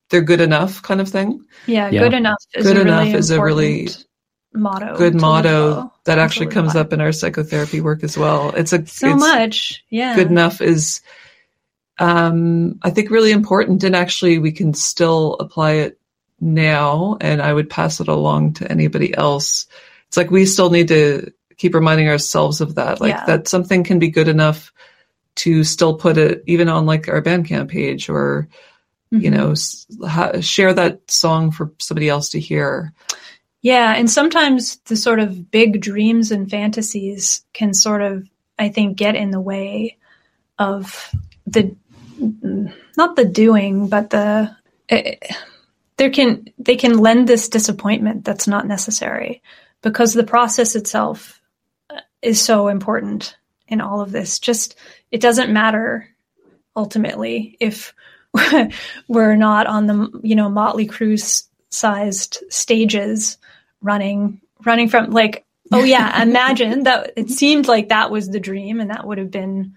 they're 0.09 0.21
good 0.21 0.41
enough 0.41 0.81
kind 0.81 1.01
of 1.01 1.07
thing. 1.09 1.45
yeah, 1.67 1.89
Yeah. 1.89 2.01
good 2.01 2.13
enough 2.13 2.43
is 2.53 2.65
Good 2.65 2.77
a 2.77 2.81
enough 2.81 3.05
really 3.05 3.13
is 3.13 3.29
a 3.31 3.41
really 3.41 3.79
important 3.81 4.05
motto 4.53 4.97
Good 4.97 5.15
motto 5.15 5.93
that 6.03 6.19
actually 6.19 6.47
comes 6.47 6.75
up 6.75 6.91
in 6.93 6.99
our 7.01 7.11
psychotherapy 7.11 7.79
work 7.81 8.03
as 8.03 8.17
well. 8.17 8.49
It's 8.55 8.73
a 8.73 8.85
so 8.85 9.11
it's, 9.11 9.19
much 9.19 9.83
yeah 9.89 10.15
good 10.15 10.27
enough 10.27 10.61
is 10.61 11.01
um 11.99 12.79
I 12.81 12.89
think 12.89 13.09
really 13.11 13.31
important 13.31 13.83
and 13.83 13.95
actually 13.95 14.37
we 14.39 14.51
can 14.51 14.73
still 14.73 15.35
apply 15.39 15.71
it 15.73 15.99
now 16.39 17.17
and 17.21 17.41
I 17.41 17.53
would 17.53 17.69
pass 17.69 17.99
it 17.99 18.07
along 18.07 18.53
to 18.55 18.71
anybody 18.71 19.15
else. 19.15 19.67
It's 20.07 20.17
like 20.17 20.31
we 20.31 20.45
still 20.45 20.69
need 20.69 20.87
to 20.89 21.31
keep 21.57 21.75
reminding 21.75 22.09
ourselves 22.09 22.59
of 22.59 22.75
that 22.75 22.99
like 22.99 23.13
Yeah. 23.13 23.25
that 23.27 23.47
something 23.47 23.83
can 23.83 23.99
be 23.99 24.09
good 24.09 24.27
enough 24.27 24.73
to 25.35 25.63
still 25.63 25.95
put 25.95 26.17
it 26.17 26.43
even 26.47 26.67
on 26.67 26.85
like 26.85 27.07
our 27.07 27.21
Bandcamp 27.21 27.69
page 27.69 28.09
or 28.09 28.47
you 29.11 29.29
Mhm. 29.29 29.33
know 30.01 30.07
ha- 30.07 30.39
share 30.41 30.73
that 30.73 31.09
song 31.11 31.51
for 31.51 31.71
somebody 31.79 32.09
else 32.09 32.29
to 32.29 32.39
hear. 32.39 32.93
Yeah 33.61 33.93
and 33.95 34.09
sometimes 34.09 34.77
the 34.85 34.95
sort 34.95 35.19
of 35.19 35.51
big 35.51 35.81
dreams 35.81 36.31
and 36.31 36.49
fantasies 36.49 37.43
can 37.53 37.73
sort 37.73 38.01
of 38.01 38.27
i 38.59 38.69
think 38.69 38.97
get 38.97 39.15
in 39.15 39.31
the 39.31 39.41
way 39.41 39.97
of 40.59 41.13
the 41.47 41.75
not 42.97 43.15
the 43.15 43.25
doing 43.25 43.87
but 43.87 44.09
the 44.09 44.55
eh, 44.89 45.15
there 45.97 46.09
can 46.09 46.47
they 46.57 46.75
can 46.75 46.97
lend 46.97 47.27
this 47.27 47.49
disappointment 47.49 48.25
that's 48.25 48.47
not 48.47 48.67
necessary 48.67 49.41
because 49.81 50.13
the 50.13 50.23
process 50.23 50.75
itself 50.75 51.41
uh, 51.89 51.99
is 52.21 52.41
so 52.41 52.67
important 52.67 53.35
in 53.67 53.81
all 53.81 54.01
of 54.01 54.11
this. 54.11 54.39
Just 54.39 54.75
it 55.11 55.21
doesn't 55.21 55.53
matter 55.53 56.07
ultimately 56.75 57.57
if 57.59 57.93
we're 59.07 59.35
not 59.35 59.67
on 59.67 59.87
the 59.87 60.19
you 60.23 60.35
know 60.35 60.49
motley 60.49 60.87
crue 60.87 61.19
sized 61.71 62.43
stages 62.49 63.37
running 63.81 64.39
running 64.63 64.89
from 64.89 65.11
like 65.11 65.45
oh 65.71 65.83
yeah 65.83 66.21
imagine 66.23 66.83
that 66.83 67.13
it 67.15 67.29
seemed 67.29 67.67
like 67.67 67.89
that 67.89 68.11
was 68.11 68.29
the 68.29 68.39
dream 68.39 68.79
and 68.79 68.91
that 68.91 69.05
would 69.07 69.17
have 69.17 69.31
been 69.31 69.75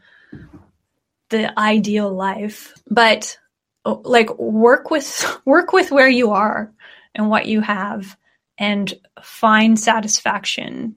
the 1.35 1.59
ideal 1.59 2.13
life. 2.13 2.75
But 2.91 3.39
oh, 3.85 4.01
like 4.05 4.39
work 4.39 4.91
with 4.91 5.41
work 5.45 5.73
with 5.73 5.91
where 5.91 6.09
you 6.09 6.31
are 6.33 6.73
and 7.15 7.29
what 7.29 7.47
you 7.47 7.61
have 7.61 8.17
and 8.59 8.93
find 9.23 9.79
satisfaction 9.79 10.97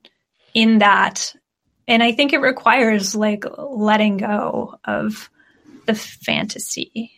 in 0.54 0.80
that. 0.80 1.34
And 1.90 2.04
i 2.04 2.12
think 2.12 2.34
it 2.34 2.40
requires 2.40 3.16
like 3.16 3.46
letting 3.58 4.18
go 4.18 4.78
of 4.84 5.30
the 5.86 5.96
fantasy 5.96 7.14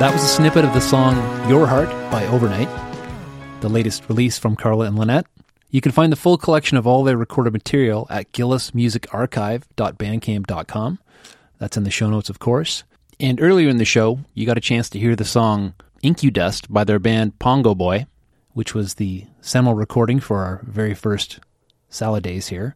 That 0.00 0.12
was 0.14 0.24
a 0.24 0.28
snippet 0.28 0.64
of 0.64 0.72
the 0.72 0.80
song 0.80 1.14
Your 1.46 1.66
Heart 1.66 1.90
by 2.10 2.26
Overnight, 2.28 2.70
the 3.60 3.68
latest 3.68 4.08
release 4.08 4.38
from 4.38 4.56
Carla 4.56 4.86
and 4.86 4.98
Lynette. 4.98 5.26
You 5.68 5.82
can 5.82 5.92
find 5.92 6.10
the 6.10 6.16
full 6.16 6.38
collection 6.38 6.78
of 6.78 6.86
all 6.86 7.04
their 7.04 7.18
recorded 7.18 7.52
material 7.52 8.06
at 8.08 8.32
gillismusicarchive.bandcamp.com. 8.32 10.98
That's 11.58 11.76
in 11.76 11.84
the 11.84 11.90
show 11.90 12.08
notes, 12.08 12.30
of 12.30 12.38
course. 12.38 12.84
And 13.20 13.42
earlier 13.42 13.68
in 13.68 13.76
the 13.76 13.84
show, 13.84 14.20
you 14.32 14.46
got 14.46 14.56
a 14.56 14.62
chance 14.62 14.88
to 14.88 14.98
hear 14.98 15.14
the 15.14 15.26
song 15.26 15.74
Incudust 16.02 16.72
by 16.72 16.84
their 16.84 16.98
band 16.98 17.38
Pongo 17.38 17.74
Boy, 17.74 18.06
which 18.54 18.74
was 18.74 18.94
the 18.94 19.26
seminal 19.42 19.74
recording 19.74 20.18
for 20.18 20.38
our 20.38 20.62
very 20.64 20.94
first 20.94 21.40
Salad 21.90 22.22
Days 22.22 22.48
here. 22.48 22.74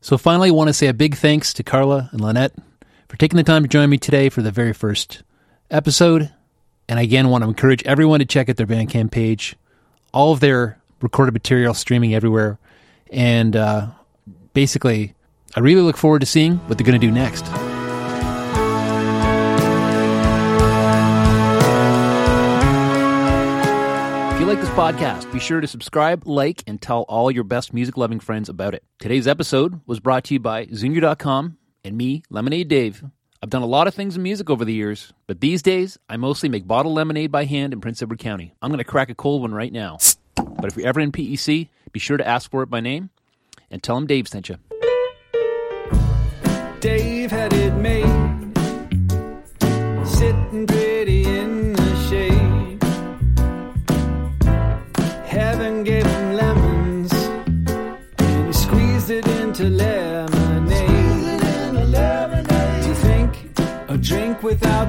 So 0.00 0.18
finally, 0.18 0.48
I 0.48 0.50
want 0.50 0.66
to 0.66 0.74
say 0.74 0.88
a 0.88 0.92
big 0.92 1.14
thanks 1.14 1.54
to 1.54 1.62
Carla 1.62 2.10
and 2.10 2.20
Lynette 2.20 2.56
for 3.08 3.16
taking 3.18 3.36
the 3.36 3.44
time 3.44 3.62
to 3.62 3.68
join 3.68 3.88
me 3.88 3.98
today 3.98 4.28
for 4.28 4.42
the 4.42 4.50
very 4.50 4.72
first 4.72 5.22
episode. 5.70 6.32
And 6.88 6.98
again, 7.00 7.28
want 7.28 7.42
to 7.42 7.48
encourage 7.48 7.82
everyone 7.84 8.20
to 8.20 8.26
check 8.26 8.48
out 8.48 8.56
their 8.56 8.66
Bandcamp 8.66 9.10
page. 9.10 9.56
All 10.12 10.32
of 10.32 10.40
their 10.40 10.78
recorded 11.00 11.32
material 11.32 11.74
streaming 11.74 12.14
everywhere. 12.14 12.58
And 13.10 13.56
uh, 13.56 13.88
basically, 14.54 15.14
I 15.54 15.60
really 15.60 15.82
look 15.82 15.96
forward 15.96 16.20
to 16.20 16.26
seeing 16.26 16.56
what 16.58 16.78
they're 16.78 16.86
going 16.86 17.00
to 17.00 17.06
do 17.06 17.12
next. 17.12 17.44
If 24.34 24.40
you 24.40 24.46
like 24.46 24.60
this 24.60 24.68
podcast, 24.70 25.32
be 25.32 25.40
sure 25.40 25.60
to 25.60 25.66
subscribe, 25.66 26.26
like, 26.26 26.62
and 26.66 26.80
tell 26.80 27.02
all 27.08 27.30
your 27.30 27.44
best 27.44 27.72
music 27.72 27.96
loving 27.96 28.20
friends 28.20 28.48
about 28.48 28.74
it. 28.74 28.84
Today's 28.98 29.26
episode 29.26 29.80
was 29.86 29.98
brought 29.98 30.24
to 30.24 30.34
you 30.34 30.40
by 30.40 30.66
Zunior.com 30.72 31.58
and 31.84 31.96
me, 31.96 32.22
Lemonade 32.30 32.68
Dave. 32.68 33.02
I've 33.46 33.50
done 33.50 33.62
a 33.62 33.66
lot 33.66 33.86
of 33.86 33.94
things 33.94 34.16
in 34.16 34.24
music 34.24 34.50
over 34.50 34.64
the 34.64 34.74
years, 34.74 35.12
but 35.28 35.40
these 35.40 35.62
days 35.62 36.00
I 36.08 36.16
mostly 36.16 36.48
make 36.48 36.66
bottled 36.66 36.96
lemonade 36.96 37.30
by 37.30 37.44
hand 37.44 37.72
in 37.72 37.80
Prince 37.80 38.02
Edward 38.02 38.18
County. 38.18 38.52
I'm 38.60 38.70
going 38.70 38.78
to 38.78 38.84
crack 38.84 39.08
a 39.08 39.14
cold 39.14 39.42
one 39.42 39.54
right 39.54 39.72
now. 39.72 39.98
But 40.34 40.64
if 40.64 40.76
you're 40.76 40.88
ever 40.88 40.98
in 40.98 41.12
PEC, 41.12 41.68
be 41.92 42.00
sure 42.00 42.16
to 42.16 42.26
ask 42.26 42.50
for 42.50 42.64
it 42.64 42.70
by 42.70 42.80
name 42.80 43.10
and 43.70 43.80
tell 43.84 43.94
them 43.94 44.08
Dave 44.08 44.26
sent 44.26 44.48
you. 44.48 44.56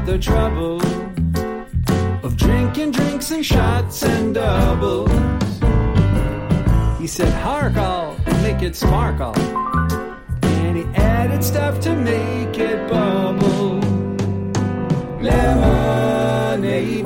The 0.05 0.17
trouble 0.17 0.81
of 2.25 2.35
drinking 2.37 2.91
drinks 2.91 3.31
and 3.31 3.45
shots 3.45 4.03
and 4.03 4.35
doubles. 4.35 5.11
He 6.99 7.07
said, 7.07 7.31
Hark, 7.41 7.75
I'll 7.77 8.17
make 8.41 8.61
it 8.61 8.75
sparkle. 8.75 9.37
And 10.41 10.77
he 10.77 10.83
added 10.95 11.43
stuff 11.43 11.79
to 11.81 11.95
make 11.95 12.57
it 12.57 12.89
bubble. 12.89 13.79
Lemonade. 15.21 17.05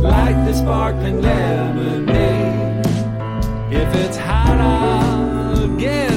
Like 0.00 0.36
the 0.46 0.54
sparkling 0.54 1.20
lemonade. 1.20 2.86
If 3.70 3.94
it's 3.96 4.16
hot, 4.16 4.58
I'll 4.58 5.68
get 5.76 6.07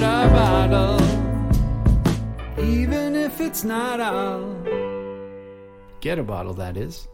it's 3.46 3.64
not, 3.64 4.00
I'll 4.00 4.56
get 6.00 6.20
a 6.20 6.24
bottle, 6.24 6.54
that 6.56 6.78
is. 6.78 7.08